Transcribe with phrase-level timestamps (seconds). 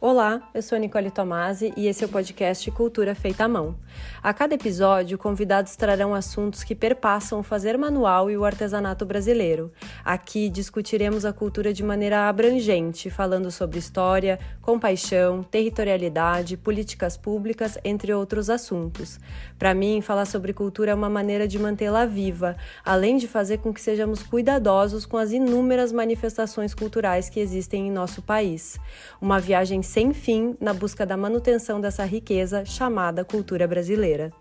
[0.00, 3.74] Olá, eu sou a Nicole Tomasi e esse é o podcast Cultura Feita à Mão.
[4.22, 9.70] A cada episódio, convidados trarão assuntos que perpassam o fazer manual e o artesanato brasileiro.
[10.04, 18.12] Aqui discutiremos a cultura de maneira abrangente, falando sobre história, compaixão, territorialidade, políticas públicas, entre
[18.12, 19.18] outros assuntos.
[19.58, 23.72] Para mim, falar sobre cultura é uma maneira de mantê-la viva, além de fazer com
[23.72, 28.78] que sejamos cuidadosos com as inúmeras manifestações culturais que existem em nosso país.
[29.20, 34.32] Uma viagem sem fim na busca da manutenção dessa riqueza chamada cultura brasileira brasileira.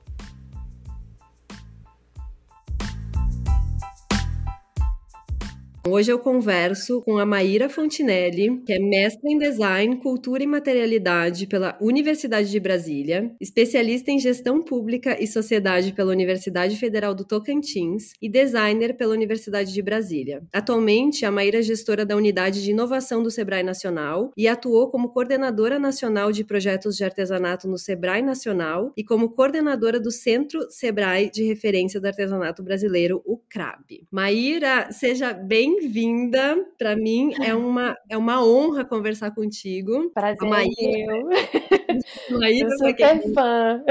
[5.89, 11.47] Hoje eu converso com a Maíra Fontinelli, que é mestra em Design, Cultura e Materialidade
[11.47, 18.11] pela Universidade de Brasília, especialista em Gestão Pública e Sociedade pela Universidade Federal do Tocantins
[18.21, 20.43] e designer pela Universidade de Brasília.
[20.53, 25.13] Atualmente, a Maíra é gestora da Unidade de Inovação do Sebrae Nacional e atuou como
[25.13, 31.31] coordenadora nacional de projetos de artesanato no Sebrae Nacional e como coordenadora do Centro Sebrae
[31.31, 34.05] de Referência do Artesanato Brasileiro, o CRAB.
[34.11, 36.57] Maíra, seja bem bem-vinda.
[36.77, 40.09] Para mim é uma, é uma honra conversar contigo.
[40.11, 40.37] Prazer.
[40.41, 40.73] A Maíra,
[42.31, 43.83] Maíra Eu super fã.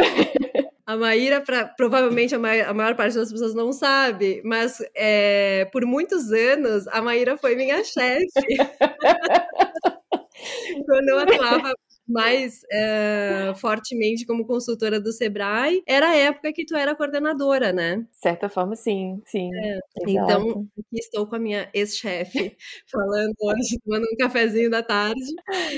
[0.84, 5.64] A Maíra, pra, provavelmente a maior, a maior, parte das pessoas não sabe, mas é,
[5.72, 8.26] por muitos anos a Maíra foi minha chefe.
[10.86, 11.72] Quando eu atuava
[12.08, 17.96] mais é, fortemente como consultora do Sebrae, era a época que tu era coordenadora, né?
[17.96, 19.50] De certa forma, sim, sim.
[19.54, 22.56] É, então, aqui estou com a minha ex-chefe
[22.90, 25.20] falando hoje, tomando um cafezinho da tarde.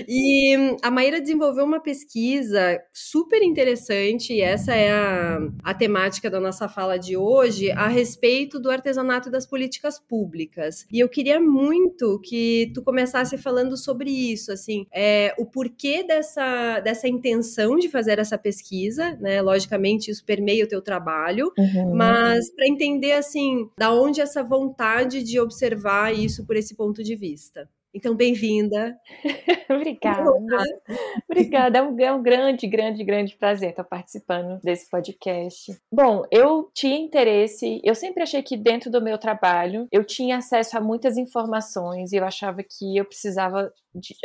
[0.07, 6.41] E a Maíra desenvolveu uma pesquisa super interessante, e essa é a, a temática da
[6.41, 10.87] nossa fala de hoje, a respeito do artesanato e das políticas públicas.
[10.93, 16.18] E eu queria muito que tu começasse falando sobre isso, assim, é, o porquê dessa
[16.19, 19.41] dessa, dessa intenção de fazer essa pesquisa, né?
[19.41, 21.95] Logicamente, isso permeia o teu trabalho, uhum.
[21.95, 27.15] mas para entender assim, da onde essa vontade de observar isso por esse ponto de
[27.15, 27.69] vista.
[27.95, 28.99] Então, bem-vinda.
[29.71, 30.31] Obrigada.
[31.29, 31.79] Obrigada.
[31.79, 35.73] É um, é um, grande, grande, grande prazer estar participando desse podcast.
[35.91, 40.77] Bom, eu tinha interesse, eu sempre achei que dentro do meu trabalho eu tinha acesso
[40.77, 43.73] a muitas informações e eu achava que eu precisava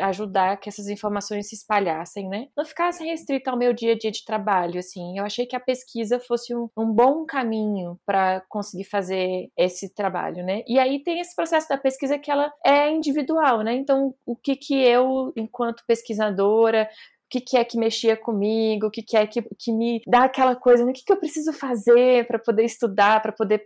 [0.01, 2.47] ajudar que essas informações se espalhassem, né?
[2.55, 5.17] Não ficassem restrita ao meu dia a dia de trabalho, assim.
[5.17, 10.43] Eu achei que a pesquisa fosse um, um bom caminho para conseguir fazer esse trabalho,
[10.43, 10.63] né?
[10.67, 13.73] E aí tem esse processo da pesquisa que ela é individual, né?
[13.73, 16.89] Então, o que que eu, enquanto pesquisadora,
[17.33, 20.55] que, que é que mexia comigo, o que, que é que, que me dá aquela
[20.55, 20.91] coisa, né?
[20.91, 23.63] o que, que eu preciso fazer para poder estudar, para poder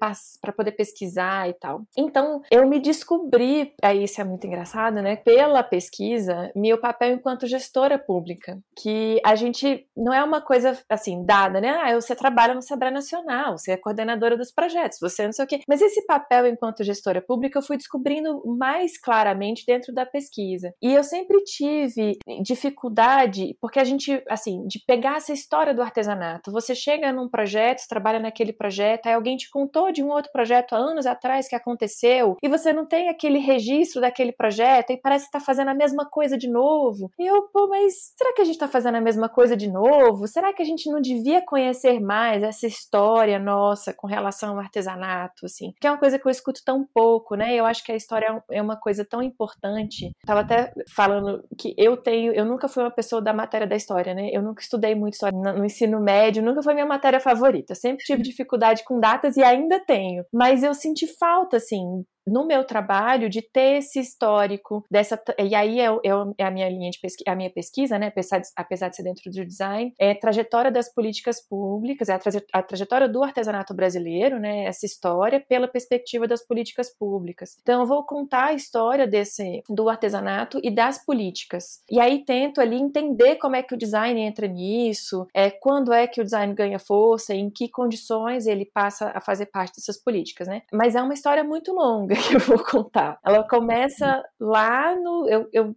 [0.56, 1.82] poder pesquisar e tal.
[1.98, 5.18] Então, eu me descobri, aí isso é muito engraçado, né?
[5.18, 11.26] Pela pesquisa, meu papel enquanto gestora pública, que a gente não é uma coisa assim
[11.26, 11.70] dada, né?
[11.82, 15.48] Ah, você trabalha no Sebrae Nacional, você é coordenadora dos projetos, você não sei o
[15.48, 15.60] quê.
[15.68, 20.74] Mas esse papel enquanto gestora pública eu fui descobrindo mais claramente dentro da pesquisa.
[20.82, 26.51] E eu sempre tive dificuldade porque a gente, assim, de pegar essa história do artesanato,
[26.51, 30.73] você chega num projeto, trabalha naquele projeto, aí alguém te contou de um outro projeto
[30.73, 35.25] há anos atrás que aconteceu, e você não tem aquele registro daquele projeto, e parece
[35.25, 37.12] que tá fazendo a mesma coisa de novo.
[37.19, 40.28] E eu, pô, mas será que a gente tá fazendo a mesma coisa de novo?
[40.28, 45.45] Será que a gente não devia conhecer mais essa história nossa com relação ao artesanato,
[45.45, 45.74] assim?
[45.79, 47.56] Que é uma coisa que eu escuto tão pouco, né?
[47.56, 50.12] Eu acho que a história é uma coisa tão importante.
[50.25, 54.14] Tava até falando que eu tenho, eu nunca fui uma pessoa da matéria da história,
[54.14, 54.30] né?
[54.31, 57.75] Eu nunca estudei muito história no ensino médio, nunca foi minha matéria favorita.
[57.75, 60.25] Sempre tive dificuldade com datas e ainda tenho.
[60.34, 65.80] Mas eu senti falta, assim, no meu trabalho de ter esse histórico dessa e aí
[65.80, 68.90] é, é, é a minha linha de pesquisa, a minha pesquisa, né, apesar de, apesar
[68.90, 72.20] de ser dentro do design, é trajetória das políticas públicas, é a,
[72.60, 77.58] a, trajetória do artesanato brasileiro, né, essa história pela perspectiva das políticas públicas.
[77.62, 81.81] Então eu vou contar a história desse do artesanato e das políticas.
[81.90, 86.06] E aí tento ali entender como é que o design entra nisso, é quando é
[86.07, 90.48] que o design ganha força, em que condições ele passa a fazer parte dessas políticas,
[90.48, 90.63] né?
[90.74, 93.19] Mas é uma história muito longa que eu vou contar.
[93.25, 95.28] Ela começa lá no.
[95.30, 95.75] Eu, eu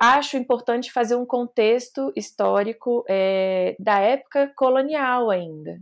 [0.00, 5.78] acho importante fazer um contexto histórico é, da época colonial ainda.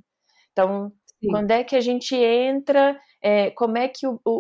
[0.53, 1.31] Então, Sim.
[1.31, 2.99] quando é que a gente entra?
[3.23, 4.31] É, como é que o, o,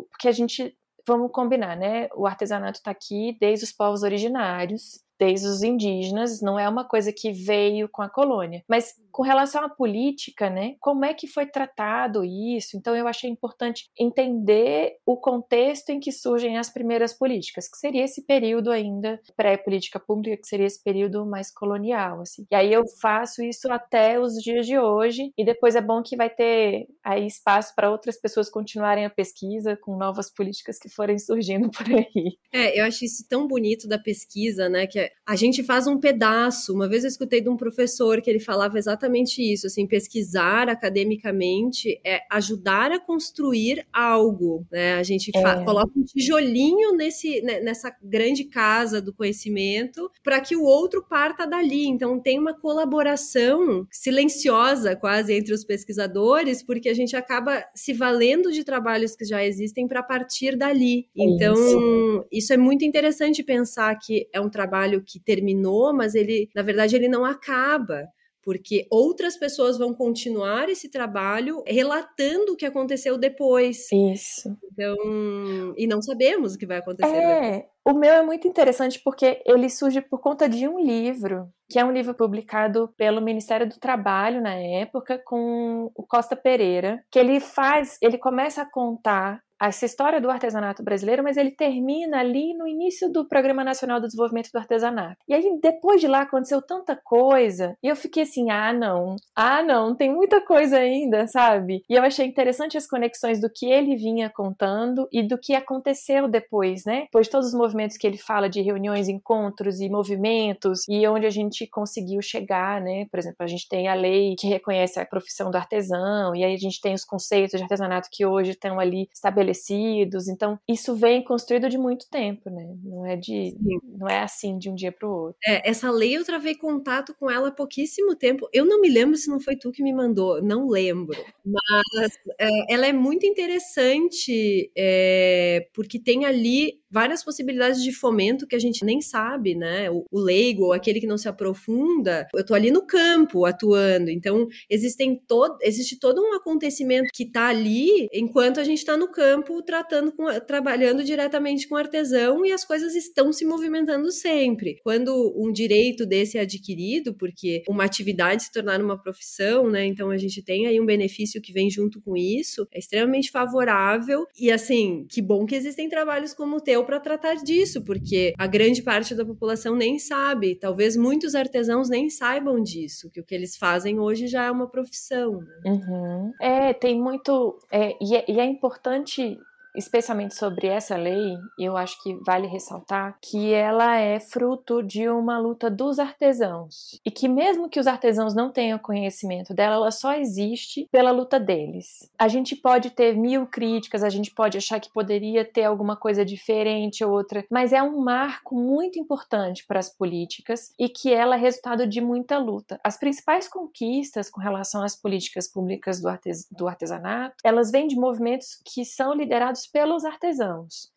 [0.00, 0.06] o.
[0.10, 0.76] Porque a gente.
[1.06, 2.08] Vamos combinar, né?
[2.14, 7.12] O artesanato está aqui desde os povos originários, desde os indígenas, não é uma coisa
[7.12, 8.64] que veio com a colônia.
[8.68, 12.78] Mas Com relação à política, né, como é que foi tratado isso?
[12.78, 18.04] Então eu achei importante entender o contexto em que surgem as primeiras políticas, que seria
[18.04, 22.46] esse período ainda pré-política pública, que seria esse período mais colonial, assim.
[22.50, 26.16] E aí eu faço isso até os dias de hoje e depois é bom que
[26.16, 31.18] vai ter aí espaço para outras pessoas continuarem a pesquisa com novas políticas que forem
[31.18, 32.38] surgindo por aí.
[32.50, 36.74] É, eu acho isso tão bonito da pesquisa, né, que a gente faz um pedaço.
[36.74, 42.00] Uma vez eu escutei de um professor que ele falava exatamente isso, assim, pesquisar academicamente
[42.04, 44.94] é ajudar a construir algo, né?
[44.94, 45.64] A gente é.
[45.64, 51.46] coloca um tijolinho nesse, né, nessa grande casa do conhecimento para que o outro parta
[51.46, 51.86] dali.
[51.86, 58.50] Então tem uma colaboração silenciosa quase entre os pesquisadores, porque a gente acaba se valendo
[58.50, 61.06] de trabalhos que já existem para partir dali.
[61.16, 62.26] Então isso.
[62.32, 66.96] isso é muito interessante pensar que é um trabalho que terminou, mas ele, na verdade,
[66.96, 68.08] ele não acaba
[68.42, 73.86] porque outras pessoas vão continuar esse trabalho relatando o que aconteceu depois.
[73.92, 74.56] Isso.
[74.72, 77.14] Então, e não sabemos o que vai acontecer.
[77.14, 77.64] É, depois.
[77.84, 81.84] o meu é muito interessante porque ele surge por conta de um livro, que é
[81.84, 87.38] um livro publicado pelo Ministério do Trabalho na época com o Costa Pereira, que ele
[87.38, 92.66] faz, ele começa a contar essa história do artesanato brasileiro, mas ele termina ali no
[92.66, 95.22] início do Programa Nacional do Desenvolvimento do Artesanato.
[95.28, 99.62] E aí, depois de lá, aconteceu tanta coisa, e eu fiquei assim, ah, não, ah,
[99.62, 101.84] não, tem muita coisa ainda, sabe?
[101.88, 106.28] E eu achei interessante as conexões do que ele vinha contando e do que aconteceu
[106.28, 107.02] depois, né?
[107.02, 111.26] Depois de todos os movimentos que ele fala de reuniões, encontros e movimentos, e onde
[111.26, 113.06] a gente conseguiu chegar, né?
[113.10, 116.54] Por exemplo, a gente tem a lei que reconhece a profissão do artesão, e aí
[116.54, 120.28] a gente tem os conceitos de artesanato que hoje estão ali estabelecidos estabelecidos.
[120.28, 122.74] Então, isso vem construído de muito tempo, né?
[122.82, 123.56] Não é de
[123.98, 125.36] não é assim de um dia para o outro.
[125.46, 128.48] É, essa lei eu travei contato com ela há pouquíssimo tempo.
[128.52, 131.16] Eu não me lembro se não foi tu que me mandou, não lembro.
[131.44, 138.54] Mas é, ela é muito interessante é, porque tem ali várias possibilidades de fomento que
[138.54, 139.90] a gente nem sabe, né?
[139.90, 144.10] O, o leigo, ou aquele que não se aprofunda, eu tô ali no campo atuando,
[144.10, 149.10] então existem todo, existe todo um acontecimento que tá ali enquanto a gente está no
[149.10, 154.76] campo tratando com, trabalhando diretamente com artesão e as coisas estão se movimentando sempre.
[154.82, 159.86] Quando um direito desse é adquirido, porque uma atividade se tornar uma profissão, né?
[159.86, 164.26] Então a gente tem aí um benefício que vem junto com isso, é extremamente favorável
[164.38, 168.46] e assim, que bom que existem trabalhos como o teu para tratar disso, porque a
[168.46, 173.34] grande parte da população nem sabe, talvez muitos artesãos nem saibam disso, que o que
[173.34, 175.40] eles fazem hoje já é uma profissão.
[175.40, 175.60] Né?
[175.66, 176.32] Uhum.
[176.40, 177.58] É, tem muito.
[177.70, 179.38] É, e, é, e é importante
[179.76, 185.38] especialmente sobre essa lei, eu acho que vale ressaltar que ela é fruto de uma
[185.38, 190.14] luta dos artesãos e que mesmo que os artesãos não tenham conhecimento dela, ela só
[190.14, 192.10] existe pela luta deles.
[192.18, 196.24] A gente pode ter mil críticas, a gente pode achar que poderia ter alguma coisa
[196.24, 201.36] diferente ou outra, mas é um marco muito importante para as políticas e que ela
[201.36, 202.78] é resultado de muita luta.
[202.84, 206.08] As principais conquistas com relação às políticas públicas do,
[206.50, 210.92] do artesanato, elas vêm de movimentos que são liderados pelos artesãos.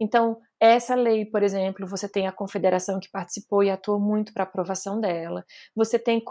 [0.00, 4.44] Então, essa lei, por exemplo, você tem a confederação que participou e atuou muito para
[4.44, 5.44] a aprovação dela.
[5.76, 6.22] Você tem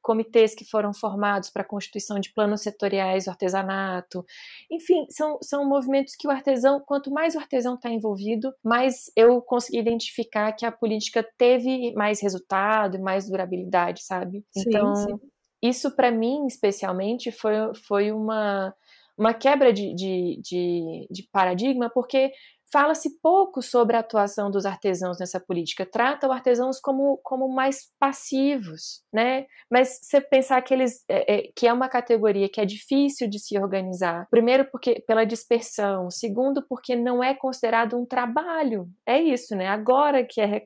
[0.00, 4.24] comitês que foram formados para a constituição de planos setoriais do artesanato.
[4.70, 9.42] Enfim, são, são movimentos que o artesão, quanto mais o artesão está envolvido, mais eu
[9.42, 14.42] consegui identificar que a política teve mais resultado e mais durabilidade, sabe?
[14.56, 15.20] Então, sim, sim.
[15.62, 17.54] isso para mim, especialmente, foi,
[17.86, 18.74] foi uma
[19.18, 22.32] uma quebra de, de, de, de paradigma, porque
[22.70, 27.90] Fala-se pouco sobre a atuação dos artesãos nessa política, trata os artesãos como, como mais
[27.98, 29.46] passivos, né?
[29.70, 33.38] Mas você pensar que eles é, é, que é uma categoria que é difícil de
[33.38, 39.56] se organizar, primeiro porque pela dispersão, segundo porque não é considerado um trabalho, é isso,
[39.56, 39.66] né?
[39.68, 40.60] Agora que é,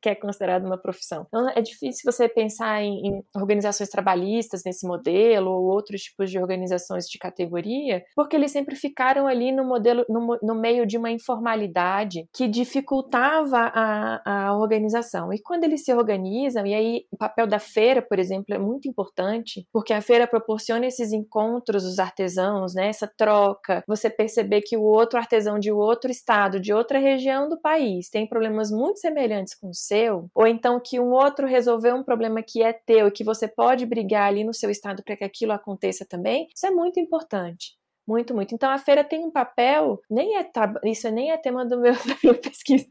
[0.00, 1.26] que é considerado uma profissão.
[1.28, 6.38] Então é difícil você pensar em, em organizações trabalhistas nesse modelo ou outros tipos de
[6.38, 11.10] organizações de categoria, porque eles sempre ficaram ali no modelo, no, no meio de uma
[11.10, 15.32] informação formalidade que dificultava a, a organização.
[15.32, 18.88] E quando eles se organizam, e aí o papel da feira, por exemplo, é muito
[18.88, 24.76] importante, porque a feira proporciona esses encontros dos artesãos, né, essa troca, você perceber que
[24.76, 29.54] o outro artesão de outro estado, de outra região do país, tem problemas muito semelhantes
[29.54, 33.12] com o seu, ou então que um outro resolveu um problema que é teu e
[33.12, 36.70] que você pode brigar ali no seu estado para que aquilo aconteça também, isso é
[36.70, 38.54] muito importante Muito, muito.
[38.54, 40.50] Então a feira tem um papel, nem é
[40.84, 42.86] isso nem é tema do meu, da minha pesquisa,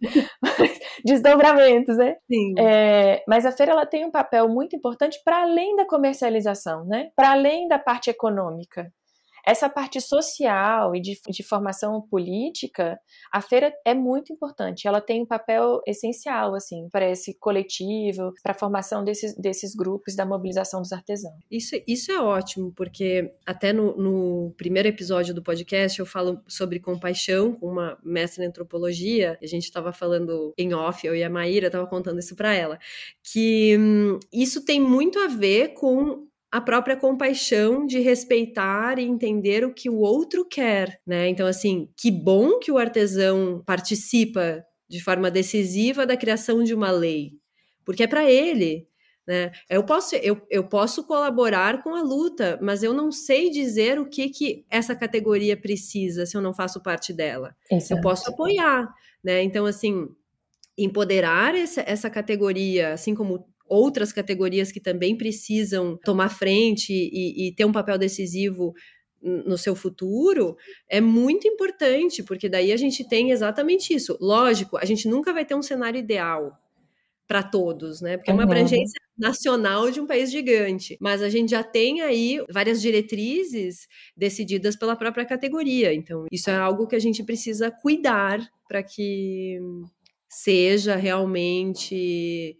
[1.03, 2.15] desdobramentos, né?
[2.31, 2.53] Sim.
[2.57, 7.09] É, mas a feira ela tem um papel muito importante para além da comercialização, né?
[7.15, 8.91] Para além da parte econômica.
[9.45, 12.99] Essa parte social e de, de, formação política,
[13.31, 14.87] a feira é muito importante.
[14.87, 20.15] Ela tem um papel essencial, assim, para esse coletivo, para a formação desses, desses grupos
[20.15, 21.35] da mobilização dos artesãos.
[21.49, 26.79] Isso, isso é ótimo, porque até no, no primeiro episódio do podcast eu falo sobre
[26.79, 29.37] compaixão com uma mestra em antropologia.
[29.41, 32.77] A gente estava falando em off, eu e a Maíra estava contando isso para ela,
[33.23, 39.63] que hum, isso tem muito a ver com a própria compaixão de respeitar e entender
[39.63, 41.29] o que o outro quer, né?
[41.29, 46.91] Então, assim, que bom que o artesão participa de forma decisiva da criação de uma
[46.91, 47.31] lei,
[47.85, 48.85] porque é para ele,
[49.25, 49.51] né?
[49.69, 54.09] Eu posso, eu, eu posso colaborar com a luta, mas eu não sei dizer o
[54.09, 57.55] que, que essa categoria precisa se eu não faço parte dela.
[57.71, 57.93] Exato.
[57.93, 58.93] Eu posso apoiar,
[59.23, 59.41] né?
[59.41, 60.09] Então, assim,
[60.77, 67.55] empoderar essa, essa categoria, assim como outras categorias que também precisam tomar frente e, e
[67.55, 68.73] ter um papel decisivo
[69.21, 70.57] no seu futuro
[70.89, 74.17] é muito importante, porque daí a gente tem exatamente isso.
[74.19, 76.59] Lógico, a gente nunca vai ter um cenário ideal
[77.27, 78.17] para todos, né?
[78.17, 80.97] Porque é uma abrangência nacional de um país gigante.
[80.99, 83.87] Mas a gente já tem aí várias diretrizes
[84.17, 85.93] decididas pela própria categoria.
[85.93, 89.59] Então, isso é algo que a gente precisa cuidar para que
[90.27, 92.57] seja realmente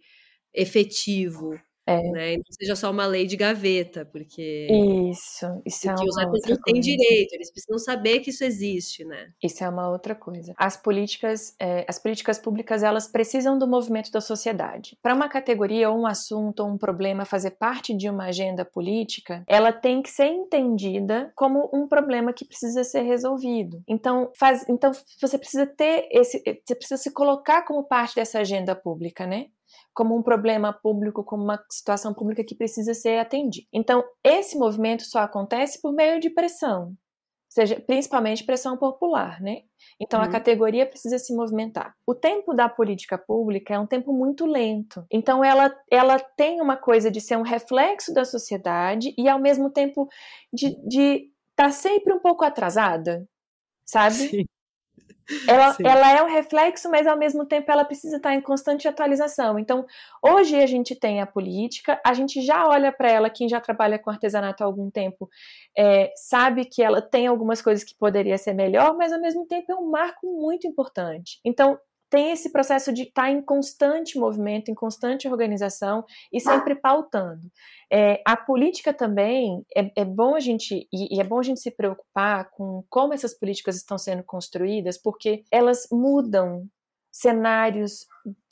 [0.54, 1.58] efetivo.
[1.86, 2.00] É.
[2.10, 2.34] Né?
[2.34, 4.68] E não seja só uma lei de gaveta, porque.
[5.10, 9.04] Isso, isso é porque é os artesãos têm direito, eles precisam saber que isso existe,
[9.04, 9.32] né?
[9.42, 10.54] Isso é uma outra coisa.
[10.56, 14.96] As políticas, é, as políticas públicas, elas precisam do movimento da sociedade.
[15.02, 19.42] Para uma categoria ou um assunto ou um problema fazer parte de uma agenda política,
[19.48, 23.82] ela tem que ser entendida como um problema que precisa ser resolvido.
[23.88, 28.76] Então, faz, então você precisa ter esse, você precisa se colocar como parte dessa agenda
[28.76, 29.46] pública, né?
[29.94, 33.66] Como um problema público, como uma situação pública que precisa ser atendida.
[33.72, 36.96] Então, esse movimento só acontece por meio de pressão,
[37.52, 39.62] seja principalmente pressão popular, né?
[40.00, 40.26] Então uhum.
[40.26, 41.94] a categoria precisa se movimentar.
[42.06, 45.04] O tempo da política pública é um tempo muito lento.
[45.10, 49.70] Então ela, ela tem uma coisa de ser um reflexo da sociedade e ao mesmo
[49.70, 50.08] tempo
[50.50, 53.28] de estar tá sempre um pouco atrasada,
[53.84, 54.14] sabe?
[54.14, 54.44] Sim.
[55.46, 59.58] Ela, ela é um reflexo, mas ao mesmo tempo ela precisa estar em constante atualização.
[59.58, 59.86] Então,
[60.22, 63.98] hoje a gente tem a política, a gente já olha para ela, quem já trabalha
[63.98, 65.28] com artesanato há algum tempo,
[65.76, 69.70] é, sabe que ela tem algumas coisas que poderia ser melhor, mas ao mesmo tempo
[69.72, 71.40] é um marco muito importante.
[71.44, 71.78] Então,
[72.12, 77.40] tem esse processo de estar tá em constante movimento, em constante organização e sempre pautando.
[77.90, 81.60] É, a política também é, é, bom a gente e, e é bom a gente
[81.60, 86.68] se preocupar com como essas políticas estão sendo construídas, porque elas mudam
[87.10, 88.06] cenários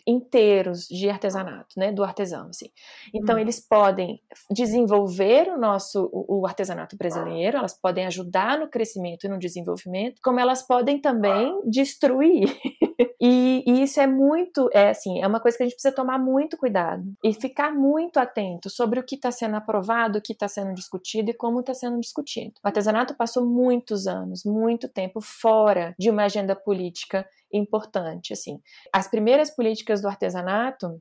[0.06, 2.70] inteiros de artesanato, né, do artesão, assim.
[3.14, 3.38] Então hum.
[3.38, 9.28] eles podem desenvolver o nosso o, o, artesanato brasileiro, elas podem ajudar no crescimento e
[9.28, 12.56] no desenvolvimento, como elas podem também destruir.
[13.20, 16.18] e, e, isso é muito, é assim, é uma coisa que a gente precisa tomar
[16.18, 20.48] muito cuidado e ficar muito atento sobre o que está sendo aprovado, o que está
[20.48, 22.54] sendo discutido e como está sendo discutido.
[22.64, 28.60] O artesanato passou muitos anos, muito tempo fora de uma agenda política importante, assim.
[28.92, 31.00] As primeiras políticas do artesanato,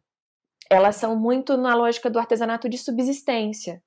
[0.70, 3.82] elas são muito na lógica do artesanato de subsistência.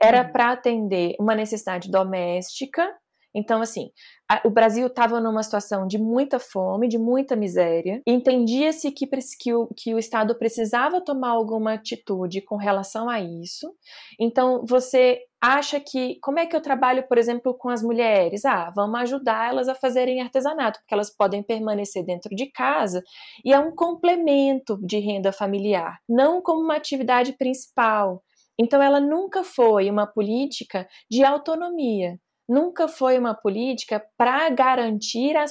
[0.00, 0.32] Era uhum.
[0.32, 2.88] para atender uma necessidade doméstica.
[3.34, 3.90] Então, assim,
[4.28, 8.02] a, o Brasil estava numa situação de muita fome, de muita miséria.
[8.06, 9.06] Entendia-se que,
[9.38, 13.72] que, o, que o Estado precisava tomar alguma atitude com relação a isso.
[14.18, 18.44] Então, você acha que como é que eu trabalho, por exemplo, com as mulheres?
[18.44, 23.02] Ah, vamos ajudar elas a fazerem artesanato, porque elas podem permanecer dentro de casa
[23.44, 28.22] e é um complemento de renda familiar, não como uma atividade principal.
[28.58, 32.18] Então ela nunca foi uma política de autonomia.
[32.46, 35.46] Nunca foi uma política para garantir a,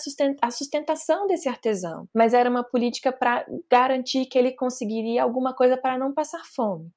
[0.51, 5.97] sustentação desse artesão, mas era uma política para garantir que ele conseguiria alguma coisa para
[5.97, 6.91] não passar fome.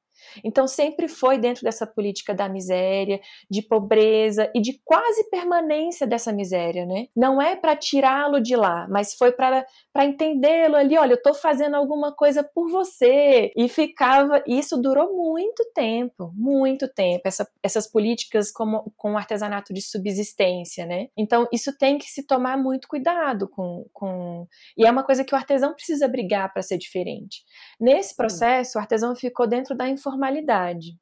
[0.44, 3.20] Então sempre foi dentro dessa política da miséria,
[3.50, 7.06] de pobreza e de quase permanência dessa miséria, né?
[7.14, 9.66] Não é para tirá-lo de lá, mas foi para
[10.04, 13.52] entendê-lo ali, olha, eu estou fazendo alguma coisa por você.
[13.56, 19.72] E ficava, isso durou muito tempo, muito tempo, essa, essas políticas como, com o artesanato
[19.72, 21.08] de subsistência, né?
[21.16, 24.46] Então isso tem que se tomar muito cuidado com, com...
[24.76, 27.42] e é uma coisa que o artesão precisa brigar para ser diferente.
[27.80, 30.96] Nesse processo, o artesão ficou dentro da informação informalidade.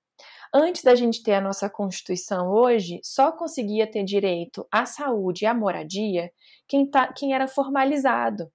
[0.53, 5.47] Antes da gente ter a nossa Constituição hoje, só conseguia ter direito à saúde e
[5.47, 6.31] à moradia
[6.67, 8.50] quem, tá, quem era formalizado.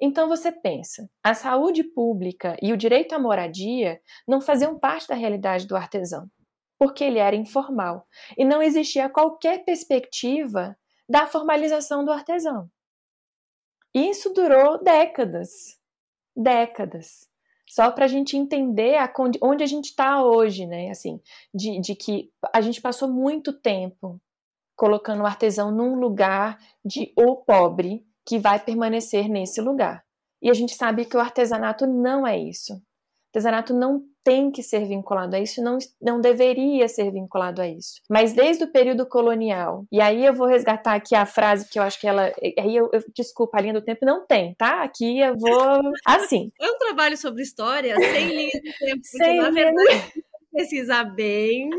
[0.00, 5.14] Então você pensa, a saúde pública e o direito à moradia não faziam parte da
[5.14, 6.30] realidade do artesão,
[6.78, 10.76] porque ele era informal e não existia qualquer perspectiva
[11.08, 12.70] da formalização do artesão.
[13.92, 15.80] Isso durou décadas,
[16.36, 17.27] décadas.
[17.68, 20.90] Só para a gente entender a, onde a gente está hoje, né?
[20.90, 21.20] Assim,
[21.54, 24.20] de, de que a gente passou muito tempo
[24.76, 30.04] colocando o artesão num lugar de o pobre que vai permanecer nesse lugar.
[30.40, 32.80] E a gente sabe que o artesanato não é isso.
[33.38, 37.68] O artesanato não tem que ser vinculado a isso, não, não deveria ser vinculado a
[37.68, 38.00] isso.
[38.10, 41.82] Mas desde o período colonial, e aí eu vou resgatar aqui a frase que eu
[41.84, 42.32] acho que ela.
[42.58, 44.82] Aí eu, eu desculpa, a linha do tempo não tem, tá?
[44.82, 45.92] Aqui eu vou.
[46.04, 46.50] Assim.
[46.60, 51.70] É um trabalho sobre história sem linha do tempo, porque sem na verdade pesquisar bem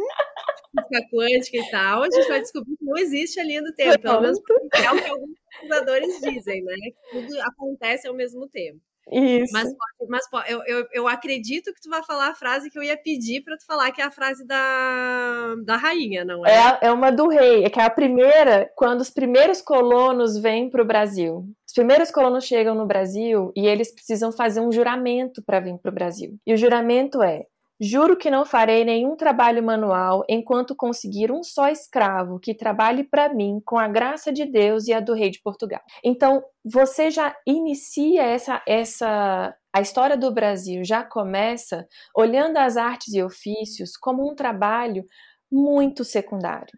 [0.72, 4.00] física quântica e tal, a gente vai descobrir que não existe a linha do tempo,
[4.00, 6.76] pelo menos é o que alguns pesquisadores dizem, né?
[7.12, 8.80] Tudo acontece ao mesmo tempo.
[9.12, 9.52] Isso.
[9.52, 9.70] Mas,
[10.08, 13.42] mas eu, eu, eu acredito que tu vai falar a frase que eu ia pedir
[13.42, 16.52] para tu falar, que é a frase da, da rainha, não é?
[16.52, 16.78] é?
[16.88, 20.82] É uma do rei, é que é a primeira, quando os primeiros colonos vêm para
[20.82, 21.46] o Brasil.
[21.68, 25.90] Os primeiros colonos chegam no Brasil e eles precisam fazer um juramento para vir para
[25.92, 26.38] o Brasil.
[26.46, 27.46] E o juramento é:
[27.82, 33.34] Juro que não farei nenhum trabalho manual enquanto conseguir um só escravo que trabalhe para
[33.34, 35.82] mim com a graça de Deus e a do rei de Portugal.
[36.04, 43.14] Então, você já inicia essa essa a história do Brasil já começa olhando as artes
[43.14, 45.06] e ofícios como um trabalho
[45.52, 46.78] muito secundário.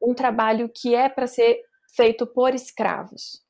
[0.00, 1.60] Um trabalho que é para ser
[1.96, 3.45] feito por escravos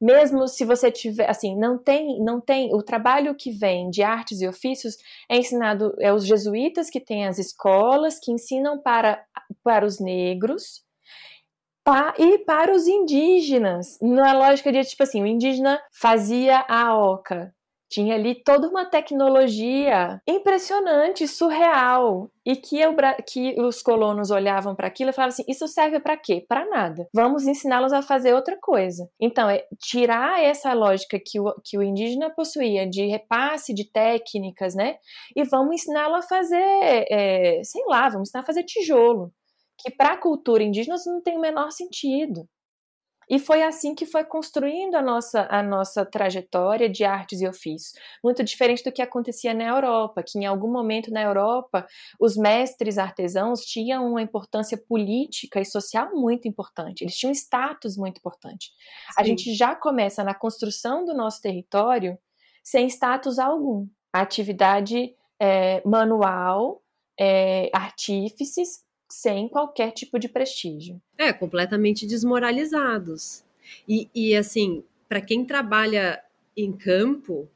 [0.00, 4.40] mesmo se você tiver, assim, não tem, não tem, o trabalho que vem de artes
[4.40, 4.96] e ofícios
[5.28, 9.22] é ensinado, é os jesuítas que têm as escolas, que ensinam para,
[9.62, 10.82] para os negros,
[11.84, 17.54] pa, e para os indígenas, na lógica de, tipo assim, o indígena fazia a oca,
[17.90, 22.94] tinha ali toda uma tecnologia impressionante, surreal, e que, eu,
[23.26, 26.44] que os colonos olhavam para aquilo e falavam assim: isso serve para quê?
[26.48, 27.08] Para nada.
[27.12, 29.08] Vamos ensiná-los a fazer outra coisa.
[29.20, 34.74] Então, é tirar essa lógica que o, que o indígena possuía de repasse de técnicas,
[34.74, 34.96] né?
[35.34, 39.32] E vamos ensiná-lo a fazer, é, sei lá, vamos ensinar a fazer tijolo.
[39.78, 42.46] Que para a cultura indígena não tem o menor sentido.
[43.30, 47.92] E foi assim que foi construindo a nossa, a nossa trajetória de artes e ofícios.
[48.24, 51.86] Muito diferente do que acontecia na Europa, que em algum momento na Europa
[52.18, 57.02] os mestres artesãos tinham uma importância política e social muito importante.
[57.02, 58.66] Eles tinham um status muito importante.
[58.66, 59.12] Sim.
[59.16, 62.18] A gente já começa na construção do nosso território
[62.64, 63.86] sem status algum.
[64.12, 66.82] A atividade é, manual,
[67.18, 71.00] é, artífices, sem qualquer tipo de prestígio.
[71.18, 73.44] É, completamente desmoralizados.
[73.88, 76.22] E, e assim, para quem trabalha
[76.56, 77.48] em campo,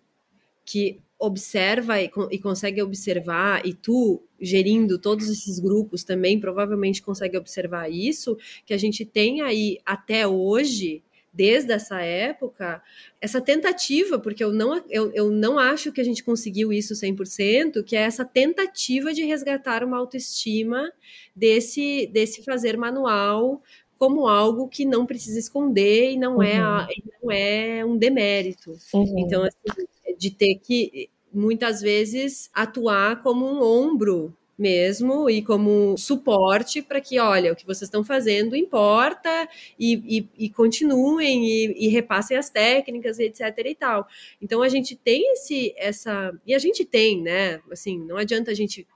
[0.65, 7.37] que observa e, e, consegue observar, e tu gerindo todos esses grupos também provavelmente consegue
[7.37, 8.37] observar isso,
[8.67, 11.04] que a gente tem aí até hoje
[11.35, 12.81] desde essa época,
[13.21, 17.83] essa tentativa, porque eu não, eu, eu não acho que a gente conseguiu isso 100%,
[17.83, 20.93] que é essa tentativa de resgatar uma autoestima
[21.35, 23.61] desse, desse fazer manual
[23.99, 26.81] como algo que não precisa esconder e não, é uhum.
[26.81, 26.87] é,
[27.23, 28.77] não é um demérito.
[28.93, 29.19] Uhum.
[29.19, 36.81] Então, assim, de ter que, muitas vezes, atuar como um ombro mesmo e como suporte
[36.81, 41.89] para que, olha, o que vocês estão fazendo importa e, e, e continuem e, e,
[41.89, 44.07] repassem as técnicas, etc e tal.
[44.41, 47.61] Então a gente tem esse, essa, e a gente tem, né?
[47.71, 48.87] Assim, não adianta a gente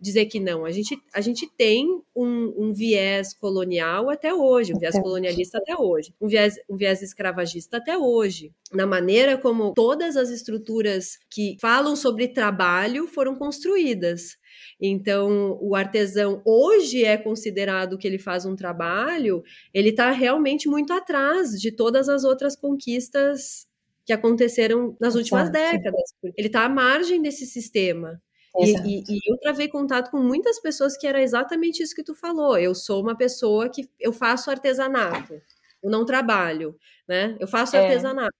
[0.00, 0.64] dizer que não.
[0.64, 1.86] A gente, a gente tem
[2.16, 7.02] um, um viés colonial até hoje, um viés colonialista até hoje, um viés, um viés
[7.02, 14.38] escravagista até hoje, na maneira como todas as estruturas que falam sobre trabalho foram construídas.
[14.80, 19.42] Então, o artesão hoje é considerado que ele faz um trabalho,
[19.74, 23.68] ele está realmente muito atrás de todas as outras conquistas
[24.04, 26.14] que aconteceram nas últimas décadas.
[26.36, 28.20] Ele está à margem desse sistema.
[28.58, 32.14] E, e, e, eu travei contato com muitas pessoas que era exatamente isso que tu
[32.14, 32.58] falou.
[32.58, 35.34] Eu sou uma pessoa que eu faço artesanato,
[35.82, 37.36] eu não trabalho, né?
[37.38, 37.80] Eu faço é.
[37.80, 38.34] artesanato.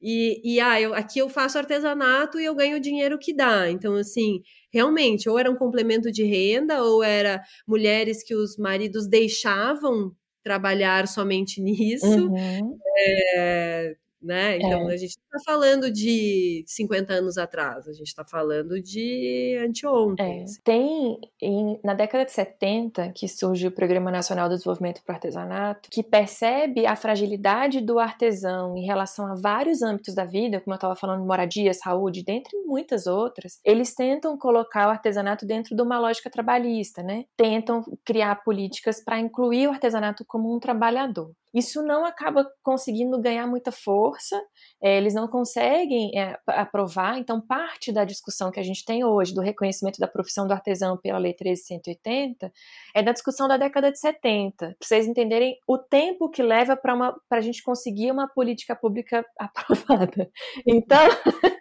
[0.00, 3.70] E, e ah, eu, aqui eu faço artesanato e eu ganho o dinheiro que dá.
[3.70, 9.08] Então, assim, realmente, ou era um complemento de renda, ou era mulheres que os maridos
[9.08, 12.06] deixavam trabalhar somente nisso.
[12.06, 12.78] Uhum.
[12.98, 14.56] É, né?
[14.56, 14.94] Então, é.
[14.94, 20.40] a gente não está falando de 50 anos atrás, a gente está falando de anteontem.
[20.40, 20.42] É.
[20.44, 20.60] Assim.
[20.64, 25.16] Tem, em, na década de 70, que surge o Programa Nacional do Desenvolvimento para o
[25.16, 30.74] Artesanato, que percebe a fragilidade do artesão em relação a vários âmbitos da vida, como
[30.74, 33.60] eu estava falando, moradia, saúde, dentre muitas outras.
[33.64, 37.24] Eles tentam colocar o artesanato dentro de uma lógica trabalhista, né?
[37.36, 43.46] Tentam criar políticas para incluir o artesanato como um trabalhador isso não acaba conseguindo ganhar
[43.46, 44.38] muita força,
[44.82, 47.18] é, eles não conseguem é, aprovar.
[47.18, 50.98] Então, parte da discussão que a gente tem hoje do reconhecimento da profissão do artesão
[50.98, 52.52] pela Lei 1380
[52.94, 57.16] é da discussão da década de 70, para vocês entenderem o tempo que leva para
[57.30, 60.30] a gente conseguir uma política pública aprovada.
[60.66, 61.08] Então.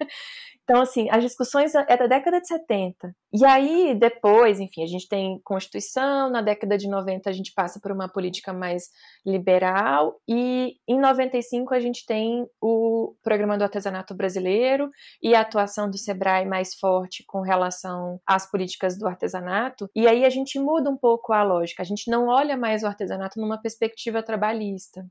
[0.65, 3.15] Então, assim, as discussões é da década de 70.
[3.31, 7.79] E aí, depois, enfim, a gente tem Constituição, na década de 90 a gente passa
[7.79, 8.89] por uma política mais
[9.23, 14.89] liberal, e em 95 a gente tem o Programa do Artesanato Brasileiro
[15.21, 20.25] e a atuação do SEBRAE mais forte com relação às políticas do artesanato, e aí
[20.25, 23.61] a gente muda um pouco a lógica, a gente não olha mais o artesanato numa
[23.61, 25.05] perspectiva trabalhista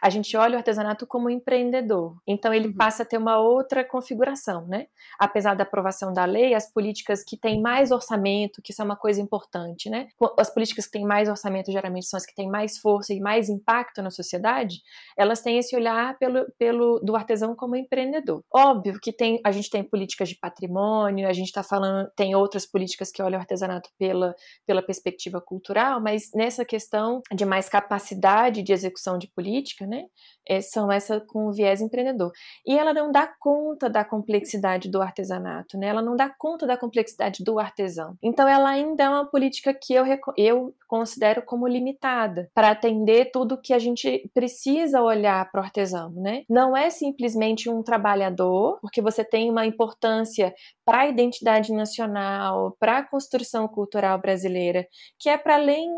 [0.00, 2.16] a gente olha o artesanato como empreendedor.
[2.26, 2.76] Então ele uhum.
[2.76, 4.86] passa a ter uma outra configuração, né?
[5.18, 8.96] Apesar da aprovação da lei, as políticas que têm mais orçamento, que isso é uma
[8.96, 10.08] coisa importante, né?
[10.38, 13.48] As políticas que têm mais orçamento geralmente são as que têm mais força e mais
[13.48, 14.80] impacto na sociedade,
[15.16, 18.42] elas têm esse olhar pelo, pelo do artesão como empreendedor.
[18.52, 22.66] Óbvio que tem, a gente tem políticas de patrimônio, a gente está falando, tem outras
[22.66, 24.34] políticas que olham o artesanato pela,
[24.66, 29.28] pela perspectiva cultural, mas nessa questão de mais capacidade de execução de
[29.64, 30.04] política, né?
[30.46, 32.30] É, são essa com o viés empreendedor.
[32.66, 35.86] E ela não dá conta da complexidade do artesanato, né?
[35.86, 38.16] Ela não dá conta da complexidade do artesão.
[38.22, 40.04] Então, ela ainda é uma política que eu,
[40.36, 46.10] eu considero como limitada para atender tudo que a gente precisa olhar para o artesão,
[46.10, 46.42] né?
[46.48, 52.98] Não é simplesmente um trabalhador, porque você tem uma importância para a identidade nacional, para
[52.98, 54.86] a construção cultural brasileira,
[55.18, 55.88] que é para além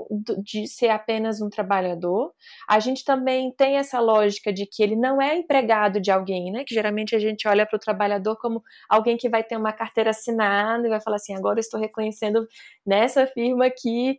[0.44, 2.33] de ser apenas um trabalhador.
[2.68, 6.64] A gente também tem essa lógica de que ele não é empregado de alguém, né?
[6.66, 10.11] Que geralmente a gente olha para o trabalhador como alguém que vai ter uma carteira
[10.11, 12.47] assinada e vai falar assim: agora estou reconhecendo
[12.87, 14.19] nessa firma que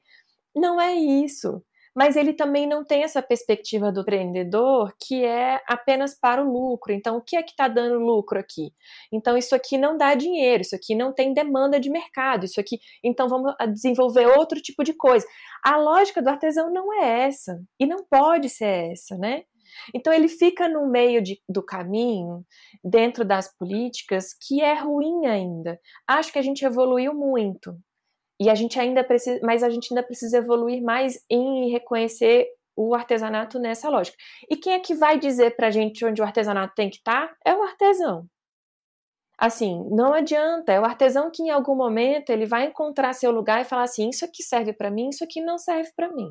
[0.56, 1.64] não é isso
[1.98, 6.94] mas ele também não tem essa perspectiva do empreendedor que é apenas para o lucro.
[6.94, 8.72] Então, o que é que está dando lucro aqui?
[9.12, 12.78] Então, isso aqui não dá dinheiro, isso aqui não tem demanda de mercado, isso aqui.
[13.04, 15.26] Então, vamos desenvolver outro tipo de coisa.
[15.66, 19.42] A lógica do artesão não é essa, e não pode ser essa, né?
[19.94, 22.46] Então ele fica no meio de, do caminho,
[22.84, 25.80] dentro das políticas, que é ruim ainda.
[26.08, 27.78] Acho que a gente evoluiu muito,
[28.40, 32.94] e a gente ainda precisa, mas a gente ainda precisa evoluir mais em reconhecer o
[32.94, 34.18] artesanato nessa lógica.
[34.50, 37.28] E quem é que vai dizer pra gente onde o artesanato tem que estar?
[37.28, 37.36] Tá?
[37.44, 38.28] É o artesão.
[39.38, 43.62] Assim, não adianta, é o artesão que em algum momento ele vai encontrar seu lugar
[43.62, 46.30] e falar assim: isso aqui serve para mim, isso aqui não serve para mim.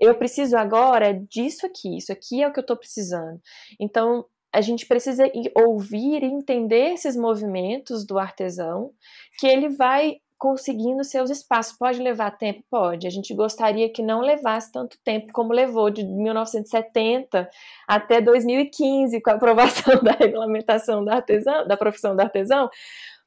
[0.00, 3.40] Eu preciso agora disso aqui, isso aqui é o que eu estou precisando.
[3.80, 8.90] Então, a gente precisa ouvir e entender esses movimentos do artesão,
[9.38, 11.78] que ele vai conseguindo seus espaços.
[11.78, 12.64] Pode levar tempo?
[12.68, 13.06] Pode.
[13.06, 17.48] A gente gostaria que não levasse tanto tempo como levou de 1970
[17.86, 22.68] até 2015, com a aprovação da regulamentação da, artesão, da profissão do artesão.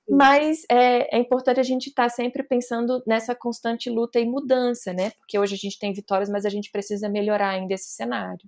[0.10, 4.92] Mas é, é, importante a gente estar tá sempre pensando nessa constante luta e mudança,
[4.92, 5.12] né?
[5.12, 8.46] Porque hoje a gente tem vitórias, mas a gente precisa melhorar ainda esse cenário.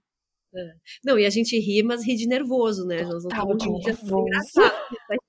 [0.57, 0.73] É.
[1.05, 3.03] Não, e a gente ri, mas ri de nervoso, né?
[3.03, 4.25] Nós não estamos de nervoso.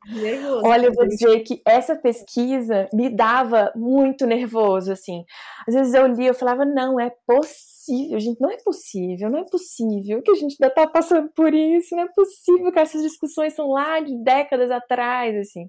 [0.07, 0.63] nervoso.
[0.65, 5.25] Olha, eu vou dizer que essa pesquisa me dava muito nervoso, assim.
[5.67, 9.45] Às vezes eu li, eu falava, não, é possível, gente, não é possível, não é
[9.45, 13.53] possível que a gente ainda tá passando por isso, não é possível que essas discussões
[13.53, 15.69] são lá de décadas atrás, assim.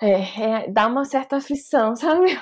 [0.00, 2.38] É, é dá uma certa aflição, sabe?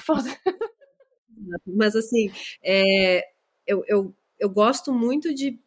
[1.67, 2.31] Mas assim,
[2.63, 3.23] é,
[3.67, 5.59] eu, eu, eu gosto muito de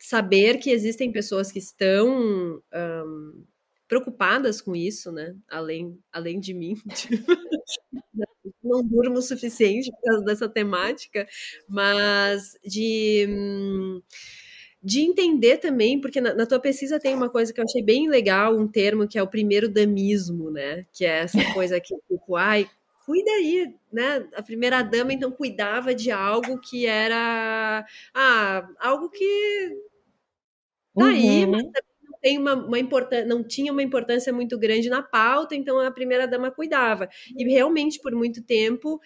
[0.00, 3.44] saber que existem pessoas que estão um,
[3.86, 5.36] preocupadas com isso, né?
[5.48, 6.76] Além, além de mim.
[8.62, 11.26] não durmo o suficiente por causa dessa temática,
[11.68, 13.26] mas de.
[14.82, 18.08] de entender também, porque na, na, tua pesquisa tem uma coisa que eu achei bem
[18.08, 20.86] legal, um termo que é o primeiro damismo, né?
[20.92, 22.68] Que é essa coisa que, tipo, ai,
[23.04, 24.26] cuida aí, né?
[24.34, 27.84] A primeira dama então cuidava de algo que era
[28.14, 29.89] ah, algo que
[30.94, 31.10] Tá uhum.
[31.10, 35.54] aí, mas não, tem uma, uma importância, não tinha uma importância muito grande na pauta,
[35.54, 37.08] então a primeira-dama cuidava.
[37.36, 39.00] E realmente, por muito tempo,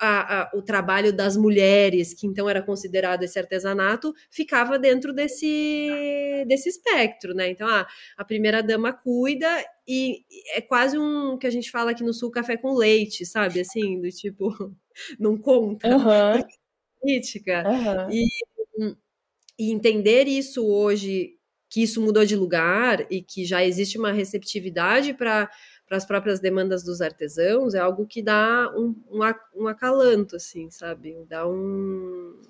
[0.00, 6.44] a, a, o trabalho das mulheres, que então era considerado esse artesanato, ficava dentro desse,
[6.48, 7.50] desse espectro, né?
[7.50, 9.46] Então, ah, a primeira dama cuida
[9.86, 13.60] e é quase um que a gente fala aqui no sul, café com leite, sabe?
[13.60, 14.48] Assim, do tipo,
[15.20, 15.88] não conta.
[15.88, 16.42] Uhum.
[17.00, 17.64] Política.
[17.68, 18.10] Uhum.
[18.10, 18.26] E,
[19.60, 21.34] e entender isso hoje,
[21.68, 25.50] que isso mudou de lugar e que já existe uma receptividade para
[25.90, 29.20] as próprias demandas dos artesãos, é algo que dá um, um,
[29.62, 31.14] um acalanto, assim, sabe?
[31.28, 32.40] Dá um,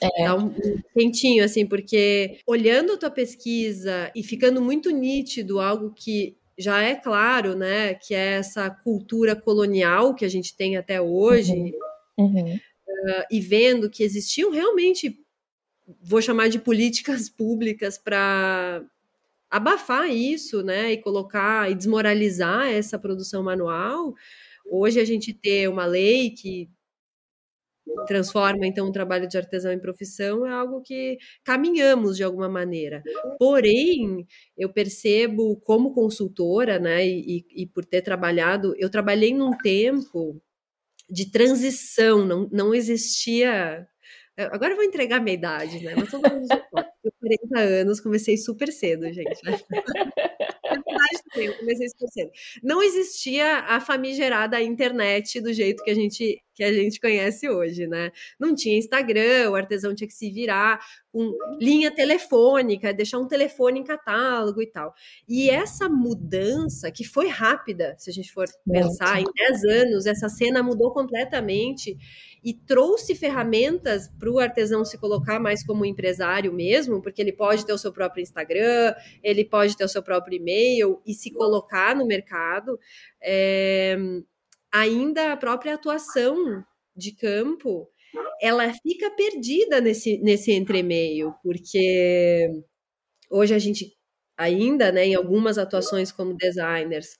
[0.00, 0.24] é.
[0.24, 0.50] Dá um,
[0.94, 6.94] quentinho, assim, porque olhando a tua pesquisa e ficando muito nítido algo que já é
[6.94, 11.72] claro, né, que é essa cultura colonial que a gente tem até hoje, uhum.
[12.18, 12.54] Uhum.
[12.54, 15.19] Uh, e vendo que existiam realmente,
[16.00, 18.82] vou chamar de políticas públicas para
[19.50, 24.14] abafar isso, né, e colocar e desmoralizar essa produção manual.
[24.64, 26.70] Hoje a gente ter uma lei que
[28.06, 33.02] transforma então o trabalho de artesão em profissão é algo que caminhamos de alguma maneira.
[33.38, 34.26] Porém,
[34.56, 40.40] eu percebo como consultora, né, e, e por ter trabalhado, eu trabalhei num tempo
[41.08, 43.86] de transição, não, não existia
[44.46, 45.94] Agora eu vou entregar minha idade, né?
[45.96, 46.88] Mas todo mundo já pode.
[47.04, 49.44] Eu 40 anos, comecei super cedo, gente.
[49.44, 49.60] Né?
[51.40, 52.30] também, eu comecei super cedo.
[52.62, 57.86] Não existia a famigerada internet do jeito que a gente que a gente conhece hoje,
[57.86, 58.12] né?
[58.38, 60.78] Não tinha Instagram, o artesão tinha que se virar
[61.10, 64.92] com linha telefônica, deixar um telefone em catálogo e tal.
[65.26, 70.28] E essa mudança, que foi rápida, se a gente for pensar, em 10 anos, essa
[70.28, 71.96] cena mudou completamente
[72.44, 77.64] e trouxe ferramentas para o artesão se colocar mais como empresário mesmo, porque ele pode
[77.64, 81.96] ter o seu próprio Instagram, ele pode ter o seu próprio e-mail e se colocar
[81.96, 82.78] no mercado.
[83.22, 83.96] É,
[84.72, 86.64] ainda a própria atuação
[86.96, 87.88] de campo
[88.40, 92.48] ela fica perdida nesse, nesse entremeio, porque
[93.30, 93.96] hoje a gente
[94.36, 97.18] ainda, né, em algumas atuações como designers,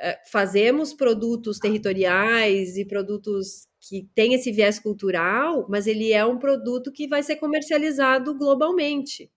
[0.00, 6.38] eh, fazemos produtos territoriais e produtos que têm esse viés cultural, mas ele é um
[6.38, 9.30] produto que vai ser comercializado globalmente,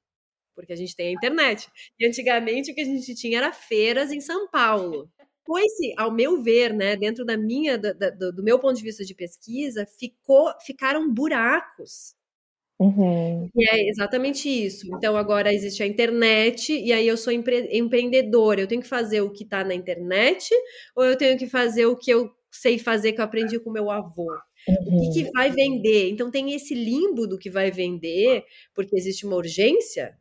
[0.56, 1.67] porque a gente tem a internet.
[2.00, 5.12] E antigamente o que a gente tinha era feiras em São Paulo.
[5.48, 9.16] Pois, ao meu ver, né, dentro da minha, do, do meu ponto de vista de
[9.16, 12.18] pesquisa, ficou, ficaram buracos
[12.80, 13.50] Uhum.
[13.56, 14.88] E é exatamente isso.
[14.96, 18.62] Então, agora existe a internet, e aí eu sou empre empreendedora.
[18.62, 20.50] Eu tenho que fazer o que está na internet,
[20.96, 23.90] ou eu tenho que fazer o que eu sei fazer, que eu aprendi com meu
[23.90, 24.28] avô?
[24.67, 24.97] Uhum.
[24.97, 26.10] O que, que, vai vender?
[26.10, 30.17] Então, tem esse limbo do que vai vender, porque existe uma urgência,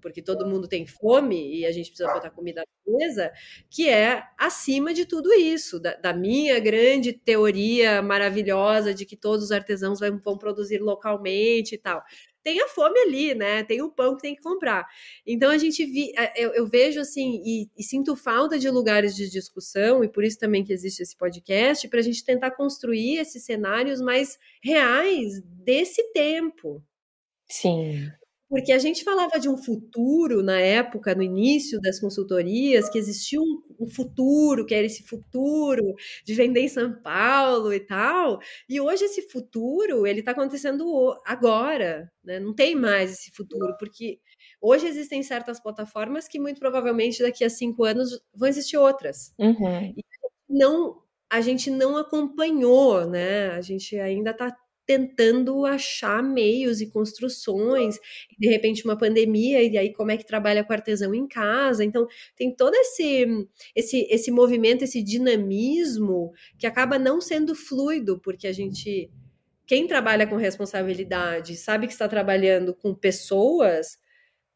[0.00, 3.30] porque todo mundo tem fome e a gente precisa botar comida na mesa,
[3.68, 9.46] que é acima de tudo isso, da, da minha grande teoria maravilhosa de que todos
[9.46, 12.02] os artesãos vão, vão produzir localmente e tal
[12.42, 13.62] tem a fome ali, né?
[13.64, 14.86] Tem o pão que tem que comprar.
[15.26, 19.28] Então a gente vi, eu, eu vejo assim e, e, sinto falta de lugares de
[19.28, 23.44] discussão e por isso também que existe esse podcast para a gente tentar construir esses
[23.44, 26.82] cenários mais reais desse tempo.
[27.48, 28.10] Sim.
[28.50, 33.40] Porque a gente falava de um futuro na época, no início das consultorias, que existia
[33.40, 38.40] um, um, futuro, que era esse futuro de vender em São Paulo e tal.
[38.68, 42.40] E hoje esse futuro, ele está acontecendo agora, né?
[42.40, 44.18] Não tem mais esse futuro, porque
[44.60, 49.32] hoje existem certas plataformas que muito provavelmente daqui a cinco anos vão existir outras.
[49.38, 49.94] Uhum.
[49.96, 50.04] E
[50.48, 53.50] não, a gente não acompanhou, né?
[53.50, 54.52] A gente ainda está
[54.90, 57.96] tentando achar meios e construções,
[58.36, 61.84] de repente uma pandemia, e aí como é que trabalha com artesão em casa.
[61.84, 63.24] Então, tem todo esse,
[63.76, 69.08] esse, esse movimento, esse dinamismo que acaba não sendo fluido, porque a gente.
[69.64, 73.96] Quem trabalha com responsabilidade, sabe que está trabalhando com pessoas,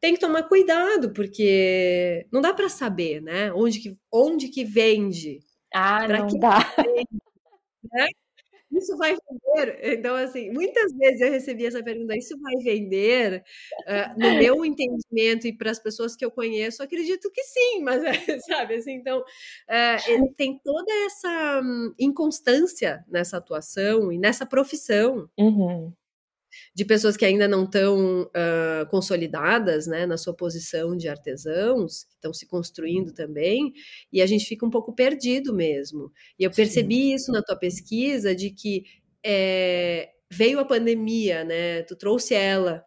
[0.01, 3.53] tem que tomar cuidado, porque não dá para saber, né?
[3.53, 5.39] Onde que, onde que vende.
[5.73, 6.59] Ah, pra não dá.
[6.77, 7.07] Vende,
[7.93, 8.07] né?
[8.71, 9.79] Isso vai vender?
[9.97, 13.43] Então, assim, muitas vezes eu recebi essa pergunta, isso vai vender?
[13.87, 14.29] Uh, no
[14.61, 18.01] meu entendimento e para as pessoas que eu conheço, acredito que sim, mas,
[18.45, 25.29] sabe, assim, então, uh, tem toda essa um, inconstância nessa atuação e nessa profissão.
[25.37, 25.93] Uhum
[26.73, 32.15] de pessoas que ainda não estão uh, consolidadas né, na sua posição de artesãos, que
[32.15, 33.73] estão se construindo também,
[34.11, 36.11] e a gente fica um pouco perdido mesmo.
[36.39, 37.13] E eu percebi Sim.
[37.15, 38.83] isso na tua pesquisa, de que
[39.23, 41.83] é, veio a pandemia, né?
[41.83, 42.83] Tu trouxe ela.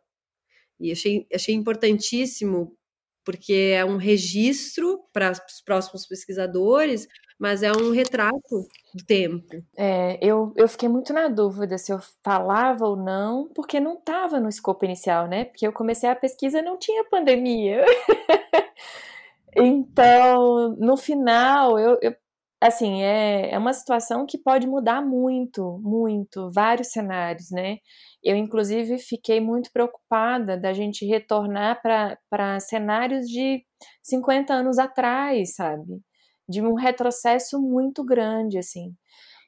[0.80, 2.76] E achei, achei importantíssimo
[3.24, 7.06] porque é um registro para os próximos pesquisadores,
[7.38, 9.62] mas é um retrato do tempo.
[9.76, 14.40] É, eu, eu fiquei muito na dúvida se eu falava ou não, porque não estava
[14.40, 15.44] no escopo inicial, né?
[15.44, 17.84] Porque eu comecei a pesquisa não tinha pandemia.
[19.56, 22.14] então, no final, eu, eu
[22.60, 27.78] assim, é, é uma situação que pode mudar muito, muito, vários cenários, né?
[28.22, 33.64] Eu, inclusive, fiquei muito preocupada da gente retornar para cenários de
[34.02, 36.00] 50 anos atrás, sabe?
[36.48, 38.94] De um retrocesso muito grande, assim.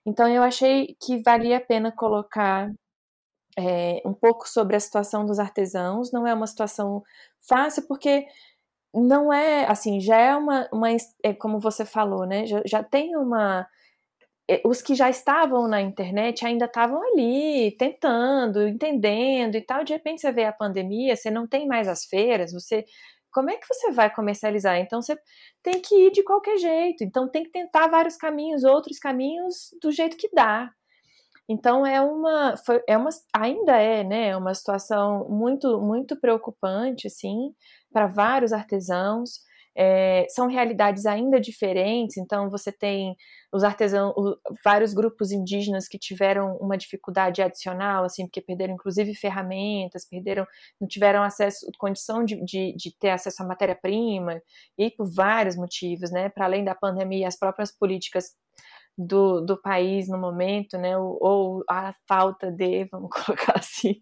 [0.07, 2.71] Então, eu achei que valia a pena colocar
[3.59, 6.13] é, um pouco sobre a situação dos artesãos.
[6.13, 7.03] Não é uma situação
[7.49, 8.27] fácil, porque
[8.95, 10.89] não é assim, já é uma, uma
[11.25, 12.47] é como você falou, né?
[12.47, 13.67] Já, já tem uma.
[14.49, 19.85] É, os que já estavam na internet ainda estavam ali, tentando, entendendo e tal.
[19.85, 22.85] De repente você vê a pandemia, você não tem mais as feiras, você.
[23.33, 24.79] Como é que você vai comercializar?
[24.79, 25.19] Então você
[25.63, 27.05] tem que ir de qualquer jeito.
[27.05, 30.71] Então tem que tentar vários caminhos, outros caminhos do jeito que dá.
[31.49, 37.53] Então é uma, foi, é uma, ainda é, né, uma situação muito, muito preocupante, assim,
[37.93, 39.41] para vários artesãos.
[39.83, 43.17] É, são realidades ainda diferentes, então você tem
[43.51, 44.13] os artesãos,
[44.63, 50.47] vários grupos indígenas que tiveram uma dificuldade adicional, assim, porque perderam inclusive ferramentas, perderam,
[50.79, 54.43] não tiveram acesso, condição de, de, de ter acesso à matéria-prima,
[54.77, 58.35] e por vários motivos, né, para além da pandemia, as próprias políticas
[58.99, 63.95] do, do país no momento, né, ou, ou a falta de, vamos colocar assim,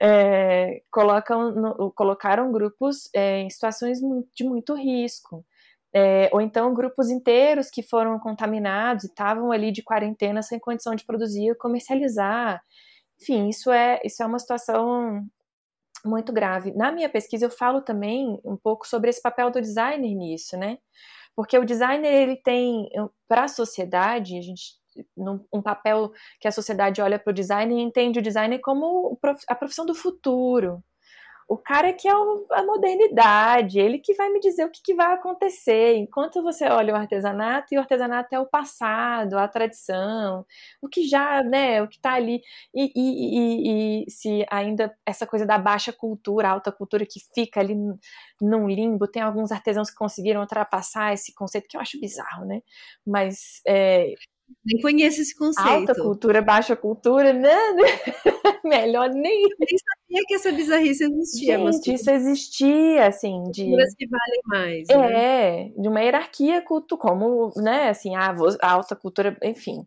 [0.00, 3.98] é, colocam no, colocaram grupos é, em situações
[4.34, 5.44] de muito risco.
[5.96, 10.94] É, ou então grupos inteiros que foram contaminados e estavam ali de quarentena sem condição
[10.94, 12.60] de produzir ou comercializar.
[13.20, 15.24] Enfim, isso é, isso é uma situação
[16.04, 16.72] muito grave.
[16.74, 20.78] Na minha pesquisa eu falo também um pouco sobre esse papel do designer nisso, né?
[21.36, 22.88] Porque o designer ele tem
[23.28, 24.74] para a sociedade, a gente
[25.16, 29.54] um papel que a sociedade olha para o design e entende o design como a
[29.54, 30.82] profissão do futuro.
[31.46, 35.12] O cara que é a modernidade, ele que vai me dizer o que, que vai
[35.12, 35.94] acontecer.
[35.96, 40.46] Enquanto você olha o artesanato, e o artesanato é o passado, a tradição,
[40.80, 42.40] o que já, né, o que está ali.
[42.74, 47.60] E, e, e, e, se ainda essa coisa da baixa cultura, alta cultura que fica
[47.60, 47.74] ali
[48.40, 52.62] num limbo, tem alguns artesãos que conseguiram ultrapassar esse conceito, que eu acho bizarro, né?
[53.06, 54.14] Mas é,
[54.64, 55.68] nem conheço esse conceito.
[55.68, 57.54] Alta cultura, baixa cultura, né?
[58.64, 59.42] Melhor nem.
[59.42, 61.56] Nem sabia que essa bizarrice existia.
[61.58, 63.64] Gente, mas isso existia, assim, de.
[63.64, 64.88] Culturas que valem mais.
[64.88, 65.72] É, né?
[65.76, 69.86] de uma hierarquia culto, como, né, assim, a alta cultura, enfim.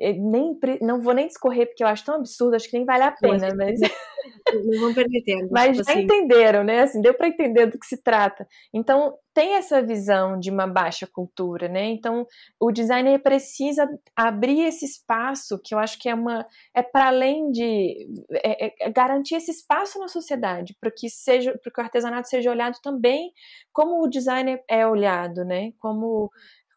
[0.00, 3.12] Nem, não vou nem discorrer porque eu acho tão absurdo, acho que nem vale a
[3.12, 3.80] pena, mas.
[4.52, 5.48] Não vamos perder tempo.
[5.52, 6.02] Mas tipo já assim.
[6.02, 6.80] entenderam, né?
[6.80, 8.46] Assim, deu para entender do que se trata.
[8.72, 11.84] Então, tem essa visão de uma baixa cultura, né?
[11.86, 12.26] Então,
[12.58, 17.50] o designer precisa abrir esse espaço, que eu acho que é uma é para além
[17.50, 21.84] de é, é, é garantir esse espaço na sociedade, para que seja, para que o
[21.84, 23.32] artesanato seja olhado também
[23.72, 25.72] como o designer é olhado, né?
[25.78, 26.30] Como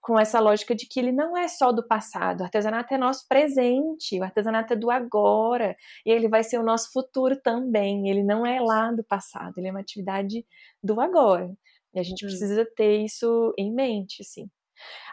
[0.03, 3.25] com essa lógica de que ele não é só do passado, o artesanato é nosso
[3.25, 8.21] presente, o artesanato é do agora, e ele vai ser o nosso futuro também, ele
[8.21, 10.45] não é lá do passado, ele é uma atividade
[10.83, 11.49] do agora.
[11.93, 12.27] E a gente hum.
[12.27, 14.49] precisa ter isso em mente, assim.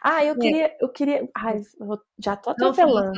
[0.02, 0.38] Ah, eu é.
[0.38, 3.12] queria, eu queria, ai, eu já tô atropelando.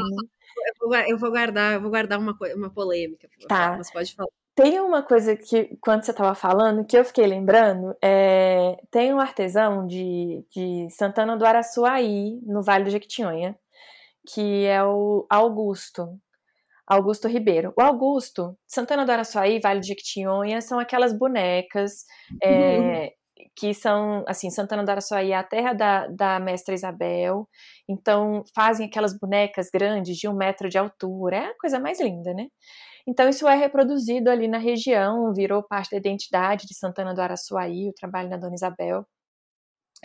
[0.67, 3.27] Eu vou, eu vou guardar, eu vou guardar uma, uma polêmica.
[3.49, 3.79] Tá.
[3.79, 4.29] Você pode falar.
[4.55, 9.19] Tem uma coisa que, quando você estava falando, que eu fiquei lembrando, é, tem um
[9.21, 13.57] artesão de, de Santana do Araçuaí, no Vale do Jequitinhonha,
[14.29, 16.21] que é o Augusto,
[16.87, 17.73] Augusto Ribeiro.
[17.79, 22.05] O Augusto, Santana do Araçuaí, Vale do Jequitinhonha, são aquelas bonecas
[22.43, 23.09] é, uhum.
[23.57, 27.49] que são, assim, Santana do Araçuaí é a terra da, da mestra Isabel,
[27.89, 32.35] então fazem aquelas bonecas grandes de um metro de altura, é a coisa mais linda,
[32.35, 32.49] né?
[33.07, 37.89] Então, isso é reproduzido ali na região, virou parte da identidade de Santana do Araçuaí,
[37.89, 39.07] o trabalho da Dona Isabel.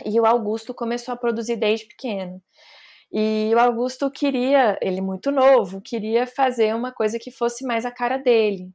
[0.04, 2.42] E o Augusto começou a produzir desde pequeno.
[3.12, 7.90] E o Augusto queria, ele muito novo, queria fazer uma coisa que fosse mais a
[7.90, 8.70] cara dele.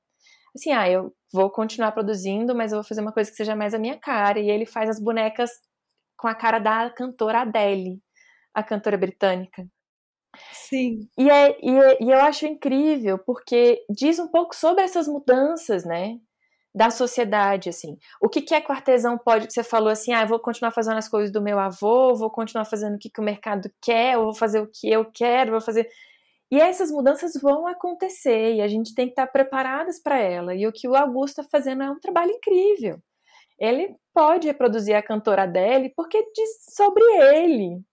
[0.55, 3.73] Assim, ah, eu vou continuar produzindo, mas eu vou fazer uma coisa que seja mais
[3.73, 4.39] a minha cara.
[4.39, 5.51] E ele faz as bonecas
[6.17, 8.01] com a cara da cantora Adele,
[8.53, 9.67] a cantora britânica.
[10.51, 11.07] Sim.
[11.17, 15.85] E, é, e, é, e eu acho incrível, porque diz um pouco sobre essas mudanças,
[15.85, 16.17] né?
[16.75, 17.97] Da sociedade, assim.
[18.21, 20.97] O que, que é que o artesão pode, você falou assim, ah, vou continuar fazendo
[20.97, 24.23] as coisas do meu avô, vou continuar fazendo o que, que o mercado quer, eu
[24.23, 25.87] vou fazer o que eu quero, vou fazer.
[26.51, 30.55] E essas mudanças vão acontecer e a gente tem que estar preparadas para ela.
[30.55, 32.99] E o que o Augusto está fazendo é um trabalho incrível.
[33.59, 37.83] ele pode reproduzir a cantora dele porque diz sobre ele.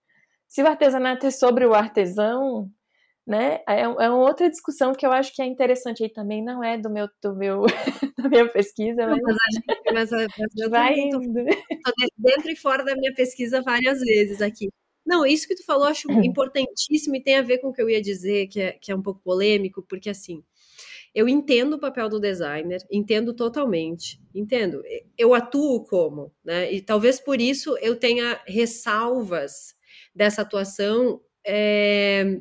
[0.51, 2.69] Se o artesanato é sobre o artesão,
[3.25, 3.61] né?
[3.65, 6.77] É, é uma outra discussão que eu acho que é interessante aí também, não é
[6.77, 7.63] do meu, do meu
[8.19, 11.21] da minha pesquisa, mas, mas, mas, mas eu vai indo.
[11.21, 14.67] Tô dentro e fora da minha pesquisa várias vezes aqui.
[15.05, 16.21] Não, isso que tu falou eu acho uhum.
[16.21, 18.95] importantíssimo e tem a ver com o que eu ia dizer, que é, que é
[18.95, 20.43] um pouco polêmico, porque assim,
[21.15, 24.83] eu entendo o papel do designer, entendo totalmente, entendo.
[25.17, 26.69] Eu atuo como, né?
[26.73, 29.79] E talvez por isso eu tenha ressalvas
[30.13, 32.39] dessa atuação, é,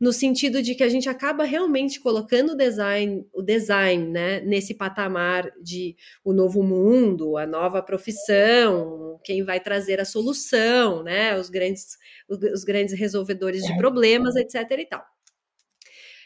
[0.00, 4.74] no sentido de que a gente acaba realmente colocando o design, o design, né, nesse
[4.74, 11.48] patamar de o novo mundo, a nova profissão, quem vai trazer a solução, né, os
[11.48, 11.96] grandes,
[12.28, 14.70] os grandes resolvedores de problemas, etc.
[14.78, 15.04] e tal.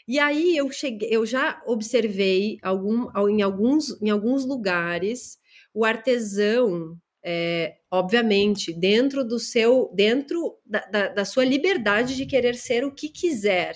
[0.07, 5.39] E aí eu cheguei, eu já observei algum, em, alguns, em alguns lugares
[5.73, 12.55] o artesão, é, obviamente, dentro do seu, dentro da, da, da sua liberdade de querer
[12.55, 13.75] ser o que quiser,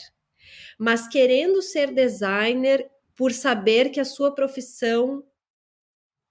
[0.78, 5.24] mas querendo ser designer por saber que a sua profissão,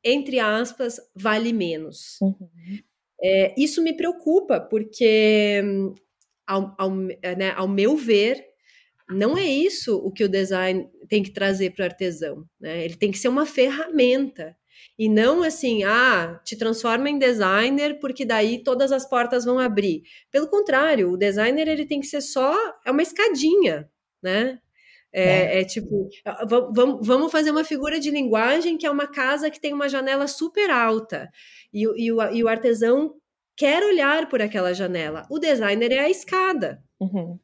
[0.02, 2.18] entre aspas, vale menos.
[2.20, 2.78] Uhum.
[3.22, 5.62] É, isso me preocupa, porque,
[6.46, 8.44] ao, ao, né, ao meu ver,
[9.08, 12.48] não é isso o que o design tem que trazer para o artesão.
[12.60, 12.84] Né?
[12.84, 14.56] Ele tem que ser uma ferramenta.
[14.98, 20.02] E não assim, ah, te transforma em designer porque daí todas as portas vão abrir.
[20.30, 22.54] Pelo contrário, o designer ele tem que ser só
[22.84, 23.88] é uma escadinha,
[24.22, 24.58] né?
[25.12, 25.60] É, é.
[25.60, 26.08] é tipo,
[26.74, 30.26] vamos, vamos fazer uma figura de linguagem que é uma casa que tem uma janela
[30.26, 31.30] super alta
[31.72, 33.14] e, e, o, e o artesão
[33.56, 35.26] quer olhar por aquela janela.
[35.30, 36.82] O designer é a escada.
[37.00, 37.38] Uhum.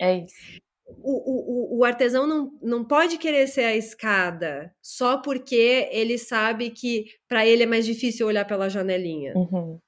[0.00, 0.67] É isso
[1.02, 6.70] o, o, o, artesão não, não pode querer ser a escada só porque ele sabe
[6.70, 9.34] que para ele é mais difícil olhar pela janelinha.
[9.36, 9.78] Uhum.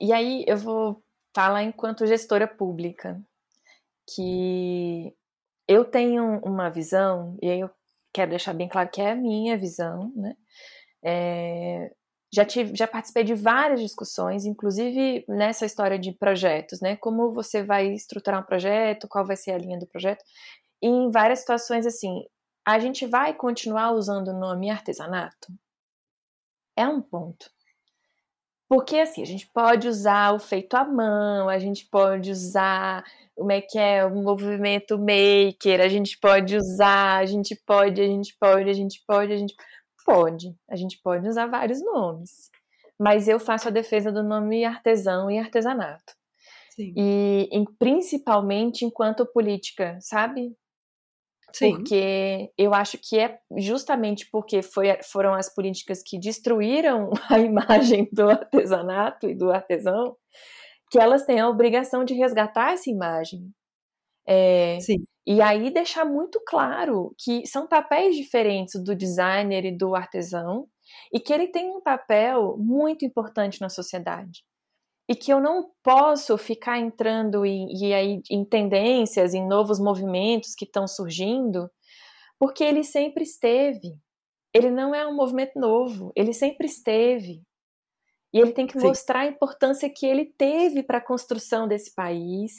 [0.00, 1.02] E aí eu vou
[1.34, 3.20] falar enquanto gestora pública,
[4.14, 5.12] que
[5.68, 7.70] eu tenho uma visão, e aí eu
[8.12, 10.34] quero deixar bem claro que é a minha visão, né?
[11.02, 11.92] É,
[12.32, 16.96] já, tive, já participei de várias discussões, inclusive nessa história de projetos, né?
[16.96, 20.24] Como você vai estruturar um projeto, qual vai ser a linha do projeto.
[20.82, 22.24] E em várias situações, assim,
[22.66, 25.52] a gente vai continuar usando o nome artesanato?
[26.76, 27.50] É um ponto.
[28.68, 33.04] Porque, assim, a gente pode usar o feito à mão, a gente pode usar
[33.34, 38.06] como é que é o movimento maker, a gente pode usar, a gente pode, a
[38.06, 39.79] gente pode, a gente pode, a gente pode Pode,
[40.68, 42.50] a gente pode usar vários nomes,
[42.98, 46.14] mas eu faço a defesa do nome artesão e artesanato.
[46.74, 46.94] Sim.
[46.96, 50.54] E em, principalmente enquanto política, sabe?
[51.52, 51.76] Sim.
[51.76, 58.08] Porque eu acho que é justamente porque foi, foram as políticas que destruíram a imagem
[58.12, 60.16] do artesanato e do artesão
[60.90, 63.50] que elas têm a obrigação de resgatar essa imagem.
[64.26, 64.98] É, Sim.
[65.26, 70.66] E aí deixar muito claro que são papéis diferentes do designer e do artesão
[71.12, 74.44] e que ele tem um papel muito importante na sociedade.
[75.08, 80.54] E que eu não posso ficar entrando em, e aí, em tendências, em novos movimentos
[80.54, 81.68] que estão surgindo,
[82.38, 83.98] porque ele sempre esteve.
[84.54, 87.42] Ele não é um movimento novo, ele sempre esteve.
[88.32, 88.86] E ele tem que Sim.
[88.86, 92.52] mostrar a importância que ele teve para a construção desse país,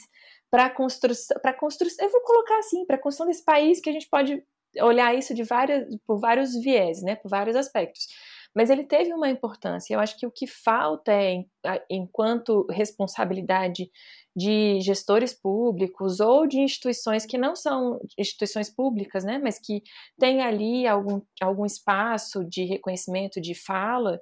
[0.51, 3.93] para construção, para construção, eu vou colocar assim, para a construção desse país que a
[3.93, 4.43] gente pode
[4.81, 8.07] olhar isso de várias, por vários viés, né, por vários aspectos.
[8.53, 9.93] Mas ele teve uma importância.
[9.93, 11.45] Eu acho que o que falta é,
[11.89, 13.89] enquanto responsabilidade
[14.35, 19.81] de gestores públicos ou de instituições que não são instituições públicas, né, mas que
[20.19, 24.19] têm ali algum, algum espaço de reconhecimento, de fala,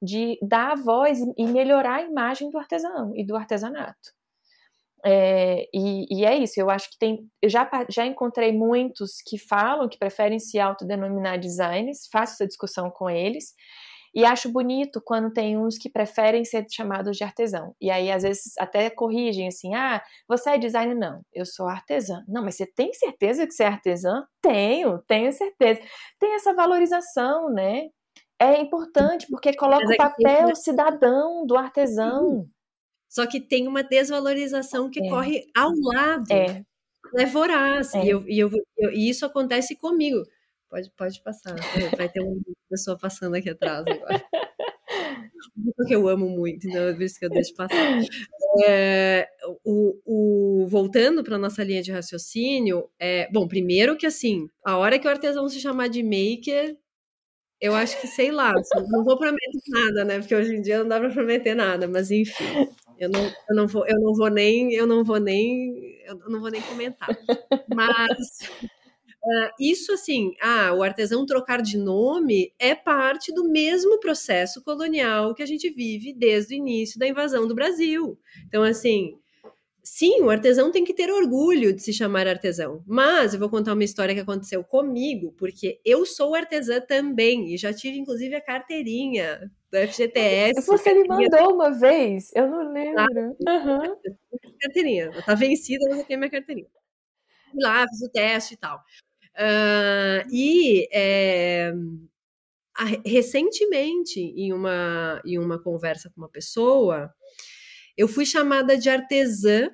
[0.00, 4.21] de dar voz e melhorar a imagem do artesão e do artesanato.
[5.04, 7.28] É, e, e, é isso, eu acho que tem.
[7.40, 12.88] Eu já, já encontrei muitos que falam que preferem se autodenominar designers, faço essa discussão
[12.90, 13.54] com eles,
[14.14, 17.74] e acho bonito quando tem uns que preferem ser chamados de artesão.
[17.80, 20.94] E aí, às vezes, até corrigem assim: ah, você é designer?
[20.94, 22.22] Não, eu sou artesã.
[22.28, 24.24] Não, mas você tem certeza que você é artesã?
[24.42, 25.80] Tenho, tenho certeza.
[26.18, 27.88] Tem essa valorização, né?
[28.38, 32.46] É importante porque coloca o papel cidadão do artesão.
[33.12, 35.08] Só que tem uma desvalorização que é.
[35.10, 36.32] corre ao lado.
[36.32, 36.64] É.
[37.14, 37.94] É voraz.
[37.94, 38.06] É.
[38.06, 40.22] E, eu, e, eu, eu, e isso acontece comigo.
[40.70, 41.54] Pode, pode passar.
[41.94, 42.40] Vai ter uma
[42.70, 44.24] pessoa passando aqui atrás agora.
[45.76, 48.00] Porque eu amo muito, então é por isso que eu deixo passar.
[48.66, 49.28] É,
[49.62, 54.98] o, o, voltando para nossa linha de raciocínio, é, bom, primeiro que assim, a hora
[54.98, 56.78] que o artesão se chamar de maker,
[57.60, 60.18] eu acho que, sei lá, assim, não vou prometer nada, né?
[60.18, 62.68] Porque hoje em dia não dá para prometer nada, mas enfim,
[63.02, 66.40] eu não, eu não vou, eu não vou nem, eu não vou nem, eu não
[66.40, 67.08] vou nem comentar.
[67.74, 68.38] Mas
[69.24, 75.34] uh, isso assim, ah, o artesão trocar de nome é parte do mesmo processo colonial
[75.34, 78.16] que a gente vive desde o início da invasão do Brasil.
[78.46, 79.18] Então, assim,
[79.82, 82.84] Sim, o artesão tem que ter orgulho de se chamar artesão.
[82.86, 87.56] Mas eu vou contar uma história que aconteceu comigo, porque eu sou artesã também e
[87.56, 90.64] já tive inclusive a carteirinha do FGTS.
[90.66, 93.00] Você me mandou uma vez, eu não lembro.
[93.00, 93.06] Ah,
[93.48, 93.96] uhum.
[94.60, 96.68] Carteirinha, tá vencida, mas eu tenho minha carteirinha.
[97.50, 98.78] Fui lá, fiz o teste e tal.
[99.34, 101.72] Uh, e é,
[103.04, 107.12] recentemente, em uma, em uma conversa com uma pessoa,
[107.96, 109.70] eu fui chamada de artesã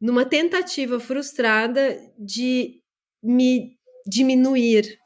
[0.00, 2.80] numa tentativa frustrada de
[3.22, 4.98] me diminuir.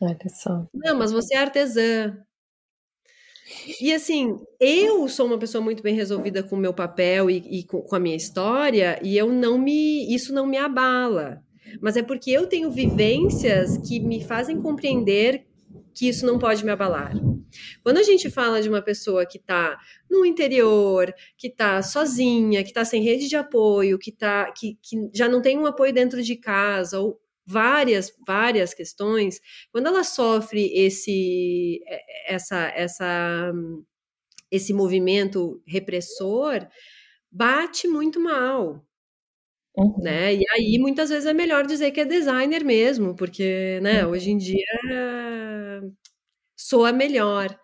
[0.00, 0.66] Olha só.
[0.72, 2.16] Não, mas você é artesã.
[3.80, 7.64] E assim, eu sou uma pessoa muito bem resolvida com o meu papel e, e
[7.64, 10.14] com, com, a minha história, e eu não me.
[10.14, 11.42] Isso não me abala.
[11.80, 15.46] Mas é porque eu tenho vivências que me fazem compreender
[15.94, 17.12] que isso não pode me abalar.
[17.82, 19.78] Quando a gente fala de uma pessoa que está
[20.10, 25.10] no interior, que está sozinha, que está sem rede de apoio, que, tá, que, que
[25.14, 29.40] já não tem um apoio dentro de casa, ou várias, várias questões,
[29.72, 31.80] quando ela sofre esse,
[32.26, 33.52] essa, essa,
[34.50, 36.66] esse movimento repressor,
[37.30, 38.84] bate muito mal.
[39.76, 40.02] Uhum.
[40.02, 40.34] Né?
[40.34, 44.10] E aí, muitas vezes, é melhor dizer que é designer mesmo, porque né, uhum.
[44.10, 44.66] hoje em dia
[46.58, 47.56] soa melhor.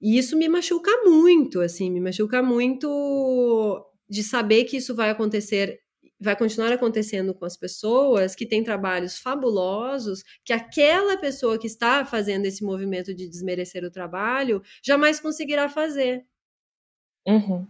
[0.00, 5.80] E isso me machuca muito, assim, me machuca muito de saber que isso vai acontecer,
[6.20, 12.04] vai continuar acontecendo com as pessoas que têm trabalhos fabulosos, que aquela pessoa que está
[12.04, 16.24] fazendo esse movimento de desmerecer o trabalho jamais conseguirá fazer.
[17.26, 17.66] Uhum.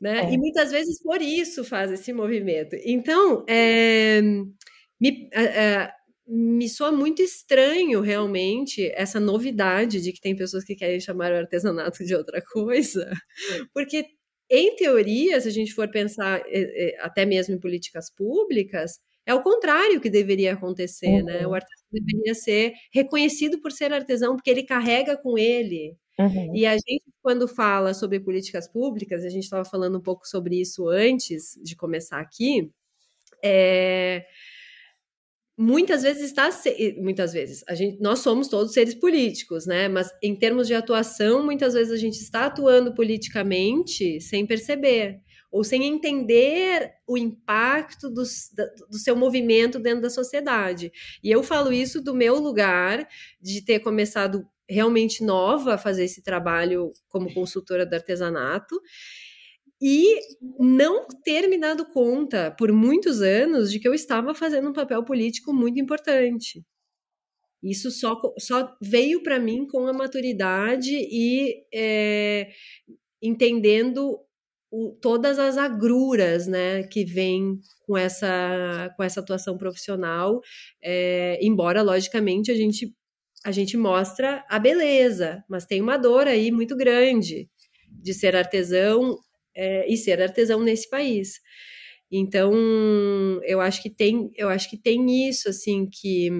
[0.00, 0.30] Né?
[0.30, 0.32] É.
[0.32, 2.76] E muitas vezes por isso faz esse movimento.
[2.84, 4.20] Então, é,
[5.00, 5.92] me, é,
[6.32, 11.36] me soa muito estranho realmente essa novidade de que tem pessoas que querem chamar o
[11.36, 13.10] artesanato de outra coisa,
[13.74, 14.06] porque
[14.48, 19.34] em teoria, se a gente for pensar é, é, até mesmo em políticas públicas, é
[19.34, 21.24] o contrário que deveria acontecer, uhum.
[21.24, 21.46] né?
[21.46, 26.54] O artesão deveria ser reconhecido por ser artesão, porque ele carrega com ele Uhum.
[26.54, 30.60] E a gente, quando fala sobre políticas públicas, a gente estava falando um pouco sobre
[30.60, 32.70] isso antes de começar aqui,
[33.42, 34.26] é,
[35.60, 36.48] muitas vezes está
[36.96, 39.88] muitas vezes a gente nós somos todos seres políticos né?
[39.88, 45.20] Mas em termos de atuação muitas vezes a gente está atuando politicamente sem perceber
[45.52, 48.22] ou sem entender o impacto do,
[48.88, 50.92] do seu movimento dentro da sociedade.
[51.22, 53.06] E eu falo isso do meu lugar
[53.42, 58.80] de ter começado realmente nova a fazer esse trabalho como consultora do artesanato
[59.80, 60.20] e
[60.58, 65.02] não ter me dado conta por muitos anos de que eu estava fazendo um papel
[65.04, 66.62] político muito importante.
[67.62, 72.50] Isso só, só veio para mim com a maturidade e é,
[73.22, 74.18] entendendo
[74.70, 80.40] o, todas as agruras né, que vêm com essa, com essa atuação profissional,
[80.82, 82.94] é, embora, logicamente, a gente
[83.42, 87.48] a gente mostra a beleza, mas tem uma dor aí muito grande
[87.88, 89.18] de ser artesão
[89.54, 91.40] é, e ser artesão nesse país.
[92.10, 92.52] Então,
[93.44, 96.30] eu acho que tem, eu acho que tem isso assim que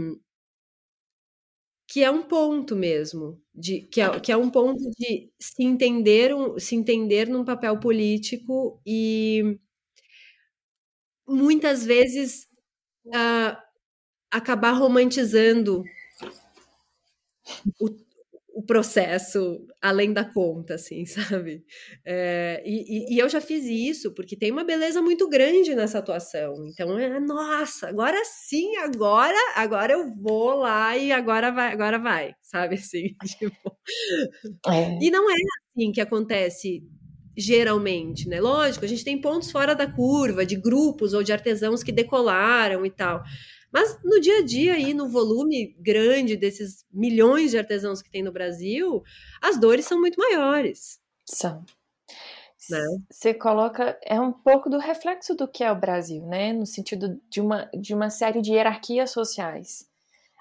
[1.88, 6.34] que é um ponto mesmo de que é, que é um ponto de se entender
[6.34, 9.58] um, se entender num papel político e
[11.26, 12.46] muitas vezes
[13.08, 13.56] uh,
[14.30, 15.84] acabar romantizando
[17.80, 17.88] o,
[18.60, 21.06] o processo além da conta, assim,
[21.40, 21.64] sabe?
[22.04, 26.54] É, e, e, eu já fiz isso, porque tem uma beleza muito grande nessa atuação.
[26.68, 32.34] Então, é, nossa, agora sim, agora, agora eu vou lá e agora vai, agora vai,
[32.42, 32.74] sabe?
[32.90, 33.78] Assim, tipo...
[34.66, 34.98] é.
[35.00, 36.82] E não é assim que acontece
[37.36, 38.40] geralmente, né?
[38.40, 42.84] Lógico, a gente tem pontos fora da curva, de grupos ou de artesãos que decolaram
[42.84, 43.22] e tal.
[43.72, 48.22] Mas no dia a dia, aí, no volume grande desses milhões de artesãos que tem
[48.22, 49.02] no Brasil,
[49.40, 50.98] as dores são muito maiores.
[51.24, 51.64] São.
[52.68, 52.80] Né?
[53.10, 56.52] Você coloca, é um pouco do reflexo do que é o Brasil, né?
[56.52, 59.88] No sentido de uma, de uma série de hierarquias sociais.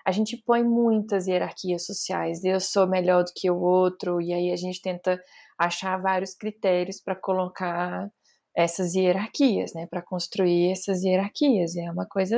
[0.05, 2.43] A gente põe muitas hierarquias sociais.
[2.43, 5.21] Eu sou melhor do que o outro, e aí a gente tenta
[5.57, 8.09] achar vários critérios para colocar
[8.55, 9.88] essas hierarquias, né?
[9.88, 11.75] Para construir essas hierarquias.
[11.75, 12.38] É uma coisa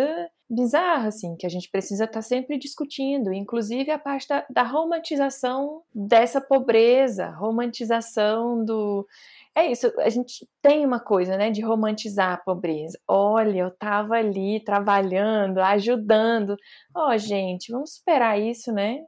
[0.52, 4.64] bizarra, assim, que a gente precisa estar tá sempre discutindo, inclusive a parte da, da
[4.64, 9.08] romantização dessa pobreza, romantização do.
[9.56, 13.00] É isso, a gente tem uma coisa, né, de romantizar a pobreza.
[13.08, 16.58] Olha, eu tava ali trabalhando, ajudando.
[16.94, 19.00] Ó, oh, gente, vamos superar isso, né?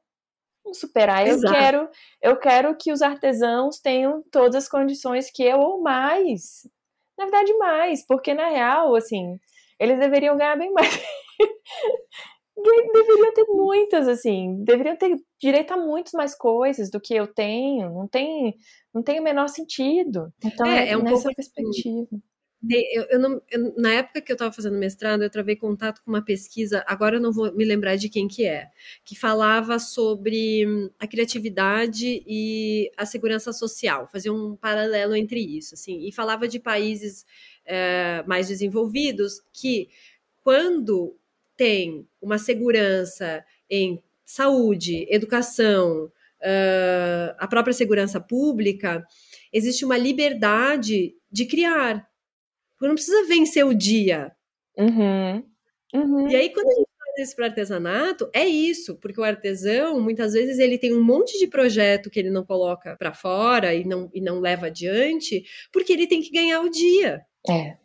[0.64, 1.28] Vamos superar.
[1.28, 1.90] Eu quero,
[2.22, 6.68] eu quero que os artesãos tenham todas as condições que eu ou mais.
[7.18, 9.38] Na verdade, mais, porque na real, assim,
[9.80, 10.90] eles deveriam ganhar bem mais.
[12.56, 17.90] deveriam ter muitas, assim, deveriam ter direito a muitas mais coisas do que eu tenho.
[17.90, 18.56] Não tem,
[18.94, 20.32] não tem o menor sentido.
[20.44, 22.08] Então, é, é um nessa pouco assim, perspectiva.
[22.70, 26.10] Eu, eu não, eu, na época que eu estava fazendo mestrado, eu travei contato com
[26.10, 28.70] uma pesquisa, agora eu não vou me lembrar de quem que é,
[29.04, 35.74] que falava sobre hum, a criatividade e a segurança social, fazia um paralelo entre isso,
[35.74, 37.26] assim, e falava de países
[37.66, 39.90] é, mais desenvolvidos que,
[40.42, 41.18] quando
[41.64, 46.12] tem uma segurança em saúde, educação,
[46.42, 49.02] uh, a própria segurança pública,
[49.54, 52.06] existe uma liberdade de criar.
[52.76, 54.34] Porque não precisa vencer o dia.
[54.78, 55.42] Uhum.
[55.94, 56.28] Uhum.
[56.28, 60.34] E aí, quando a gente faz isso para artesanato, é isso, porque o artesão, muitas
[60.34, 64.10] vezes, ele tem um monte de projeto que ele não coloca para fora e não,
[64.14, 67.22] e não leva adiante, porque ele tem que ganhar o dia.
[67.50, 67.78] É.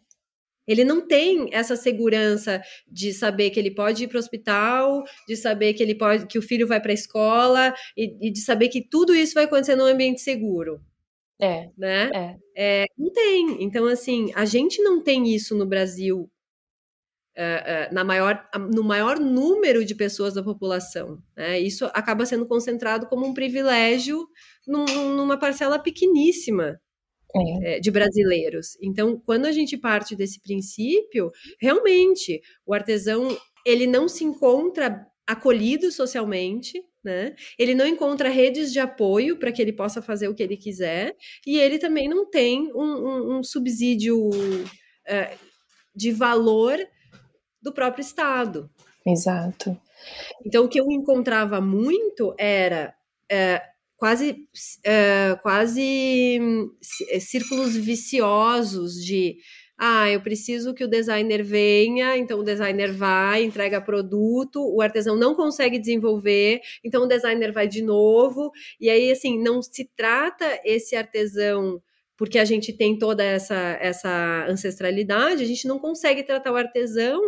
[0.68, 5.34] Ele não tem essa segurança de saber que ele pode ir para o hospital, de
[5.34, 8.68] saber que ele pode, que o filho vai para a escola e, e, de saber
[8.68, 10.80] que tudo isso vai acontecer num ambiente seguro.
[11.40, 12.10] É, né?
[12.54, 12.82] É.
[12.82, 12.86] é.
[12.98, 13.62] não tem.
[13.62, 16.30] Então, assim, a gente não tem isso no Brasil
[17.38, 21.22] uh, uh, na maior, no maior número de pessoas da população.
[21.34, 21.60] Né?
[21.60, 24.28] Isso acaba sendo concentrado como um privilégio
[24.66, 24.84] num,
[25.16, 26.78] numa parcela pequeníssima
[27.36, 27.80] é.
[27.80, 28.76] de brasileiros.
[28.80, 35.92] Então, quando a gente parte desse princípio, realmente o artesão ele não se encontra acolhido
[35.92, 37.36] socialmente, né?
[37.58, 41.14] Ele não encontra redes de apoio para que ele possa fazer o que ele quiser
[41.46, 45.38] e ele também não tem um, um, um subsídio uh,
[45.94, 46.78] de valor
[47.60, 48.70] do próprio Estado.
[49.06, 49.78] Exato.
[50.44, 52.94] Então, o que eu encontrava muito era
[53.30, 53.67] uh,
[53.98, 56.40] quase, uh, quase
[57.10, 59.36] eh, círculos viciosos de
[59.76, 65.16] ah, eu preciso que o designer venha, então o designer vai, entrega produto, o artesão
[65.16, 70.60] não consegue desenvolver, então o designer vai de novo, e aí assim, não se trata
[70.64, 71.80] esse artesão
[72.16, 77.20] porque a gente tem toda essa, essa ancestralidade, a gente não consegue tratar o artesão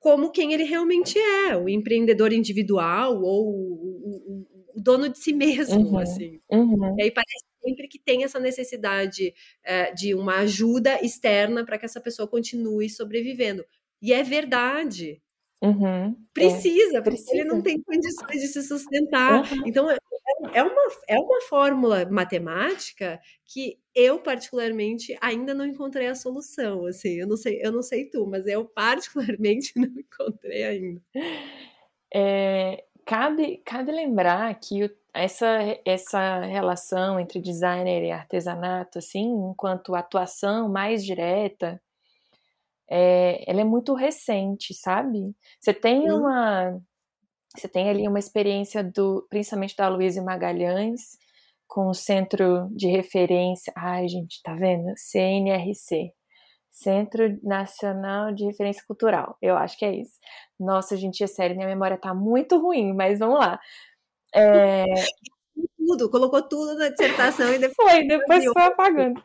[0.00, 5.32] como quem ele realmente é, o empreendedor individual ou o, o, o dono de si
[5.32, 6.40] mesmo, uhum, assim.
[6.50, 6.96] Uhum.
[6.98, 11.84] E aí parece sempre que tem essa necessidade é, de uma ajuda externa para que
[11.84, 13.64] essa pessoa continue sobrevivendo.
[14.00, 15.20] E é verdade.
[15.60, 17.34] Uhum, precisa, é, porque precisa.
[17.34, 19.42] ele não tem condições de se sustentar.
[19.66, 19.98] Então, é,
[20.54, 26.86] é, uma, é uma fórmula matemática que eu, particularmente, ainda não encontrei a solução.
[26.86, 31.02] Assim, eu não sei, eu não sei tu, mas eu, particularmente, não encontrei ainda.
[32.14, 35.46] É, cabe, cabe lembrar que essa,
[35.82, 41.80] essa relação entre designer e artesanato, assim, enquanto atuação mais direta,
[42.90, 45.34] é, ela é muito recente, sabe?
[45.58, 46.78] Você tem uma
[47.56, 51.18] você tem ali uma experiência do principalmente da Luísa Magalhães
[51.66, 54.92] com o centro de referência, ai gente, tá vendo?
[54.96, 56.12] CNRC,
[56.82, 59.36] Centro Nacional de Referência Cultural.
[59.42, 60.18] Eu acho que é isso.
[60.58, 63.58] Nossa, gente, é sério, minha memória tá muito ruim, mas vamos lá.
[64.34, 64.84] É...
[65.76, 69.20] Tudo, colocou tudo na dissertação e depois foi, depois foi apagando.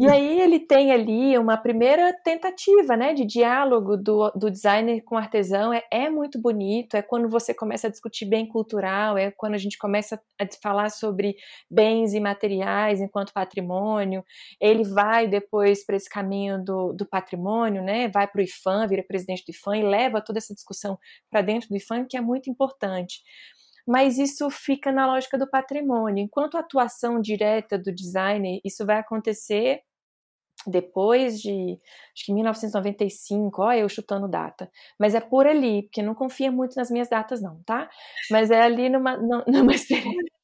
[0.00, 5.16] E aí ele tem ali uma primeira tentativa, né, de diálogo do, do designer com
[5.16, 9.32] o artesão, é, é muito bonito, é quando você começa a discutir bem cultural, é
[9.32, 11.34] quando a gente começa a falar sobre
[11.68, 14.24] bens e materiais enquanto patrimônio,
[14.60, 19.02] ele vai depois para esse caminho do, do patrimônio, né, vai para o IFAM, vira
[19.02, 20.96] presidente do IFAM e leva toda essa discussão
[21.28, 23.20] para dentro do IFAM, que é muito importante.
[23.84, 26.22] Mas isso fica na lógica do patrimônio.
[26.22, 29.80] Enquanto a atuação direta do designer, isso vai acontecer
[30.66, 31.78] depois de,
[32.14, 36.76] acho que 1995, ó, eu chutando data, mas é por ali, porque não confia muito
[36.76, 37.88] nas minhas datas não, tá?
[38.30, 40.38] Mas é ali numa, numa experiência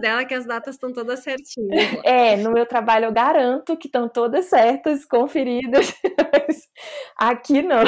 [0.00, 1.72] dela que as datas estão todas certinhas.
[2.04, 5.94] É, no meu trabalho eu garanto que estão todas certas, conferidas,
[7.18, 7.82] aqui não.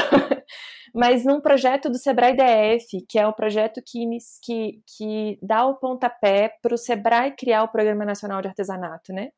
[0.94, 4.06] Mas num projeto do Sebrae DF, que é o projeto que,
[4.42, 9.30] que, que dá o pontapé para o Sebrae criar o Programa Nacional de Artesanato, né?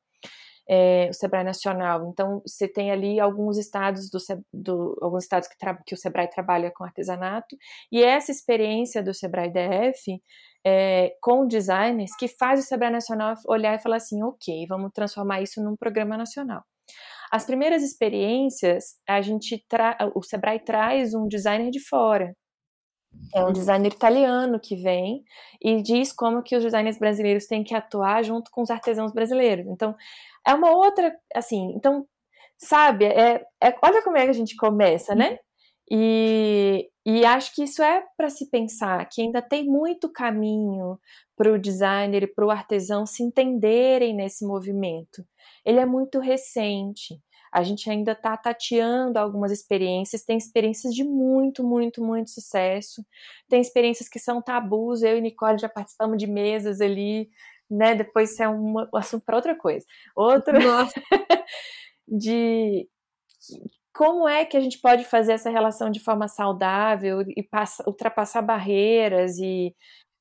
[0.69, 2.09] É, o Sebrae Nacional.
[2.11, 4.19] Então, você tem ali alguns estados do,
[4.53, 5.57] do alguns estados que,
[5.87, 7.57] que, o Sebrae trabalha com artesanato,
[7.91, 10.21] e essa experiência do Sebrae DF
[10.67, 15.41] é, com designers que faz o Sebrae Nacional olhar e falar assim, ok, vamos transformar
[15.41, 16.63] isso num programa nacional.
[17.31, 19.65] As primeiras experiências, a gente
[20.15, 22.33] o Sebrae traz um designer de fora,
[23.35, 25.23] é um designer italiano que vem
[25.61, 29.67] e diz como que os designers brasileiros têm que atuar junto com os artesãos brasileiros.
[29.67, 29.95] Então,
[30.47, 32.07] é uma outra, assim, então,
[32.59, 35.39] sabe, é, é olha como é que a gente começa, né?
[35.91, 40.99] E, e acho que isso é para se pensar, que ainda tem muito caminho
[41.37, 45.25] para o designer e para o artesão se entenderem nesse movimento.
[45.65, 47.21] Ele é muito recente.
[47.57, 53.03] A gente ainda está tateando algumas experiências, tem experiências de muito, muito, muito sucesso,
[53.49, 55.03] tem experiências que são tabus.
[55.03, 57.31] Eu e Nicole já participamos de mesas ali,
[57.71, 57.95] né?
[57.95, 59.87] Depois isso é um assunto para outra coisa.
[60.15, 60.59] Outro
[62.07, 62.87] de
[63.95, 68.43] como é que a gente pode fazer essa relação de forma saudável e passa, ultrapassar
[68.43, 69.69] barreiras e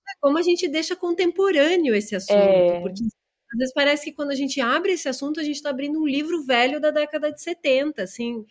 [0.07, 2.79] é, como a gente deixa contemporâneo esse assunto, é...
[2.79, 3.03] porque
[3.55, 6.05] às vezes parece que quando a gente abre esse assunto, a gente está abrindo um
[6.05, 8.45] livro velho da década de 70, assim,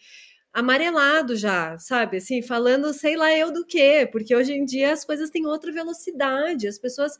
[0.51, 2.17] amarelado já, sabe?
[2.17, 5.71] Assim, falando sei lá eu do quê, porque hoje em dia as coisas têm outra
[5.71, 7.19] velocidade, as pessoas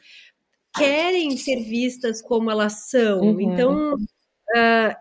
[0.75, 3.21] querem ser vistas como elas são.
[3.21, 3.41] Uhum.
[3.41, 4.97] Então, uh,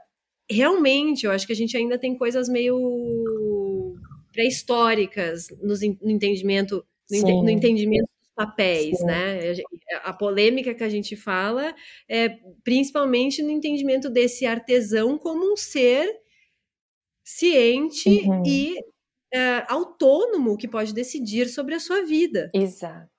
[0.49, 3.95] realmente, eu acho que a gente ainda tem coisas meio
[4.33, 5.73] pré-históricas no
[6.11, 9.05] entendimento, no, no entendimento papéis, Sim.
[9.05, 9.53] né?
[10.03, 11.73] A polêmica que a gente fala
[12.09, 12.29] é
[12.63, 16.07] principalmente no entendimento desse artesão como um ser
[17.23, 18.43] ciente uhum.
[18.45, 18.75] e
[19.33, 22.49] é, autônomo que pode decidir sobre a sua vida.
[22.53, 23.09] Exato.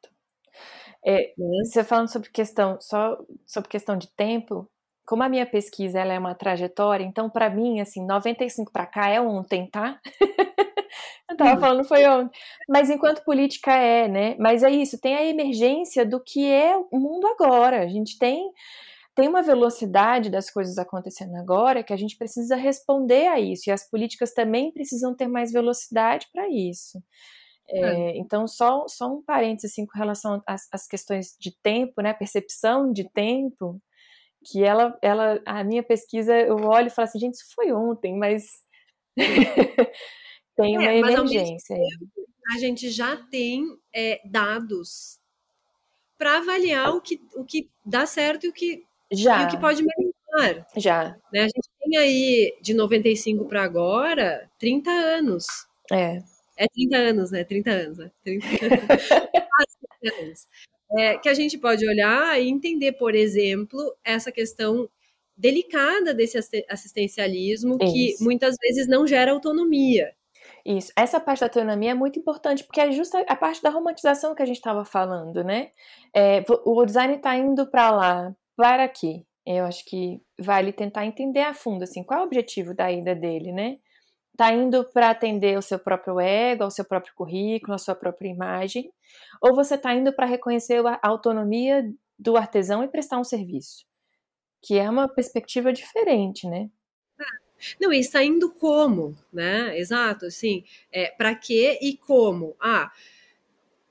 [1.04, 1.64] É, né?
[1.64, 4.70] Você falando sobre questão só sobre questão de tempo,
[5.06, 9.08] como a minha pesquisa ela é uma trajetória, então para mim assim 95 para cá
[9.10, 10.00] é ontem, tá?
[11.30, 12.38] Eu tava falando foi ontem.
[12.68, 14.36] Mas enquanto política é, né?
[14.38, 17.82] Mas é isso, tem a emergência do que é o mundo agora.
[17.82, 18.51] A gente tem
[19.14, 23.70] tem uma velocidade das coisas acontecendo agora que a gente precisa responder a isso.
[23.70, 27.01] E as políticas também precisam ter mais velocidade para isso.
[27.68, 28.16] É, é.
[28.18, 32.12] Então, só, só um parênteses assim, com relação às, às questões de tempo, né?
[32.12, 33.80] Percepção de tempo,
[34.45, 38.16] que ela, ela, a minha pesquisa, eu olho e falo assim, gente, isso foi ontem,
[38.18, 38.45] mas
[40.57, 41.76] Tem uma é, emergência.
[41.76, 45.18] Tempo, a gente já tem é, dados
[46.16, 49.42] para avaliar o que, o que dá certo e o que, já.
[49.42, 50.66] E o que pode melhorar.
[50.76, 51.16] Já.
[51.32, 51.40] Né?
[51.40, 55.46] A gente tem aí, de 95 para agora, 30 anos.
[55.90, 56.18] É.
[56.57, 57.44] É 30 anos, né?
[57.44, 58.11] 30 anos, né?
[58.22, 58.46] 30
[60.22, 60.46] anos.
[60.96, 64.88] É, que a gente pode olhar e entender, por exemplo, essa questão
[65.36, 66.38] delicada desse
[66.68, 67.92] assistencialismo Isso.
[67.92, 70.14] que muitas vezes não gera autonomia.
[70.64, 70.92] Isso.
[70.96, 74.42] Essa parte da autonomia é muito importante, porque é justa a parte da romantização que
[74.42, 75.70] a gente estava falando, né?
[76.14, 79.26] É, o design está indo para lá, para aqui.
[79.46, 83.14] Eu acho que vale tentar entender a fundo, assim, qual é o objetivo da ida
[83.14, 83.78] dele, né?
[84.36, 88.28] Tá indo para atender o seu próprio ego, o seu próprio currículo, a sua própria
[88.28, 88.90] imagem,
[89.42, 91.84] ou você está indo para reconhecer a autonomia
[92.18, 93.84] do artesão e prestar um serviço,
[94.62, 96.70] que é uma perspectiva diferente, né?
[97.80, 99.78] Não, e saindo como, né?
[99.78, 102.55] Exato, assim, é, para quê e como?
[102.61, 102.90] Ah,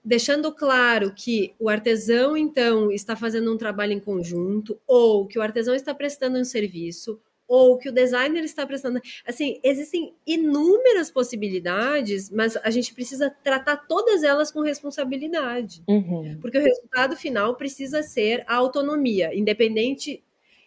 [0.04, 5.42] deixando claro que o artesão, então, está fazendo um trabalho em conjunto, ou que o
[5.42, 9.00] artesão está prestando um serviço, ou que o designer está prestando.
[9.26, 15.84] Assim, existem inúmeras possibilidades, mas a gente precisa tratar todas elas com responsabilidade.
[15.88, 16.38] Uhum.
[16.42, 20.24] Porque o resultado final precisa ser a autonomia, independente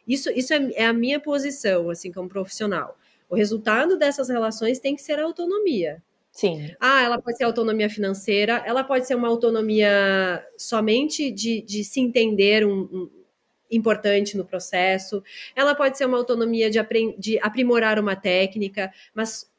[0.06, 2.96] isso, isso é, é a minha posição, assim, como profissional.
[3.28, 6.02] O resultado dessas relações tem que ser a autonomia.
[6.30, 6.70] Sim.
[6.78, 11.98] Ah, ela pode ser autonomia financeira, ela pode ser uma autonomia somente de, de se
[11.98, 13.10] entender um, um
[13.70, 15.22] importante no processo,
[15.54, 16.78] ela pode ser uma autonomia de,
[17.18, 19.50] de aprimorar uma técnica, mas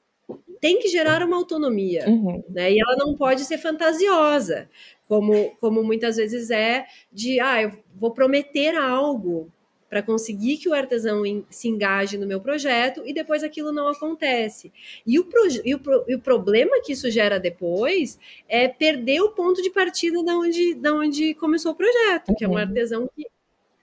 [0.61, 2.43] tem que gerar uma autonomia, uhum.
[2.49, 2.71] né?
[2.71, 4.69] E ela não pode ser fantasiosa,
[5.07, 9.51] como, como muitas vezes é de, ah, eu vou prometer algo
[9.89, 14.71] para conseguir que o artesão se engaje no meu projeto e depois aquilo não acontece.
[15.05, 15.27] E o,
[15.63, 20.23] e o, e o problema que isso gera depois é perder o ponto de partida
[20.23, 22.35] da onde, da onde começou o projeto, uhum.
[22.35, 22.57] que é um uhum.
[22.57, 23.25] artesão que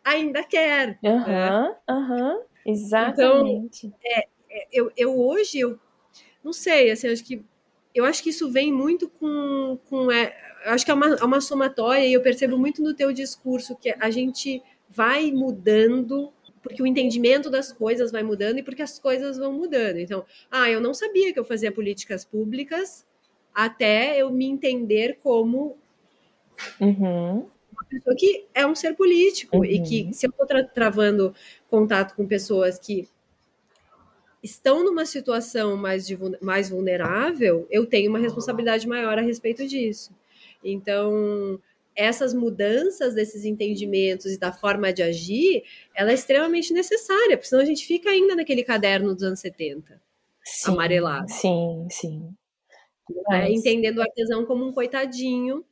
[0.04, 0.98] ainda quer.
[1.02, 1.76] Aham, né?
[1.88, 3.86] aham, exatamente.
[3.86, 5.78] Então, é, é, eu, eu hoje, eu
[6.42, 7.42] não sei, assim, acho que
[7.94, 11.40] eu acho que isso vem muito com, com é, acho que é uma, é uma
[11.40, 14.60] somatória e eu percebo muito no teu discurso que a gente
[14.94, 16.32] vai mudando
[16.62, 19.98] porque o entendimento das coisas vai mudando e porque as coisas vão mudando.
[19.98, 23.04] Então, ah, eu não sabia que eu fazia políticas públicas
[23.54, 25.76] até eu me entender como
[26.80, 27.46] uhum.
[27.70, 29.64] uma pessoa que é um ser político uhum.
[29.64, 31.34] e que se eu estou tra travando
[31.68, 33.06] contato com pessoas que
[34.42, 40.12] estão numa situação mais, de, mais vulnerável, eu tenho uma responsabilidade maior a respeito disso.
[40.62, 41.60] Então,
[41.96, 45.62] essas mudanças desses entendimentos e da forma de agir,
[45.94, 50.00] ela é extremamente necessária, porque senão a gente fica ainda naquele caderno dos anos 70,
[50.44, 51.30] sim, amarelado.
[51.30, 52.34] Sim, sim.
[53.30, 55.64] É, entendendo o artesão como um coitadinho,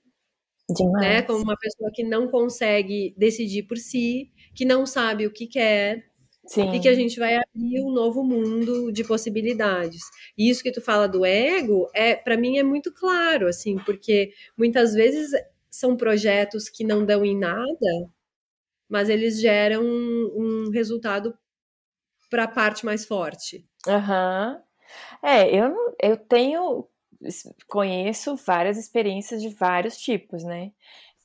[0.69, 1.07] Demais.
[1.07, 1.23] né?
[1.23, 6.05] Como uma pessoa que não consegue decidir por si, que não sabe o que quer,
[6.47, 6.73] Sim.
[6.75, 10.03] e que a gente vai abrir um novo mundo de possibilidades.
[10.37, 14.33] E isso que tu fala do ego, é para mim é muito claro, assim, porque
[14.57, 15.31] muitas vezes
[15.73, 18.11] são projetos que não dão em nada,
[18.89, 21.37] mas eles geram um, um resultado
[22.31, 23.67] para a parte mais forte.
[23.89, 24.57] Aham.
[24.57, 24.63] Uhum.
[25.23, 26.89] É, eu, eu tenho,
[27.69, 30.73] conheço várias experiências de vários tipos, né?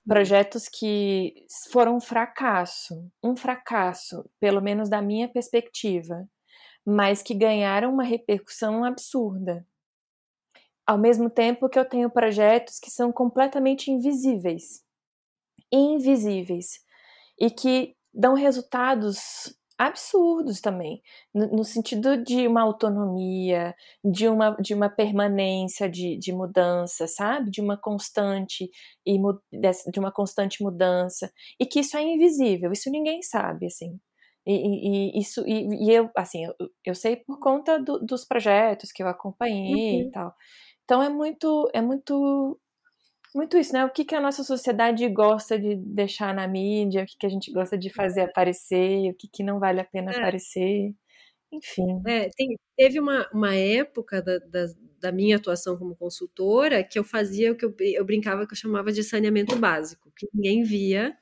[0.07, 6.27] Projetos que foram um fracasso, um fracasso, pelo menos da minha perspectiva,
[6.85, 9.65] mas que ganharam uma repercussão absurda.
[10.87, 14.81] Ao mesmo tempo que eu tenho projetos que são completamente invisíveis.
[15.71, 16.79] Invisíveis.
[17.39, 21.01] E que dão resultados absurdos também,
[21.33, 27.51] no, no, sentido de uma autonomia, de uma, de uma permanência de, de mudança, sabe?
[27.51, 28.69] De uma constante
[29.05, 29.17] e
[29.91, 33.99] de uma constante mudança e que isso é invisível, isso ninguém sabe, assim.
[34.47, 36.53] E, e, e isso e, e, eu assim eu,
[36.85, 40.07] eu sei por conta do, dos projetos que eu acompanhei uhum.
[40.07, 40.33] e tal
[40.87, 42.57] então é muito, é muito,
[43.35, 43.83] muito isso, né?
[43.83, 47.29] O que, que a nossa sociedade gosta de deixar na mídia, o que, que a
[47.29, 50.17] gente gosta de fazer aparecer, o que, que não vale a pena é.
[50.17, 50.95] aparecer,
[51.51, 52.01] enfim.
[52.07, 54.65] É, tem, teve uma, uma época da, da,
[55.01, 58.57] da, minha atuação como consultora que eu fazia o que eu, eu brincava que eu
[58.57, 61.13] chamava de saneamento básico, que ninguém via,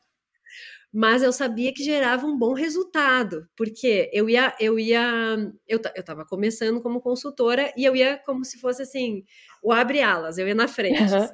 [0.96, 5.36] mas eu sabia que gerava um bom resultado, porque eu ia, eu ia,
[5.68, 9.26] eu estava começando como consultora e eu ia como se fosse assim,
[9.62, 11.08] o abre alas, eu ia na frente, uhum.
[11.08, 11.30] então,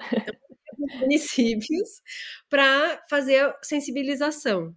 [1.00, 2.02] municípios
[2.50, 4.76] para fazer sensibilização.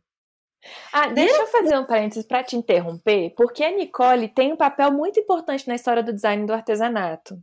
[0.93, 4.91] Ah, deixa eu fazer um parênteses para te interromper, porque a Nicole tem um papel
[4.93, 7.39] muito importante na história do design do artesanato.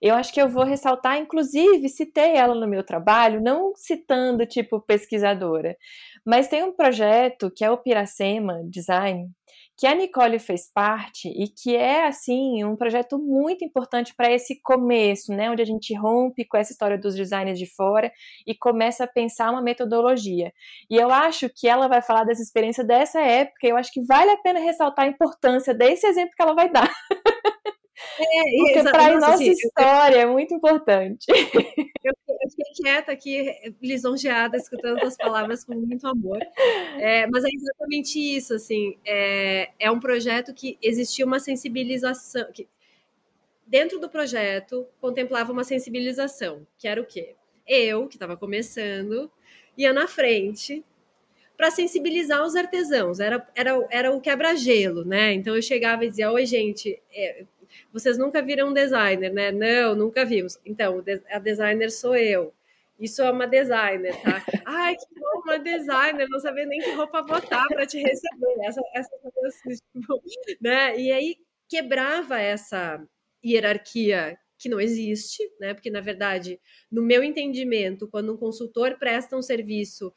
[0.00, 4.80] Eu acho que eu vou ressaltar, inclusive, citei ela no meu trabalho, não citando tipo
[4.80, 5.76] pesquisadora,
[6.26, 9.30] mas tem um projeto que é o Piracema Design,
[9.78, 14.60] que a Nicole fez parte e que é assim um projeto muito importante para esse
[14.62, 18.10] começo, né, onde a gente rompe com essa história dos designers de fora
[18.46, 20.52] e começa a pensar uma metodologia.
[20.90, 23.66] E eu acho que ela vai falar dessa experiência dessa época.
[23.66, 26.70] E eu acho que vale a pena ressaltar a importância desse exemplo que ela vai
[26.70, 26.90] dar.
[28.18, 30.20] É, Porque para a nossa assim, história eu...
[30.20, 31.26] é muito importante.
[31.28, 36.38] Eu, eu, fiquei quieta aqui, lisonjeada, escutando as palavras com muito amor.
[36.98, 42.68] É, mas é exatamente isso, assim, é, é um projeto que existia uma sensibilização, que
[43.66, 47.34] dentro do projeto contemplava uma sensibilização, que era o quê?
[47.66, 49.30] Eu, que estava começando,
[49.76, 50.84] ia na frente
[51.56, 55.32] para sensibilizar os artesãos, era, era, era o quebra-gelo, né?
[55.32, 57.44] Então eu chegava e dizia: Oi, gente, é,
[57.92, 59.50] vocês nunca viram um designer, né?
[59.50, 60.58] Não, nunca vimos.
[60.64, 62.52] Então, a designer sou eu.
[62.98, 64.42] Isso é uma designer, tá?
[64.64, 68.56] Ai, que bom, uma designer, não sabia nem que roupa botar para te receber.
[68.64, 69.10] Essa, essa
[69.92, 70.22] tipo,
[70.60, 70.98] né?
[70.98, 71.36] E aí
[71.68, 73.02] quebrava essa
[73.44, 75.74] hierarquia que não existe, né?
[75.74, 80.12] Porque na verdade, no meu entendimento, quando um consultor presta um serviço,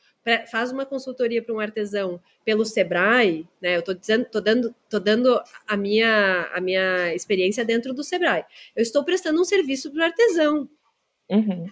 [0.52, 3.76] faz uma consultoria para um artesão pelo Sebrae, né?
[3.76, 8.46] Eu estou dizendo, tô dando, tô dando a minha a minha experiência dentro do Sebrae.
[8.76, 10.70] Eu estou prestando um serviço para o artesão.
[11.30, 11.70] Uhum.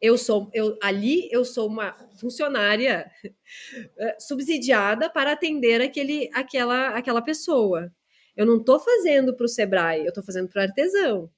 [0.00, 3.10] Eu sou, eu ali eu sou uma funcionária
[3.98, 7.92] eh, subsidiada para atender aquele, aquela, aquela pessoa.
[8.36, 11.28] Eu não estou fazendo para o Sebrae, eu estou fazendo para o artesão.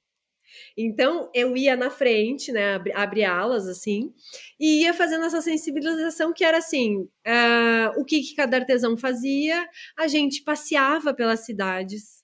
[0.77, 4.13] Então, eu ia na frente, né, abri, abri alas, assim,
[4.59, 9.67] e ia fazendo essa sensibilização que era assim, uh, o que, que cada artesão fazia,
[9.97, 12.23] a gente passeava pelas cidades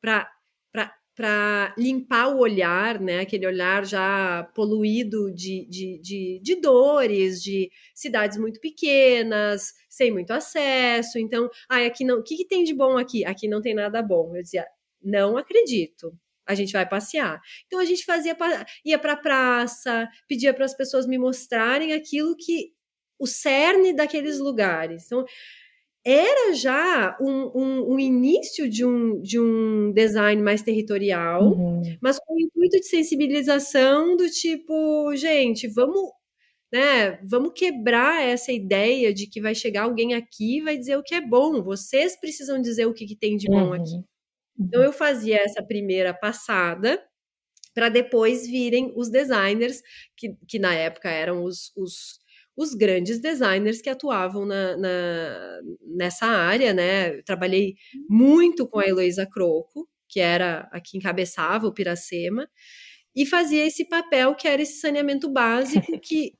[0.00, 0.30] para
[1.14, 3.20] para limpar o olhar, né?
[3.20, 10.32] Aquele olhar já poluído de, de, de, de, dores, de cidades muito pequenas, sem muito
[10.32, 11.18] acesso.
[11.18, 12.18] Então, ah, aqui não.
[12.18, 13.24] O que, que tem de bom aqui?
[13.24, 14.34] Aqui não tem nada bom.
[14.34, 14.66] Eu dizia,
[15.00, 16.12] não acredito
[16.46, 17.40] a gente vai passear.
[17.66, 18.36] Então a gente fazia
[18.84, 22.72] ia para a praça, pedia para as pessoas me mostrarem aquilo que
[23.18, 25.06] o cerne daqueles lugares.
[25.06, 25.24] Então,
[26.06, 31.80] era já um, um, um, início de um, de um design mais territorial, uhum.
[32.00, 36.10] mas com o intuito de sensibilização do tipo, gente, vamos,
[36.70, 41.02] né, vamos quebrar essa ideia de que vai chegar alguém aqui e vai dizer o
[41.02, 41.62] que é bom.
[41.62, 43.72] Vocês precisam dizer o que, que tem de bom uhum.
[43.72, 44.04] aqui.
[44.58, 47.02] Então eu fazia essa primeira passada
[47.74, 49.82] para depois virem os designers,
[50.16, 52.20] que, que na época eram os, os
[52.56, 55.60] os grandes designers que atuavam na, na,
[55.96, 57.18] nessa área, né?
[57.18, 57.74] Eu trabalhei
[58.08, 62.48] muito com a Heloísa Croco, que era a que encabeçava o Piracema,
[63.14, 66.34] e fazia esse papel que era esse saneamento básico que,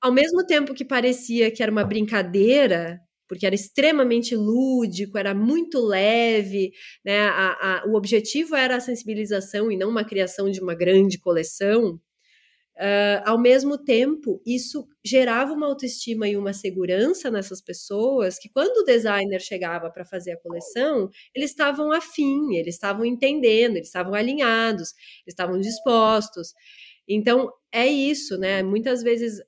[0.00, 3.00] ao mesmo tempo que parecia que era uma brincadeira,
[3.30, 6.72] porque era extremamente lúdico, era muito leve,
[7.04, 7.28] né?
[7.28, 12.00] A, a, o objetivo era a sensibilização e não uma criação de uma grande coleção.
[12.76, 18.78] Uh, ao mesmo tempo, isso gerava uma autoestima e uma segurança nessas pessoas que, quando
[18.78, 24.12] o designer chegava para fazer a coleção, eles estavam afim, eles estavam entendendo, eles estavam
[24.12, 24.92] alinhados,
[25.24, 26.52] eles estavam dispostos.
[27.08, 28.60] Então, é isso, né?
[28.64, 29.40] Muitas vezes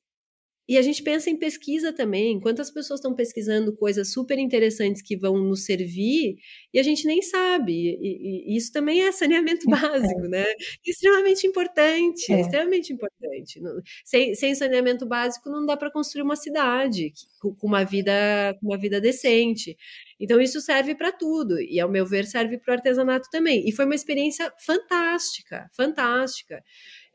[0.68, 5.16] e a gente pensa em pesquisa também, quantas pessoas estão pesquisando coisas super interessantes que
[5.16, 6.36] vão nos servir
[6.72, 7.98] e a gente nem sabe.
[8.00, 10.28] E, e isso também é saneamento básico, é.
[10.28, 10.44] né?
[10.86, 12.40] Extremamente importante, é.
[12.40, 13.60] extremamente importante.
[14.04, 18.78] Sem, sem, saneamento básico não dá para construir uma cidade com uma vida, com uma
[18.78, 19.76] vida decente.
[20.20, 23.68] Então isso serve para tudo e, ao meu ver, serve para o artesanato também.
[23.68, 26.62] E foi uma experiência fantástica, fantástica.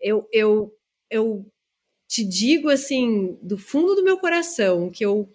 [0.01, 0.73] Eu, eu,
[1.09, 1.45] eu
[2.07, 5.29] te digo assim, do fundo do meu coração, que eu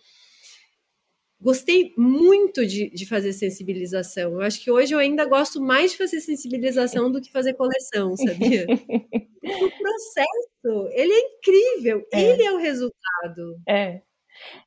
[1.41, 4.35] gostei muito de, de, fazer sensibilização.
[4.35, 8.17] Eu acho que hoje eu ainda gosto mais de fazer sensibilização do que fazer coleção,
[8.17, 8.65] sabia?
[9.43, 12.23] o processo, ele é incrível, é.
[12.23, 13.61] ele é o resultado.
[13.69, 14.01] É.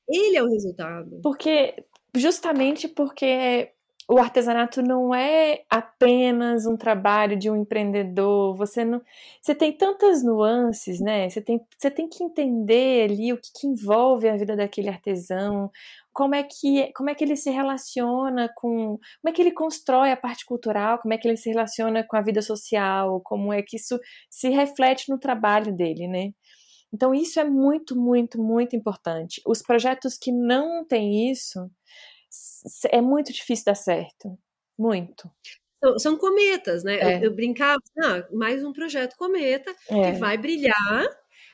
[0.07, 1.19] Ele é o resultado.
[1.23, 1.73] Porque,
[2.13, 3.71] justamente porque
[4.07, 8.55] o artesanato não é apenas um trabalho de um empreendedor.
[8.55, 9.01] Você não,
[9.41, 11.27] você tem tantas nuances, né?
[11.27, 15.71] Você tem, você tem que entender ali o que, que envolve a vida daquele artesão,
[16.13, 20.11] como é que como é que ele se relaciona com, como é que ele constrói
[20.11, 23.61] a parte cultural, como é que ele se relaciona com a vida social, como é
[23.63, 23.99] que isso
[24.29, 26.31] se reflete no trabalho dele, né?
[26.93, 29.41] Então isso é muito, muito, muito importante.
[29.45, 31.69] Os projetos que não têm isso,
[32.89, 34.37] é muito difícil dar certo.
[34.77, 35.29] Muito.
[35.99, 36.95] São, cometas, né?
[36.95, 37.17] É.
[37.17, 40.11] Eu, eu, brincava, ah, mais um projeto cometa é.
[40.11, 41.07] que vai brilhar,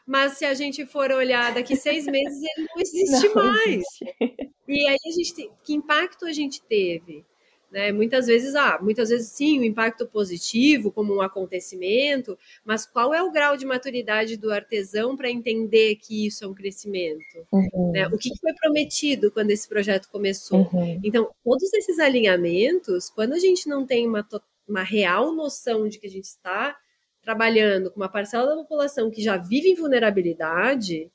[0.07, 3.67] mas se a gente for olhar daqui seis meses, ele não existe não mais.
[3.67, 4.53] Existe.
[4.67, 7.25] E aí a gente, que impacto a gente teve?
[7.71, 7.89] Né?
[7.93, 13.23] Muitas vezes, ah, muitas vezes sim, o impacto positivo como um acontecimento, mas qual é
[13.23, 17.47] o grau de maturidade do artesão para entender que isso é um crescimento?
[17.49, 17.91] Uhum.
[17.93, 18.07] Né?
[18.07, 20.69] O que foi prometido quando esse projeto começou?
[20.73, 20.99] Uhum.
[21.01, 24.27] Então, todos esses alinhamentos, quando a gente não tem uma,
[24.67, 26.77] uma real noção de que a gente está
[27.21, 31.09] trabalhando com uma parcela da população que já vive em vulnerabilidade,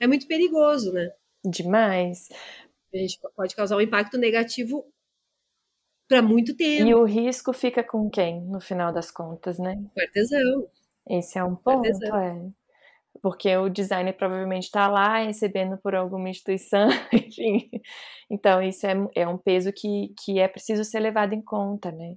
[0.00, 1.12] é muito perigoso, né?
[1.44, 2.28] Demais.
[2.92, 4.84] A gente pode causar um impacto negativo
[6.08, 6.88] para muito tempo.
[6.88, 9.74] E o risco fica com quem, no final das contas, né?
[9.96, 10.66] O artesão.
[11.08, 12.50] Esse é um ponto, é.
[13.20, 17.70] Porque o designer provavelmente está lá recebendo por alguma instituição, enfim.
[18.30, 22.14] Então, isso é, é um peso que, que é preciso ser levado em conta, né?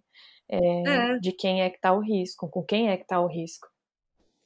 [0.49, 1.19] É, é.
[1.19, 3.67] De quem é que está o risco, com quem é que está o risco.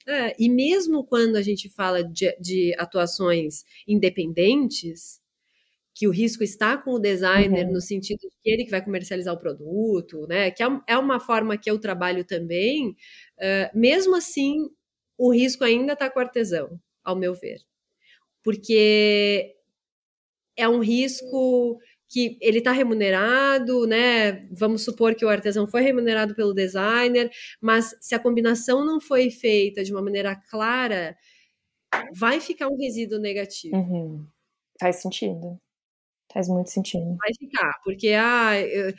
[0.07, 5.19] É, e mesmo quando a gente fala de, de atuações independentes,
[5.95, 7.71] que o risco está com o designer uhum.
[7.71, 10.51] no sentido de que ele que vai comercializar o produto, né?
[10.51, 12.89] Que é, é uma forma que eu trabalho também.
[12.89, 14.69] Uh, mesmo assim,
[15.17, 17.61] o risco ainda está com o artesão, ao meu ver,
[18.43, 19.55] porque
[20.57, 21.79] é um risco
[22.09, 24.47] que ele está remunerado, né?
[24.51, 27.31] Vamos supor que o artesão foi remunerado pelo designer,
[27.61, 31.15] mas se a combinação não foi feita de uma maneira clara,
[32.13, 33.77] vai ficar um resíduo negativo.
[33.77, 34.27] Uhum.
[34.79, 35.57] Faz sentido.
[36.36, 37.15] Faz muito sentido.
[37.15, 38.93] Vai ficar, porque ah, eu,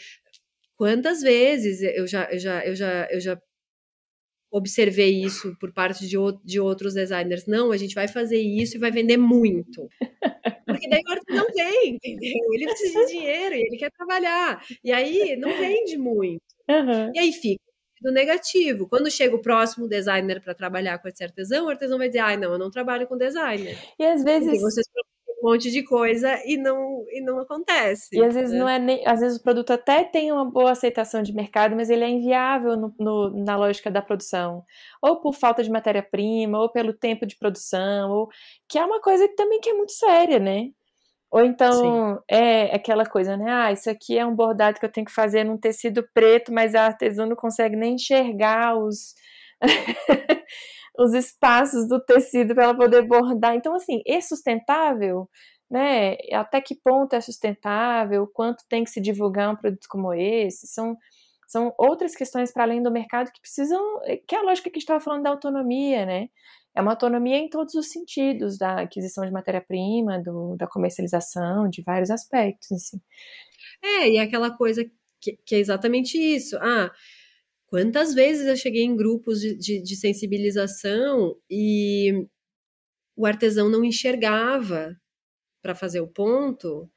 [0.75, 3.39] quantas vezes eu já, eu já, eu já, eu já
[4.51, 7.47] observei isso por parte de, de outros designers.
[7.47, 9.87] Não, a gente vai fazer isso e vai vender muito.
[10.67, 12.55] Porque daí o artista não vem, entendeu?
[12.55, 14.65] Ele precisa de dinheiro e ele quer trabalhar.
[14.83, 16.41] E aí não vende muito.
[16.71, 17.13] Uhum.
[17.15, 17.63] E aí fica
[18.01, 18.89] do negativo.
[18.89, 22.35] Quando chega o próximo designer para trabalhar com esse artesão, o artesão vai dizer: ai,
[22.35, 23.79] ah, não, eu não trabalho com designer.
[23.99, 24.59] E às vezes.
[24.61, 24.87] vocês
[25.43, 28.09] um monte de coisa e não, e não acontece.
[28.13, 28.59] E às vezes né?
[28.59, 31.91] não é nem, às vezes o produto até tem uma boa aceitação de mercado, mas
[31.91, 34.65] ele é inviável no, no, na lógica da produção.
[35.03, 38.29] Ou por falta de matéria-prima, ou pelo tempo de produção, ou
[38.69, 40.71] que é uma coisa que também que é muito séria, né?
[41.31, 42.19] Ou então Sim.
[42.31, 43.45] é aquela coisa, né?
[43.49, 46.75] Ah, isso aqui é um bordado que eu tenho que fazer num tecido preto, mas
[46.75, 49.15] a artesã não consegue nem enxergar os
[50.99, 53.55] os espaços do tecido para ela poder bordar.
[53.55, 55.29] Então, assim, é sustentável,
[55.71, 56.17] né?
[56.33, 58.27] Até que ponto é sustentável?
[58.33, 60.67] Quanto tem que se divulgar um produto como esse?
[60.67, 60.97] São
[61.47, 63.81] são outras questões para além do mercado que precisam,
[64.27, 66.29] que é a lógica que a gente estava falando da autonomia, né?
[66.75, 70.23] É uma autonomia em todos os sentidos, da aquisição de matéria-prima,
[70.59, 73.01] da comercialização, de vários aspectos, assim.
[73.83, 74.85] É, e é aquela coisa
[75.21, 76.59] que, que, é exatamente isso.
[76.61, 76.91] Ah,
[77.67, 82.27] quantas vezes eu cheguei em grupos de, de, de sensibilização e
[83.17, 84.97] o artesão não enxergava
[85.63, 86.89] para fazer o ponto,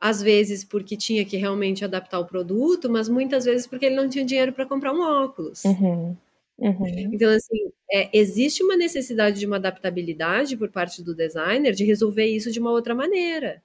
[0.00, 4.08] às vezes porque tinha que realmente adaptar o produto, mas muitas vezes porque ele não
[4.08, 5.64] tinha dinheiro para comprar um óculos.
[5.64, 6.16] Uhum.
[6.58, 7.12] Uhum.
[7.12, 12.26] Então, assim, é, existe uma necessidade de uma adaptabilidade por parte do designer de resolver
[12.26, 13.62] isso de uma outra maneira.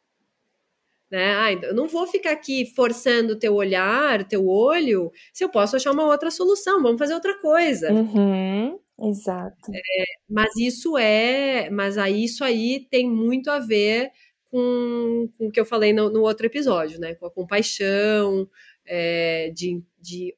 [1.12, 1.36] Né?
[1.36, 5.92] Ah, eu não vou ficar aqui forçando teu olhar, teu olho, se eu posso achar
[5.92, 7.92] uma outra solução, vamos fazer outra coisa.
[7.92, 8.80] Uhum.
[8.98, 9.72] Exato.
[9.74, 14.10] É, mas isso é, mas aí isso aí tem muito a ver
[14.50, 17.14] com, com o que eu falei no, no outro episódio, né?
[17.16, 18.48] Com a compaixão,
[18.86, 20.34] é, de, de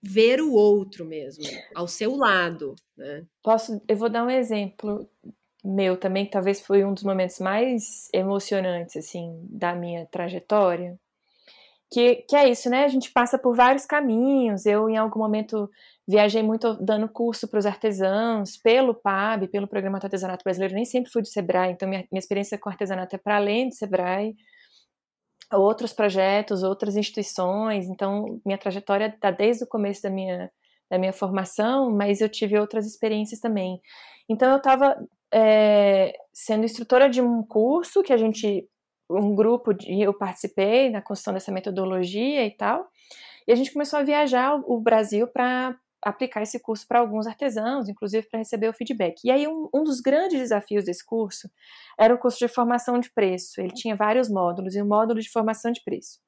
[0.00, 3.26] ver o outro mesmo, ao seu lado, né?
[3.42, 5.06] Posso, eu vou dar um exemplo
[5.74, 10.98] meu também, que talvez foi um dos momentos mais emocionantes, assim, da minha trajetória,
[11.90, 12.84] que, que é isso, né?
[12.84, 14.66] A gente passa por vários caminhos.
[14.66, 15.70] Eu, em algum momento,
[16.06, 20.74] viajei muito dando curso para os artesãos, pelo PAB, pelo Programa do Artesanato Brasileiro.
[20.74, 23.74] Nem sempre fui do Sebrae, então minha, minha experiência com artesanato é para além do
[23.74, 24.34] Sebrae.
[25.52, 27.86] Outros projetos, outras instituições.
[27.86, 30.50] Então, minha trajetória está desde o começo da minha,
[30.90, 33.80] da minha formação, mas eu tive outras experiências também.
[34.28, 34.96] Então, eu estava
[35.32, 38.68] é, sendo instrutora de um curso que a gente
[39.08, 42.88] um grupo de eu participei na construção dessa metodologia e tal.
[43.46, 47.88] E a gente começou a viajar o Brasil para aplicar esse curso para alguns artesãos,
[47.88, 49.20] inclusive para receber o feedback.
[49.24, 51.48] E aí um, um, dos grandes desafios desse curso
[51.98, 53.60] era o curso de formação de preço.
[53.60, 56.20] Ele tinha vários módulos e o um módulo de formação de preço.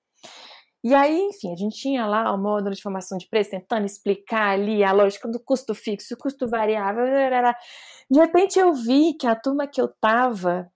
[0.84, 4.50] E aí, enfim, a gente tinha lá o módulo de formação de preço, tentando explicar
[4.50, 7.04] ali a lógica do custo fixo, custo variável.
[8.10, 10.70] De repente eu vi que a turma que eu tava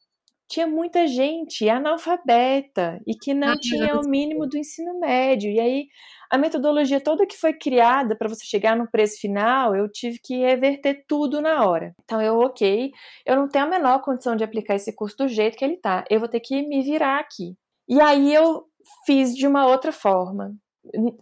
[0.53, 5.50] tinha muita gente analfabeta e que não tinha o mínimo do ensino médio.
[5.50, 5.86] E aí
[6.30, 10.36] a metodologia toda que foi criada para você chegar no preço final, eu tive que
[10.36, 11.94] reverter tudo na hora.
[12.05, 12.90] Então eu, ok,
[13.24, 16.05] eu não tenho a menor condição de aplicar esse curso do jeito que ele tá.
[16.11, 17.57] Eu vou ter que me virar aqui.
[17.88, 18.64] E aí eu
[19.07, 20.55] fiz de uma outra forma.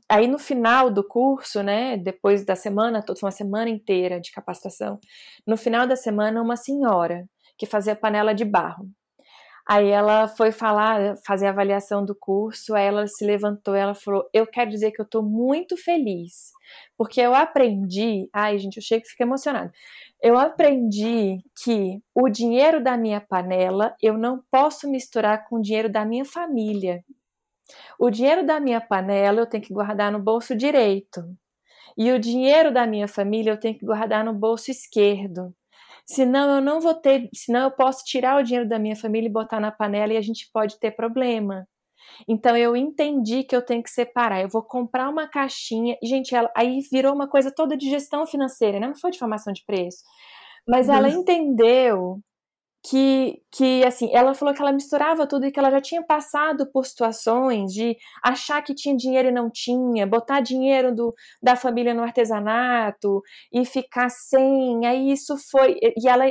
[0.08, 4.98] Aí no final do curso, né, depois da semana, toda uma semana inteira de capacitação,
[5.46, 7.26] no final da semana uma senhora
[7.58, 8.88] que fazia panela de barro.
[9.68, 14.24] Aí ela foi falar, fazer a avaliação do curso, aí ela se levantou, ela falou:
[14.32, 16.50] "Eu quero dizer que eu estou muito feliz,
[16.96, 19.70] porque eu aprendi, ai gente, eu chego e fico emocionada.
[20.22, 25.88] Eu aprendi que o dinheiro da minha panela eu não posso misturar com o dinheiro
[25.90, 27.02] da minha família.
[27.98, 31.22] O dinheiro da minha panela eu tenho que guardar no bolso direito.
[31.96, 35.54] E o dinheiro da minha família eu tenho que guardar no bolso esquerdo
[36.10, 39.32] senão eu não vou ter, senão eu posso tirar o dinheiro da minha família e
[39.32, 41.66] botar na panela e a gente pode ter problema.
[42.28, 44.42] Então eu entendi que eu tenho que separar.
[44.42, 45.96] Eu vou comprar uma caixinha.
[46.02, 48.88] Gente, ela, aí virou uma coisa toda de gestão financeira, né?
[48.88, 50.02] não foi de formação de preço.
[50.68, 52.20] Mas ela entendeu
[52.82, 56.70] que, que assim, ela falou que ela misturava tudo e que ela já tinha passado
[56.72, 61.92] por situações de achar que tinha dinheiro e não tinha, botar dinheiro do, da família
[61.92, 63.22] no artesanato
[63.52, 64.86] e ficar sem.
[64.86, 65.76] Aí isso foi.
[65.82, 66.26] E ela.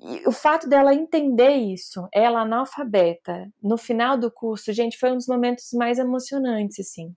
[0.00, 5.16] E o fato dela entender isso, ela analfabeta, no final do curso, gente, foi um
[5.16, 7.14] dos momentos mais emocionantes, assim.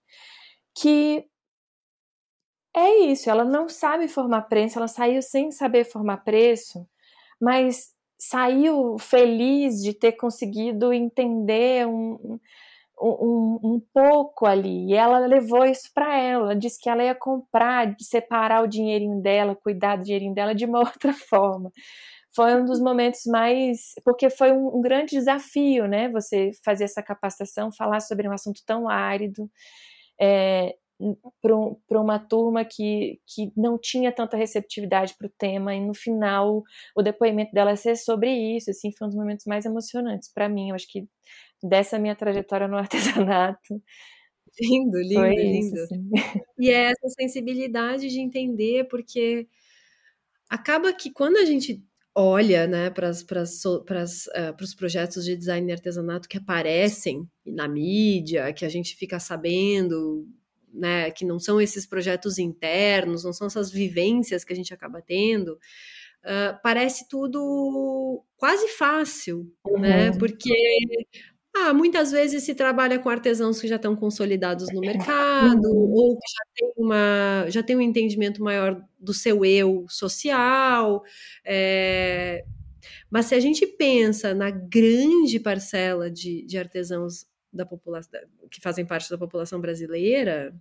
[0.75, 1.23] Que
[2.75, 6.87] é isso, ela não sabe formar preço, ela saiu sem saber formar preço,
[7.39, 12.39] mas saiu feliz de ter conseguido entender um,
[13.01, 14.91] um, um pouco ali.
[14.91, 16.55] E ela levou isso para ela.
[16.55, 20.79] Disse que ela ia comprar, separar o dinheirinho dela, cuidar do dinheirinho dela de uma
[20.85, 21.71] outra forma.
[22.35, 23.93] Foi um dos momentos mais.
[24.05, 26.07] Porque foi um, um grande desafio, né?
[26.09, 29.49] Você fazer essa capacitação, falar sobre um assunto tão árido.
[30.21, 30.75] É,
[31.41, 36.63] para uma turma que, que não tinha tanta receptividade para o tema, e no final
[36.95, 40.69] o depoimento dela ser sobre isso, assim, foi um dos momentos mais emocionantes para mim,
[40.69, 41.07] eu acho que
[41.63, 43.81] dessa minha trajetória no artesanato.
[44.59, 45.75] Lindo, lindo, lindo.
[45.75, 46.09] Isso, assim.
[46.59, 49.47] E é essa sensibilidade de entender, porque
[50.49, 51.81] acaba que quando a gente
[52.13, 58.65] olha né, para uh, os projetos de design e artesanato que aparecem na mídia, que
[58.65, 60.27] a gente fica sabendo,
[60.73, 65.01] né, que não são esses projetos internos, não são essas vivências que a gente acaba
[65.01, 65.53] tendo,
[66.23, 69.79] uh, parece tudo quase fácil, né, uhum.
[69.79, 70.11] né?
[70.17, 70.53] Porque
[71.53, 75.91] ah, muitas vezes se trabalha com artesãos que já estão consolidados no mercado, uhum.
[75.91, 81.03] ou que já tem, uma, já tem um entendimento maior do seu eu social.
[81.45, 82.45] É...
[83.09, 88.19] Mas se a gente pensa na grande parcela de, de artesãos da população
[88.49, 90.55] que fazem parte da população brasileira,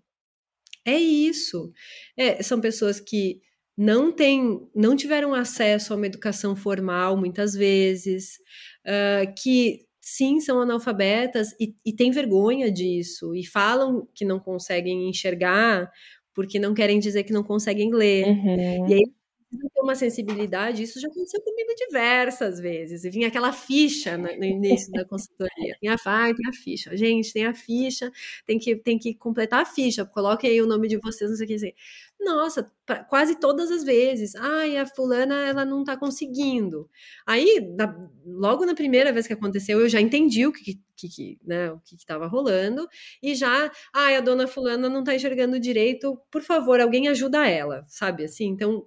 [0.85, 1.73] é isso.
[2.17, 3.41] É, são pessoas que
[3.77, 8.39] não têm, não tiveram acesso a uma educação formal muitas vezes,
[8.87, 15.09] uh, que sim, são analfabetas e, e têm vergonha disso, e falam que não conseguem
[15.09, 15.91] enxergar
[16.35, 18.27] porque não querem dizer que não conseguem ler.
[18.27, 18.89] Uhum.
[18.89, 19.13] E aí
[19.59, 23.05] ter uma sensibilidade, isso já aconteceu comigo diversas vezes.
[23.05, 25.77] E vinha aquela ficha no, início da consultoria.
[25.81, 26.97] Tem a, ah, tem a ficha.
[26.97, 28.13] Gente, tem a ficha,
[28.47, 30.05] tem que, tem que completar a ficha.
[30.05, 31.75] Coloque aí o nome de vocês, não sei o que.
[32.21, 34.35] Nossa, pra, quase todas as vezes.
[34.37, 36.89] Ai, a fulana, ela não tá conseguindo.
[37.27, 41.39] Aí, na, logo na primeira vez que aconteceu, eu já entendi o que, que, que
[41.45, 42.87] né, o que estava rolando.
[43.23, 46.21] E já, ai, a dona fulana não tá enxergando direito.
[46.31, 48.25] Por favor, alguém ajuda ela, sabe?
[48.25, 48.87] Assim, então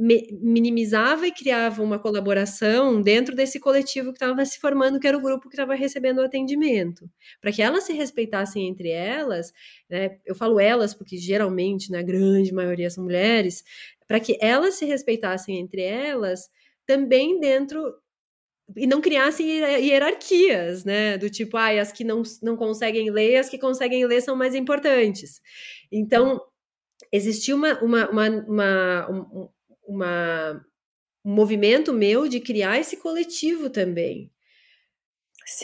[0.00, 5.20] minimizava e criava uma colaboração dentro desse coletivo que estava se formando, que era o
[5.20, 7.08] grupo que estava recebendo o atendimento.
[7.40, 9.52] Para que elas se respeitassem entre elas,
[9.90, 13.62] né, eu falo elas porque geralmente, na grande maioria são mulheres,
[14.08, 16.48] para que elas se respeitassem entre elas,
[16.86, 17.94] também dentro
[18.76, 21.18] e não criassem hierarquias, né?
[21.18, 24.54] Do tipo, ah, as que não, não conseguem ler, as que conseguem ler são mais
[24.54, 25.42] importantes.
[25.90, 26.40] Então,
[27.12, 29.50] existia uma, uma, uma, uma
[29.90, 30.64] uma,
[31.24, 34.30] um movimento meu de criar esse coletivo também.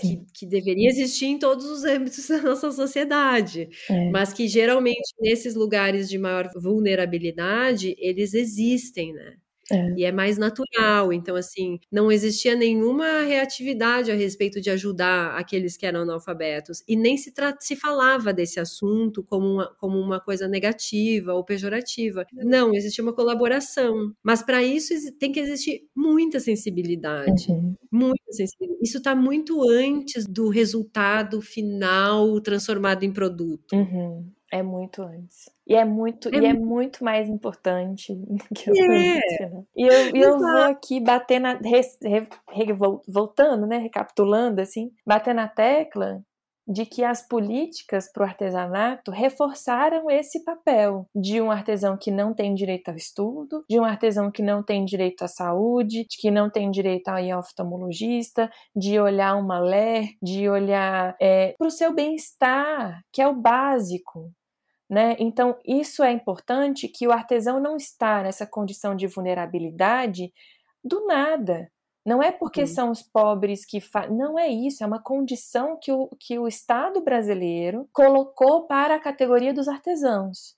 [0.01, 4.11] Que, que, deveria existir em todos os âmbitos da nossa sociedade, é.
[4.11, 9.37] mas que geralmente nesses lugares de maior vulnerabilidade eles existem, né?
[9.71, 9.95] É.
[9.97, 11.13] E é mais natural.
[11.13, 16.83] Então, assim, não existia nenhuma reatividade a respeito de ajudar aqueles que eram analfabetos.
[16.87, 22.25] E nem se, se falava desse assunto como uma, como uma coisa negativa ou pejorativa.
[22.33, 24.13] Não, existia uma colaboração.
[24.23, 27.51] Mas para isso tem que existir muita sensibilidade.
[27.51, 27.75] Uhum.
[27.91, 28.81] Muita sensibilidade.
[28.83, 33.75] Isso está muito antes do resultado final transformado em produto.
[33.75, 34.36] Uhum.
[34.53, 35.51] É muito antes.
[35.67, 38.17] E é muito, é, e é muito mais importante
[38.55, 39.17] que o é.
[39.17, 39.65] antes, né?
[39.77, 41.55] E eu, e eu vou aqui bater na.
[41.55, 42.73] Re, re,
[43.09, 43.79] voltando, né?
[43.79, 46.23] Recapitulando, assim, bater na tecla
[46.67, 52.35] de que as políticas para o artesanato reforçaram esse papel de um artesão que não
[52.35, 56.31] tem direito ao estudo, de um artesão que não tem direito à saúde, de que
[56.31, 61.69] não tem direito a ir ao oftalmologista, de olhar uma ler, de olhar é, para
[61.69, 64.33] o seu bem-estar, que é o básico.
[64.89, 65.17] Né?
[65.19, 70.33] Então, isso é importante que o artesão não está nessa condição de vulnerabilidade
[70.83, 71.69] do nada.
[72.07, 74.17] Não é porque são os pobres que fazem.
[74.17, 79.01] Não é isso, é uma condição que o, que o Estado brasileiro colocou para a
[79.01, 80.57] categoria dos artesãos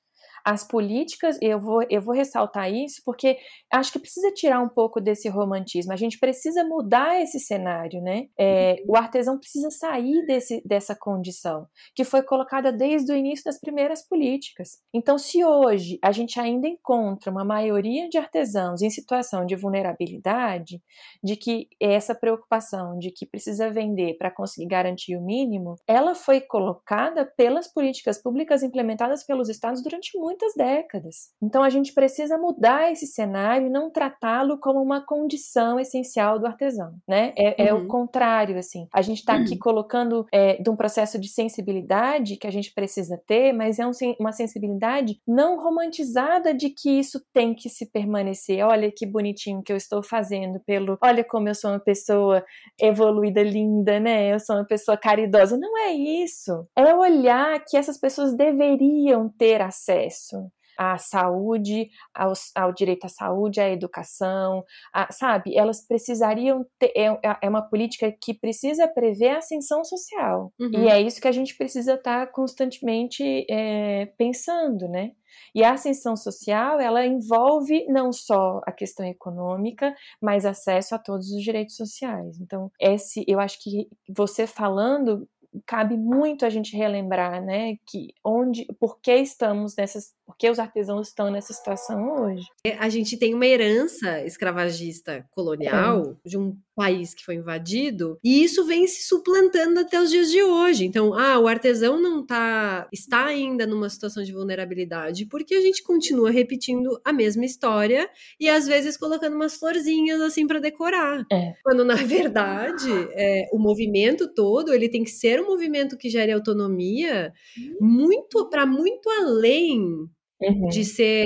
[0.48, 3.36] as políticas, eu vou, eu vou ressaltar isso porque
[3.70, 5.92] acho que precisa tirar um pouco desse romantismo.
[5.92, 8.28] A gente precisa mudar esse cenário, né?
[8.38, 13.60] É, o artesão precisa sair desse, dessa condição que foi colocada desde o início das
[13.60, 14.78] primeiras políticas.
[14.94, 20.80] Então, se hoje a gente ainda encontra uma maioria de artesãos em situação de vulnerabilidade,
[21.22, 26.40] de que essa preocupação de que precisa vender para conseguir garantir o mínimo, ela foi
[26.40, 31.32] colocada pelas políticas públicas implementadas pelos estados durante muito muitas décadas.
[31.42, 36.46] Então a gente precisa mudar esse cenário e não tratá-lo como uma condição essencial do
[36.46, 37.32] artesão, né?
[37.36, 37.68] É, uhum.
[37.68, 37.88] é o uhum.
[37.88, 38.86] contrário, assim.
[38.92, 39.58] A gente está aqui uhum.
[39.58, 43.90] colocando é, de um processo de sensibilidade que a gente precisa ter, mas é um,
[44.20, 48.64] uma sensibilidade não romantizada de que isso tem que se permanecer.
[48.64, 52.44] Olha que bonitinho que eu estou fazendo pelo, olha como eu sou uma pessoa
[52.80, 54.32] evoluída, linda, né?
[54.32, 55.56] Eu sou uma pessoa caridosa.
[55.58, 56.66] Não é isso.
[56.76, 63.08] É olhar que essas pessoas deveriam ter acesso acesso à saúde, ao, ao direito à
[63.08, 64.64] saúde, à educação,
[64.94, 65.56] a, sabe?
[65.56, 66.92] Elas precisariam ter.
[66.96, 70.52] É, é, é, uma política que precisa prever a ascensão social.
[70.58, 70.84] Uhum.
[70.84, 75.10] E é isso que a gente precisa estar tá constantemente é, pensando, né?
[75.52, 81.30] E a ascensão social, ela envolve não só a questão econômica, mas acesso a todos
[81.32, 82.40] os direitos sociais.
[82.40, 85.28] Então, esse, eu acho que você falando
[85.66, 90.58] cabe muito a gente relembrar, né, que onde, por que estamos nessas Por que os
[90.58, 92.44] artesãos estão nessa situação hoje?
[92.62, 96.28] É, a gente tem uma herança escravagista colonial é.
[96.28, 100.42] de um país que foi invadido, e isso vem se suplantando até os dias de
[100.42, 100.84] hoje.
[100.84, 105.82] Então, ah, o artesão não tá está ainda numa situação de vulnerabilidade porque a gente
[105.82, 111.24] continua repetindo a mesma história e às vezes colocando umas florzinhas assim para decorar.
[111.32, 111.54] É.
[111.64, 116.32] Quando na verdade, é, o movimento todo, ele tem que ser um movimento que gere
[116.32, 117.32] autonomia
[117.80, 120.06] muito para muito além
[120.40, 120.68] uhum.
[120.68, 121.24] de ser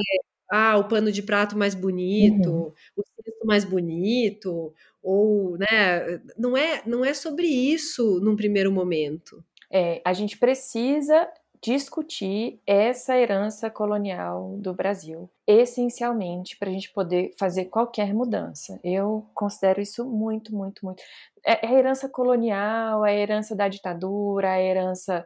[0.51, 2.72] ah, o pano de prato mais bonito, uhum.
[2.97, 4.72] o cesto mais bonito,
[5.02, 9.43] ou, né, não é, não é sobre isso num primeiro momento.
[9.70, 11.26] É, a gente precisa
[11.62, 18.80] discutir essa herança colonial do Brasil, essencialmente para a gente poder fazer qualquer mudança.
[18.82, 21.02] Eu considero isso muito, muito, muito.
[21.47, 25.24] É, é a herança colonial, a herança da ditadura, a herança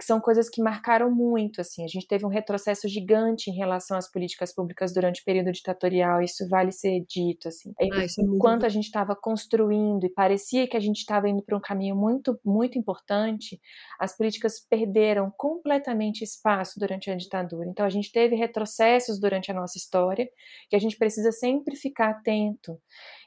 [0.00, 3.98] que são coisas que marcaram muito, assim, a gente teve um retrocesso gigante em relação
[3.98, 8.70] às políticas públicas durante o período ditatorial, isso vale ser dito, assim, ah, enquanto a
[8.70, 12.78] gente estava construindo e parecia que a gente estava indo para um caminho muito, muito
[12.78, 13.60] importante,
[13.98, 19.54] as políticas perderam completamente espaço durante a ditadura, então a gente teve retrocessos durante a
[19.54, 20.26] nossa história,
[20.70, 22.80] que a gente precisa sempre ficar atento,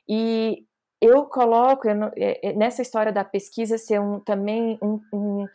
[0.10, 0.66] e
[1.00, 5.46] eu coloco eu, é, é, nessa história da pesquisa ser um, também um, um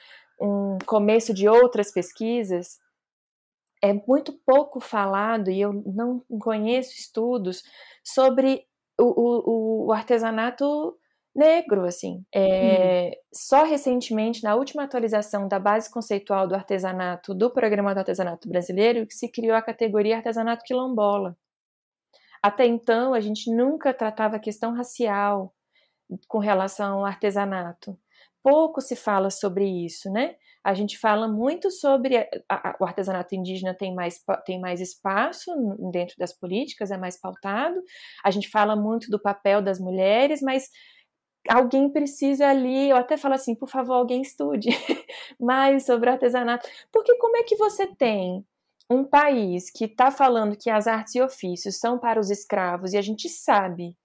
[0.41, 2.79] um começo de outras pesquisas,
[3.83, 7.63] é muito pouco falado, e eu não conheço estudos
[8.05, 8.65] sobre
[8.99, 10.97] o, o, o artesanato
[11.35, 12.25] negro, assim.
[12.35, 13.21] É, hum.
[13.33, 19.07] Só recentemente, na última atualização da base conceitual do artesanato, do Programa do Artesanato Brasileiro,
[19.07, 21.37] que se criou a categoria artesanato quilombola.
[22.43, 25.55] Até então, a gente nunca tratava a questão racial
[26.27, 27.97] com relação ao artesanato
[28.43, 30.37] pouco se fala sobre isso, né?
[30.65, 35.51] A gente fala muito sobre a, a, o artesanato indígena tem mais, tem mais espaço
[35.91, 37.81] dentro das políticas, é mais pautado.
[38.25, 40.69] A gente fala muito do papel das mulheres, mas
[41.49, 44.69] alguém precisa ali, eu até falo assim, por favor, alguém estude
[45.41, 46.69] mais sobre artesanato.
[46.93, 48.45] Porque como é que você tem
[48.91, 52.99] um país que está falando que as artes e ofícios são para os escravos e
[52.99, 53.97] a gente sabe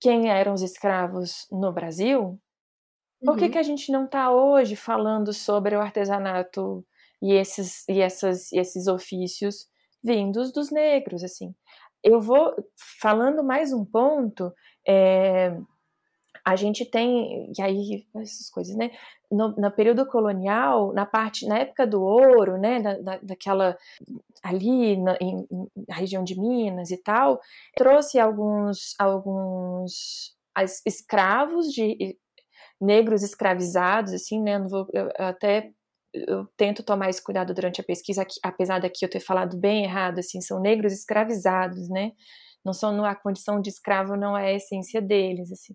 [0.00, 2.40] quem eram os escravos no Brasil,
[3.24, 3.50] por que, uhum.
[3.50, 6.84] que a gente não está hoje falando sobre o artesanato
[7.22, 9.68] e esses, e, essas, e esses ofícios
[10.02, 11.54] vindos dos negros, assim?
[12.02, 12.54] Eu vou
[13.00, 14.52] falando mais um ponto,
[14.88, 15.54] é,
[16.44, 18.90] a gente tem, e aí essas coisas, né?
[19.30, 23.76] No, no, período colonial, na parte, na época do ouro, né, da, da daquela
[24.42, 25.46] ali na, em,
[25.88, 27.40] na região de Minas e tal,
[27.76, 30.34] trouxe alguns alguns
[30.84, 32.18] escravos de
[32.80, 34.58] negros escravizados, assim, né?
[34.58, 35.70] Vou, eu, até
[36.12, 40.18] eu tento tomar esse cuidado durante a pesquisa, apesar daqui eu ter falado bem errado,
[40.18, 42.12] assim, são negros escravizados, né?
[42.64, 45.74] Não são a condição de escravo não é a essência deles, assim.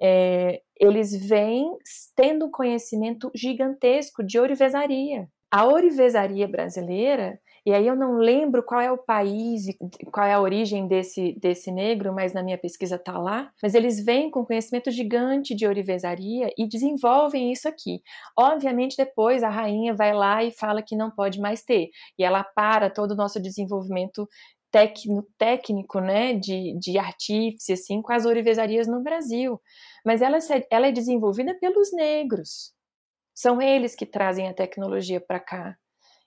[0.00, 1.66] É, eles vêm
[2.14, 5.28] tendo um conhecimento gigantesco de ourivesaria.
[5.50, 9.64] A ourivesaria brasileira e aí eu não lembro qual é o país,
[10.12, 13.50] qual é a origem desse, desse negro, mas na minha pesquisa tá lá.
[13.60, 18.00] Mas eles vêm com conhecimento gigante de ourivesaria e desenvolvem isso aqui.
[18.38, 21.90] Obviamente depois a rainha vai lá e fala que não pode mais ter.
[22.16, 24.28] E ela para todo o nosso desenvolvimento
[24.70, 29.60] técnico, técnico né, de, de artífice, assim, com as ourivesarias no Brasil.
[30.04, 30.38] Mas ela,
[30.70, 32.72] ela é desenvolvida pelos negros.
[33.34, 35.76] São eles que trazem a tecnologia para cá.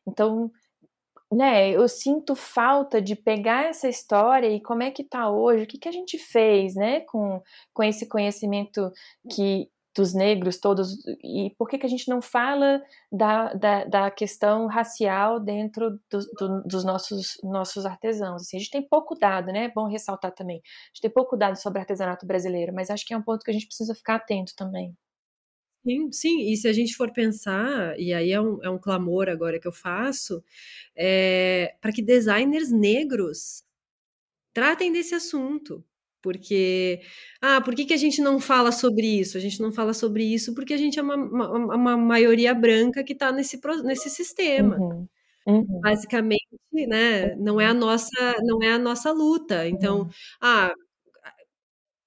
[0.05, 0.51] Então,
[1.31, 5.68] né, eu sinto falta de pegar essa história e como é que tá hoje, o
[5.68, 7.41] que, que a gente fez, né, com,
[7.73, 8.91] com esse conhecimento
[9.31, 12.81] que dos negros todos, e por que, que a gente não fala
[13.11, 18.43] da, da, da questão racial dentro do, do, dos nossos, nossos artesãos.
[18.43, 21.35] Assim, a gente tem pouco dado, né, é bom ressaltar também, a gente tem pouco
[21.35, 24.15] dado sobre artesanato brasileiro, mas acho que é um ponto que a gente precisa ficar
[24.15, 24.95] atento também.
[25.85, 29.30] Sim, sim, e se a gente for pensar, e aí é um, é um clamor
[29.30, 30.43] agora que eu faço,
[30.95, 33.64] é, para que designers negros
[34.53, 35.84] tratem desse assunto.
[36.22, 37.01] Porque,
[37.41, 39.38] ah, por que, que a gente não fala sobre isso?
[39.38, 43.03] A gente não fala sobre isso porque a gente é uma, uma, uma maioria branca
[43.03, 44.77] que está nesse, nesse sistema.
[44.77, 45.07] Uhum.
[45.47, 45.81] Uhum.
[45.81, 49.68] Basicamente, né, não é a nossa, não é a nossa luta.
[49.68, 50.10] Então, uhum.
[50.41, 50.73] ah,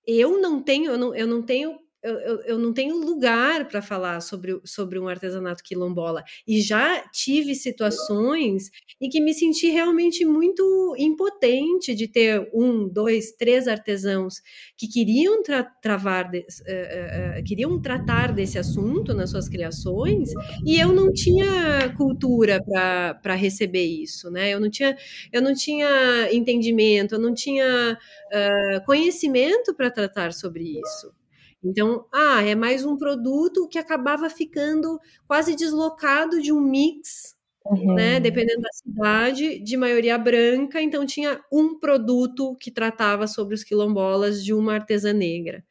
[0.06, 3.80] eu não tenho, eu não, eu não tenho eu, eu, eu não tenho lugar para
[3.80, 6.24] falar sobre, sobre um artesanato quilombola.
[6.46, 8.70] E já tive situações
[9.00, 14.42] em que me senti realmente muito impotente de ter um, dois, três artesãos
[14.76, 20.30] que queriam tra travar de, uh, uh, queriam tratar desse assunto nas suas criações
[20.66, 24.50] e eu não tinha cultura para receber isso, né?
[24.52, 24.96] Eu não tinha,
[25.32, 31.21] eu não tinha entendimento, eu não tinha uh, conhecimento para tratar sobre isso.
[31.64, 37.94] Então, ah, é mais um produto que acabava ficando quase deslocado de um mix, uhum.
[37.94, 38.18] né?
[38.18, 44.44] Dependendo da cidade, de maioria branca, então tinha um produto que tratava sobre os quilombolas
[44.44, 45.64] de uma artesã negra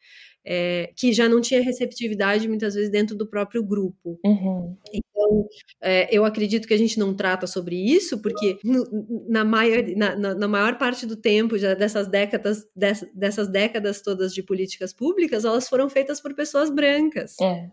[0.43, 4.19] é, que já não tinha receptividade muitas vezes dentro do próprio grupo.
[4.25, 4.75] Uhum.
[4.91, 5.47] Então,
[5.81, 8.85] é, eu acredito que a gente não trata sobre isso, porque no,
[9.27, 14.01] na, maior, na, na, na, maior parte do tempo já dessas décadas, dessas, dessas décadas
[14.01, 17.35] todas de políticas públicas, elas foram feitas por pessoas brancas.
[17.39, 17.69] É.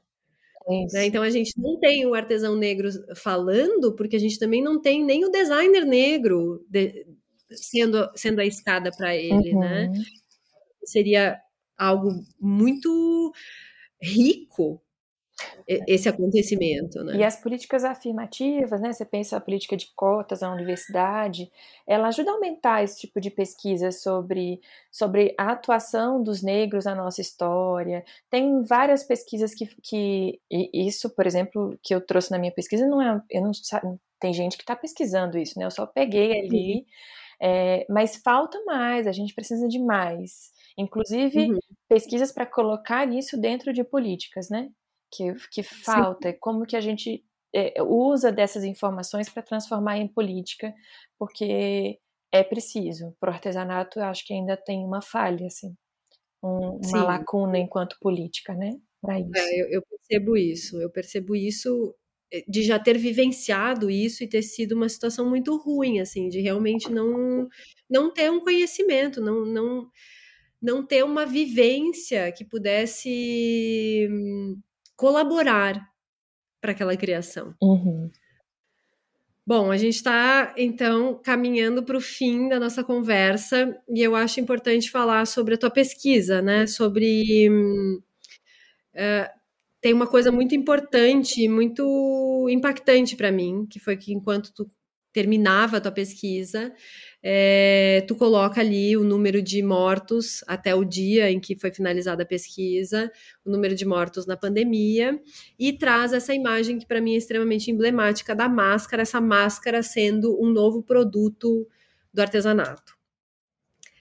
[0.92, 1.06] Né?
[1.06, 5.02] Então a gente não tem o artesão negro falando, porque a gente também não tem
[5.02, 7.06] nem o designer negro de,
[7.50, 9.86] sendo, sendo a escada para ele, né?
[9.86, 9.92] uhum.
[9.92, 10.04] né?
[10.84, 11.38] Seria
[11.78, 12.10] algo
[12.40, 13.32] muito
[14.00, 14.82] rico
[15.86, 17.16] esse acontecimento, né?
[17.16, 18.92] E as políticas afirmativas, né?
[18.92, 21.50] Você pensa a política de cotas na universidade,
[21.86, 24.60] ela ajuda a aumentar esse tipo de pesquisa sobre,
[24.90, 28.04] sobre a atuação dos negros na nossa história.
[28.30, 33.00] Tem várias pesquisas que, que isso, por exemplo, que eu trouxe na minha pesquisa, não
[33.00, 33.52] é, eu não
[34.18, 35.66] tem gente que está pesquisando isso, né?
[35.66, 36.86] Eu só peguei ali,
[37.40, 39.06] é, mas falta mais.
[39.06, 40.50] A gente precisa de mais.
[40.78, 41.58] Inclusive, uhum.
[41.88, 44.70] pesquisas para colocar isso dentro de políticas, né?
[45.12, 46.36] Que, que falta, Sim.
[46.40, 47.24] como que a gente
[47.54, 50.72] é, usa dessas informações para transformar em política,
[51.18, 51.98] porque
[52.32, 53.14] é preciso.
[53.18, 55.74] Para o artesanato, eu acho que ainda tem uma falha, assim,
[56.42, 58.78] um, uma lacuna enquanto política, né?
[59.00, 59.30] Para isso.
[59.34, 61.94] É, eu, eu percebo isso, eu percebo isso
[62.32, 66.40] eh, de já ter vivenciado isso e ter sido uma situação muito ruim, assim, de
[66.40, 67.48] realmente não
[67.88, 69.90] não ter um conhecimento, não não
[70.60, 74.08] não ter uma vivência que pudesse
[74.96, 75.88] colaborar
[76.60, 77.54] para aquela criação.
[77.62, 78.10] Uhum.
[79.46, 84.40] Bom, a gente está então caminhando para o fim da nossa conversa e eu acho
[84.40, 86.66] importante falar sobre a tua pesquisa, né?
[86.66, 89.38] Sobre uh,
[89.80, 94.70] tem uma coisa muito importante, muito impactante para mim, que foi que enquanto tu
[95.12, 96.72] terminava a tua pesquisa,
[97.22, 102.22] é, tu coloca ali o número de mortos até o dia em que foi finalizada
[102.22, 103.10] a pesquisa,
[103.44, 105.20] o número de mortos na pandemia,
[105.58, 110.40] e traz essa imagem que para mim é extremamente emblemática da máscara, essa máscara sendo
[110.40, 111.66] um novo produto
[112.12, 112.96] do artesanato.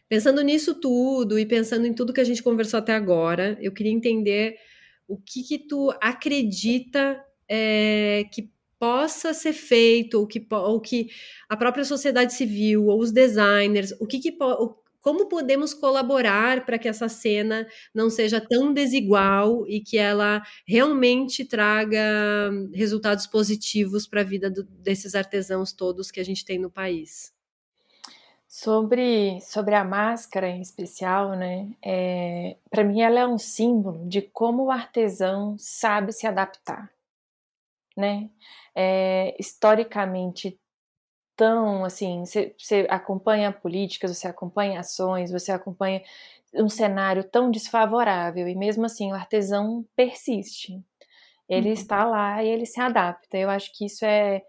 [0.10, 3.92] Pensando nisso tudo e pensando em tudo que a gente conversou até agora, eu queria
[3.92, 4.56] entender
[5.08, 11.10] o que que tu acredita é, que possa ser feito, ou que, ou que
[11.50, 14.32] a própria sociedade civil, ou os designers, o que, que
[15.08, 21.46] como podemos colaborar para que essa cena não seja tão desigual e que ela realmente
[21.46, 26.70] traga resultados positivos para a vida do, desses artesãos todos que a gente tem no
[26.70, 27.34] país?
[28.50, 31.70] Sobre, sobre a máscara em especial, né?
[31.82, 36.92] É, para mim, ela é um símbolo de como o artesão sabe se adaptar,
[37.96, 38.30] né?
[38.80, 40.60] É, historicamente
[41.36, 46.04] tão assim, você acompanha políticas, você acompanha ações, você acompanha
[46.54, 50.80] um cenário tão desfavorável e mesmo assim o artesão persiste.
[51.50, 51.74] Ele uhum.
[51.74, 53.38] está lá e ele se adapta.
[53.38, 54.44] Eu acho que isso é,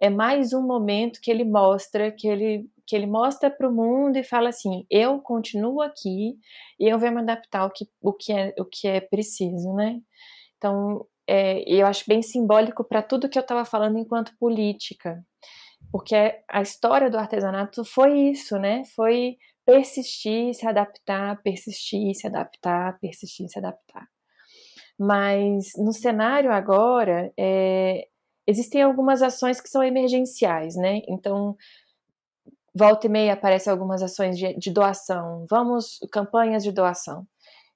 [0.00, 4.16] é mais um momento que ele mostra, que ele, que ele mostra para o mundo
[4.16, 6.38] e fala assim: eu continuo aqui
[6.80, 10.00] e eu vou me adaptar ao que, o que, é, o que é preciso, né?
[10.56, 15.24] Então, é, eu acho bem simbólico para tudo que eu estava falando enquanto política,
[15.90, 16.14] porque
[16.48, 18.84] a história do artesanato foi isso, né?
[18.94, 24.06] Foi persistir, se adaptar, persistir, se adaptar, persistir, se adaptar.
[24.98, 28.06] Mas no cenário agora, é,
[28.46, 31.00] existem algumas ações que são emergenciais, né?
[31.08, 31.56] Então,
[32.74, 37.26] volta e meia aparecem algumas ações de, de doação, vamos, campanhas de doação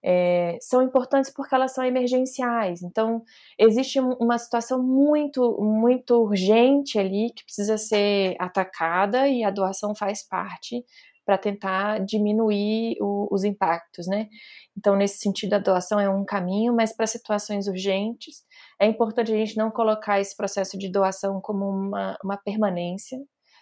[0.03, 2.83] é, são importantes porque elas são emergenciais.
[2.83, 3.23] Então,
[3.59, 10.27] existe uma situação muito, muito urgente ali que precisa ser atacada e a doação faz
[10.27, 10.85] parte
[11.29, 14.29] para tentar diminuir o, os impactos, né?
[14.75, 18.45] Então, nesse sentido, a doação é um caminho, mas para situações urgentes,
[18.81, 23.19] é importante a gente não colocar esse processo de doação como uma, uma permanência.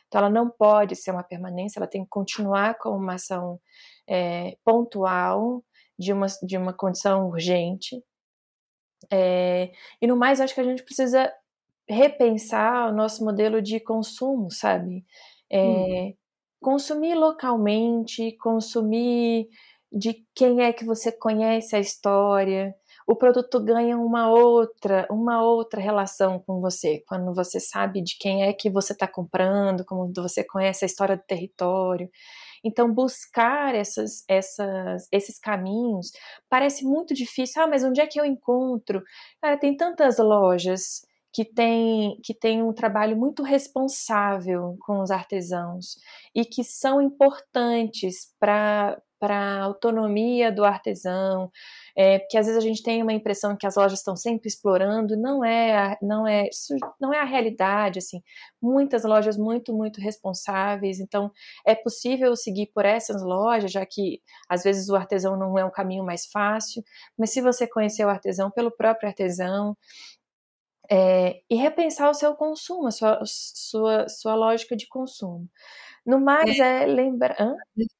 [0.06, 3.58] Então, ela não pode ser uma permanência, ela tem que continuar como uma ação
[4.08, 5.64] é, pontual,
[5.98, 8.02] de uma, de uma condição urgente.
[9.10, 9.70] É,
[10.00, 11.32] e no mais, acho que a gente precisa
[11.88, 15.04] repensar o nosso modelo de consumo, sabe?
[15.50, 16.14] É, hum.
[16.60, 19.48] Consumir localmente, consumir
[19.92, 22.74] de quem é que você conhece a história.
[23.06, 28.42] O produto ganha uma outra, uma outra relação com você quando você sabe de quem
[28.42, 32.10] é que você está comprando, como você conhece a história do território.
[32.64, 36.10] Então, buscar essas, essas, esses caminhos
[36.48, 37.62] parece muito difícil.
[37.62, 39.02] Ah, mas onde é que eu encontro?
[39.40, 41.02] Cara, tem tantas lojas
[41.36, 45.96] que tem, que tem um trabalho muito responsável com os artesãos
[46.34, 51.50] e que são importantes para a autonomia do artesão,
[51.94, 55.14] é, porque às vezes a gente tem uma impressão que as lojas estão sempre explorando,
[55.14, 56.48] não é, não é,
[56.98, 58.22] não é a realidade, assim,
[58.60, 61.30] muitas lojas muito, muito responsáveis, então
[61.66, 65.70] é possível seguir por essas lojas, já que às vezes o artesão não é um
[65.70, 66.82] caminho mais fácil,
[67.18, 69.76] mas se você conhecer o artesão pelo próprio artesão,
[70.90, 75.48] é, e repensar o seu consumo, a sua, sua, sua lógica de consumo.
[76.04, 77.56] No mais, é, é lembrar.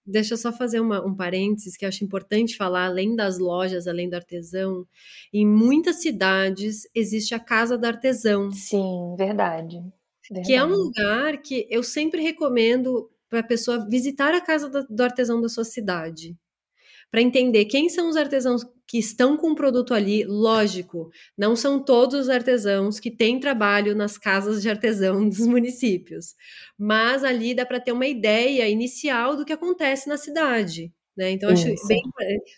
[0.06, 3.88] Deixa eu só fazer uma, um parênteses que eu acho importante falar, além das lojas,
[3.88, 4.86] além do artesão,
[5.32, 8.52] em muitas cidades existe a Casa do Artesão.
[8.52, 9.82] Sim, verdade.
[10.30, 10.46] verdade.
[10.46, 14.86] Que é um lugar que eu sempre recomendo para a pessoa visitar a casa do,
[14.88, 16.36] do artesão da sua cidade
[17.10, 20.24] para entender quem são os artesãos que estão com o produto ali.
[20.24, 26.34] Lógico, não são todos os artesãos que têm trabalho nas casas de artesão dos municípios,
[26.78, 30.92] mas ali dá para ter uma ideia inicial do que acontece na cidade.
[31.16, 31.30] Né?
[31.30, 32.02] Então, acho bem.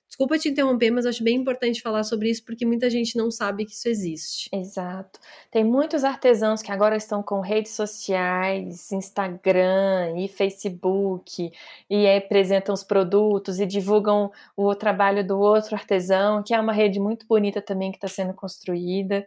[0.07, 3.65] Desculpa te interromper, mas acho bem importante falar sobre isso, porque muita gente não sabe
[3.65, 4.51] que isso existe.
[4.53, 5.21] Exato.
[5.51, 11.53] Tem muitos artesãos que agora estão com redes sociais, Instagram e Facebook,
[11.89, 16.99] e apresentam os produtos e divulgam o trabalho do outro artesão, que é uma rede
[16.99, 19.25] muito bonita também que está sendo construída.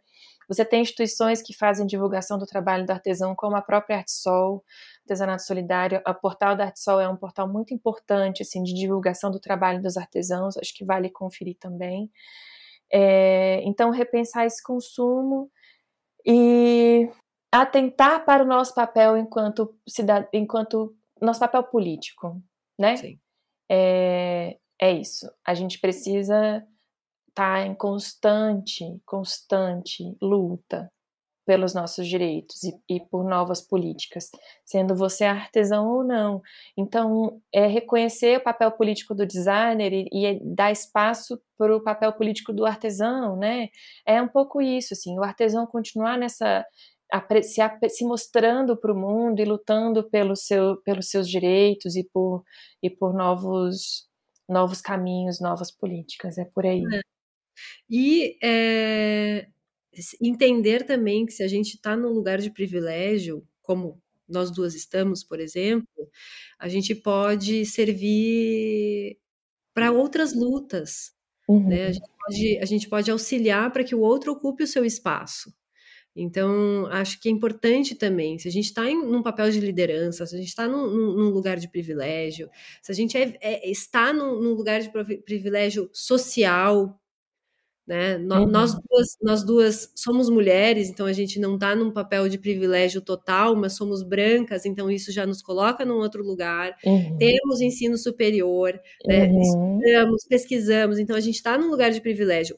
[0.51, 4.61] Você tem instituições que fazem divulgação do trabalho do artesão, como a própria Artsol,
[5.03, 6.01] Artesanato Solidário.
[6.03, 9.95] A Portal da Artsol é um portal muito importante assim, de divulgação do trabalho dos
[9.95, 12.11] artesãos, acho que vale conferir também.
[12.91, 15.49] É, então, repensar esse consumo
[16.25, 17.09] e
[17.49, 20.27] atentar para o nosso papel enquanto cidad...
[20.33, 22.43] enquanto nosso papel político,
[22.77, 22.97] né?
[22.97, 23.17] Sim.
[23.71, 25.31] É, é isso.
[25.47, 26.61] A gente precisa
[27.31, 30.91] está em constante, constante luta
[31.45, 34.29] pelos nossos direitos e, e, por novas políticas,
[34.63, 36.41] sendo você artesão ou não.
[36.77, 42.13] Então, é reconhecer o papel político do designer e, e dar espaço para o papel
[42.13, 43.69] político do artesão, né?
[44.05, 46.65] É um pouco isso, assim, o artesão continuar nessa
[47.43, 52.43] se, se mostrando para o mundo e lutando pelo seu, pelos seus direitos e por,
[52.81, 54.09] e por novos
[54.51, 56.83] novos caminhos, novas políticas, é por aí.
[56.93, 57.01] É.
[57.89, 59.47] E é,
[60.21, 65.23] entender também que se a gente está num lugar de privilégio, como nós duas estamos,
[65.23, 65.87] por exemplo,
[66.57, 69.17] a gente pode servir
[69.73, 71.11] para outras lutas.
[71.47, 71.67] Uhum.
[71.67, 71.87] Né?
[71.87, 75.53] A, gente pode, a gente pode auxiliar para que o outro ocupe o seu espaço.
[76.15, 80.35] Então, acho que é importante também, se a gente está num papel de liderança, se
[80.35, 82.49] a gente está num, num, lugar de privilégio,
[82.81, 84.89] se a gente é, é, está num, num, lugar de
[85.23, 87.00] privilégio social,
[87.87, 88.15] né?
[88.17, 88.45] Uhum.
[88.47, 93.01] Nós, duas, nós duas somos mulheres, então a gente não está num papel de privilégio
[93.01, 96.75] total, mas somos brancas, então isso já nos coloca num outro lugar.
[96.85, 97.17] Uhum.
[97.17, 99.27] Temos ensino superior, né?
[99.27, 99.41] uhum.
[99.41, 102.57] estudamos, pesquisamos, então a gente está num lugar de privilégio.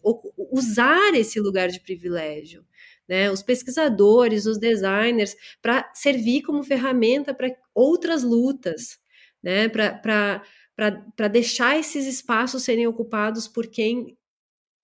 [0.52, 2.64] Usar esse lugar de privilégio.
[3.06, 8.98] Né, os pesquisadores, os designers, para servir como ferramenta para outras lutas,
[9.44, 14.18] né, para deixar esses espaços serem ocupados por quem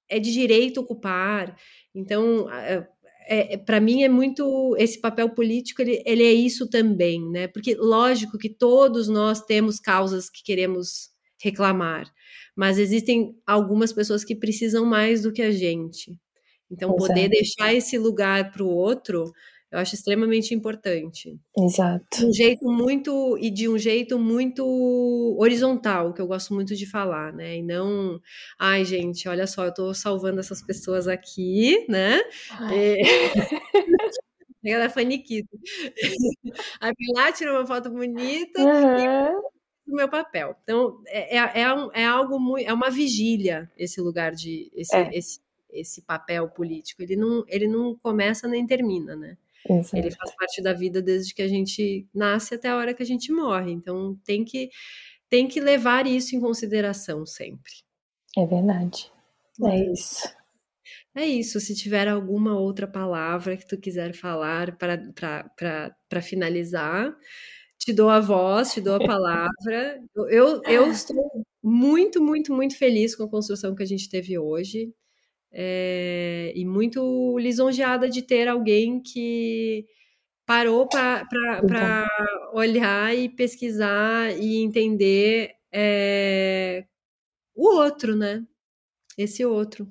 [0.10, 1.56] é de direito ocupar.
[1.94, 2.88] Então, é,
[3.30, 7.48] é, para mim é muito esse papel político ele, ele, é isso também, né?
[7.48, 11.10] Porque lógico que todos nós temos causas que queremos
[11.42, 12.12] reclamar,
[12.56, 16.20] mas existem algumas pessoas que precisam mais do que a gente.
[16.72, 17.08] Então, Exato.
[17.08, 19.32] poder deixar esse lugar para o outro
[19.72, 21.40] eu acho extremamente importante.
[21.58, 22.06] Exato.
[22.18, 24.66] De um jeito muito e de um jeito muito
[25.40, 27.58] horizontal, que eu gosto muito de falar, né?
[27.58, 28.20] E não,
[28.58, 32.20] ai, gente, olha só, eu tô salvando essas pessoas aqui, né?
[34.62, 34.78] E...
[34.78, 35.48] da faniquita.
[36.82, 39.40] Aí lá, tira uma foto bonita uhum.
[39.88, 40.54] e o meu papel.
[40.64, 42.68] Então, é, é, é, um, é algo muito.
[42.68, 44.70] É uma vigília esse lugar de.
[44.76, 45.10] Esse, é.
[45.14, 45.40] esse,
[45.72, 47.02] esse papel político.
[47.02, 49.38] Ele não, ele não começa nem termina, né?
[49.68, 49.98] Exato.
[49.98, 53.06] Ele faz parte da vida desde que a gente nasce até a hora que a
[53.06, 53.72] gente morre.
[53.72, 54.70] Então tem que
[55.30, 57.72] tem que levar isso em consideração sempre.
[58.38, 59.12] É verdade.
[59.64, 60.36] É isso.
[61.16, 61.60] é isso.
[61.60, 67.16] Se tiver alguma outra palavra que tu quiser falar para finalizar,
[67.78, 70.02] te dou a voz, te dou a palavra.
[70.30, 74.92] Eu, eu estou muito, muito, muito feliz com a construção que a gente teve hoje.
[75.52, 79.86] É, e muito lisonjeada de ter alguém que
[80.46, 82.08] parou para
[82.54, 86.86] olhar e pesquisar e entender é,
[87.56, 88.44] o outro, né?
[89.18, 89.88] Esse outro.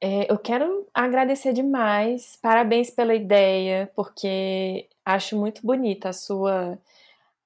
[0.00, 6.76] É, eu quero agradecer demais, parabéns pela ideia, porque acho muito bonita a sua.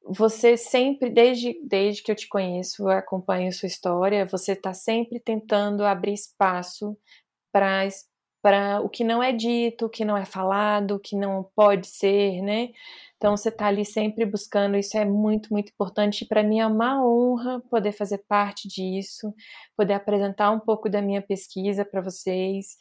[0.09, 5.19] Você sempre, desde, desde que eu te conheço, eu acompanho sua história, você está sempre
[5.19, 6.97] tentando abrir espaço
[7.53, 11.89] para o que não é dito, o que não é falado, o que não pode
[11.89, 12.71] ser, né?
[13.17, 16.25] Então você está ali sempre buscando, isso é muito, muito importante.
[16.27, 19.35] Para mim é uma honra poder fazer parte disso,
[19.77, 22.77] poder apresentar um pouco da minha pesquisa para vocês.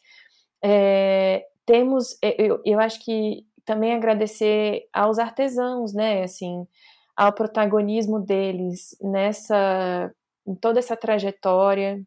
[0.62, 6.22] É, temos, é, eu, eu acho que também agradecer aos artesãos, né?
[6.22, 6.66] Assim,
[7.16, 10.12] ao protagonismo deles nessa,
[10.46, 12.02] em toda essa trajetória,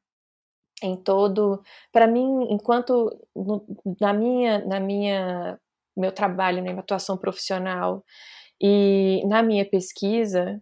[0.83, 1.61] em todo,
[1.91, 3.65] para mim, enquanto no,
[3.99, 5.59] na minha, na minha
[5.97, 8.03] meu trabalho, na minha atuação profissional
[8.61, 10.61] e na minha pesquisa,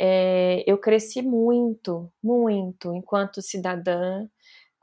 [0.00, 4.26] é, eu cresci muito, muito enquanto cidadã,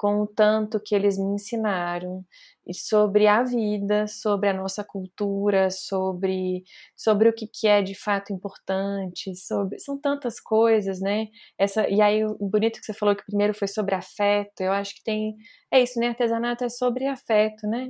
[0.02, 2.26] com o tanto que eles me ensinaram
[2.74, 6.64] sobre a vida, sobre a nossa cultura, sobre,
[6.96, 11.28] sobre o que, que é de fato importante, sobre são tantas coisas, né?
[11.58, 14.96] Essa e aí o bonito que você falou que primeiro foi sobre afeto, eu acho
[14.96, 15.36] que tem
[15.72, 16.08] é isso, né?
[16.10, 17.90] Artesanato é sobre afeto, né?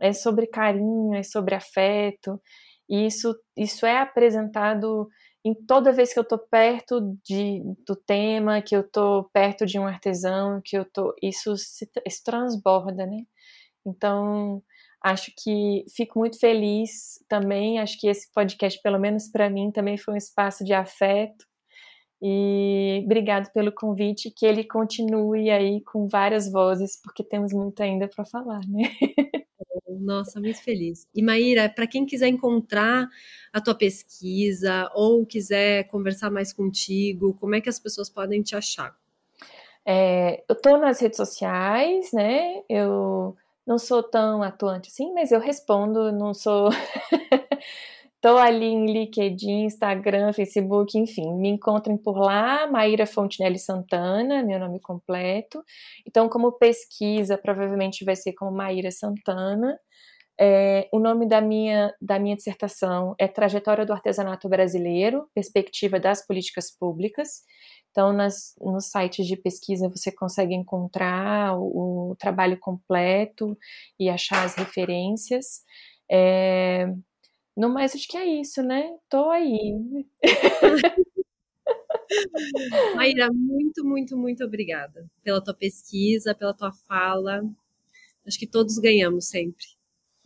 [0.00, 2.40] é sobre carinho, é sobre afeto.
[2.88, 5.08] E isso, isso é apresentado
[5.44, 9.78] em toda vez que eu estou perto de, do tema, que eu estou perto de
[9.78, 13.24] um artesão, que eu tô, isso se, se transborda, né?
[13.86, 14.62] Então,
[15.02, 17.78] acho que fico muito feliz também.
[17.78, 21.46] Acho que esse podcast, pelo menos para mim, também foi um espaço de afeto.
[22.22, 28.06] E obrigado pelo convite, que ele continue aí com várias vozes, porque temos muito ainda
[28.08, 28.82] para falar, né?
[30.00, 31.06] Nossa, muito feliz.
[31.14, 33.08] E Maíra, para quem quiser encontrar
[33.52, 38.56] a tua pesquisa ou quiser conversar mais contigo, como é que as pessoas podem te
[38.56, 38.96] achar?
[39.84, 42.62] É, eu estou nas redes sociais, né?
[42.68, 43.36] Eu
[43.66, 46.70] não sou tão atuante assim, mas eu respondo, não sou.
[48.22, 54.58] Estou ali em LinkedIn, Instagram, Facebook, enfim, me encontrem por lá, Maíra Fontinelli Santana, meu
[54.58, 55.64] nome completo.
[56.06, 59.74] Então, como pesquisa, provavelmente vai ser como Maíra Santana.
[60.38, 66.26] É, o nome da minha, da minha dissertação é Trajetória do Artesanato Brasileiro, Perspectiva das
[66.26, 67.40] Políticas Públicas.
[67.90, 73.56] Então, nas, nos sites de pesquisa você consegue encontrar o, o trabalho completo
[73.98, 75.62] e achar as referências.
[76.12, 76.86] É,
[77.56, 78.96] no mais, acho que é isso, né?
[79.08, 80.06] Tô aí.
[82.96, 87.42] Maíra, muito, muito, muito obrigada pela tua pesquisa, pela tua fala.
[88.26, 89.66] Acho que todos ganhamos sempre.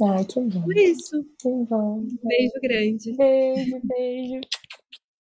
[0.03, 0.63] Ai, que bom.
[0.63, 1.25] Por isso.
[1.39, 1.99] Que bom.
[1.99, 3.17] Um beijo grande.
[3.17, 4.41] Beijo, beijo.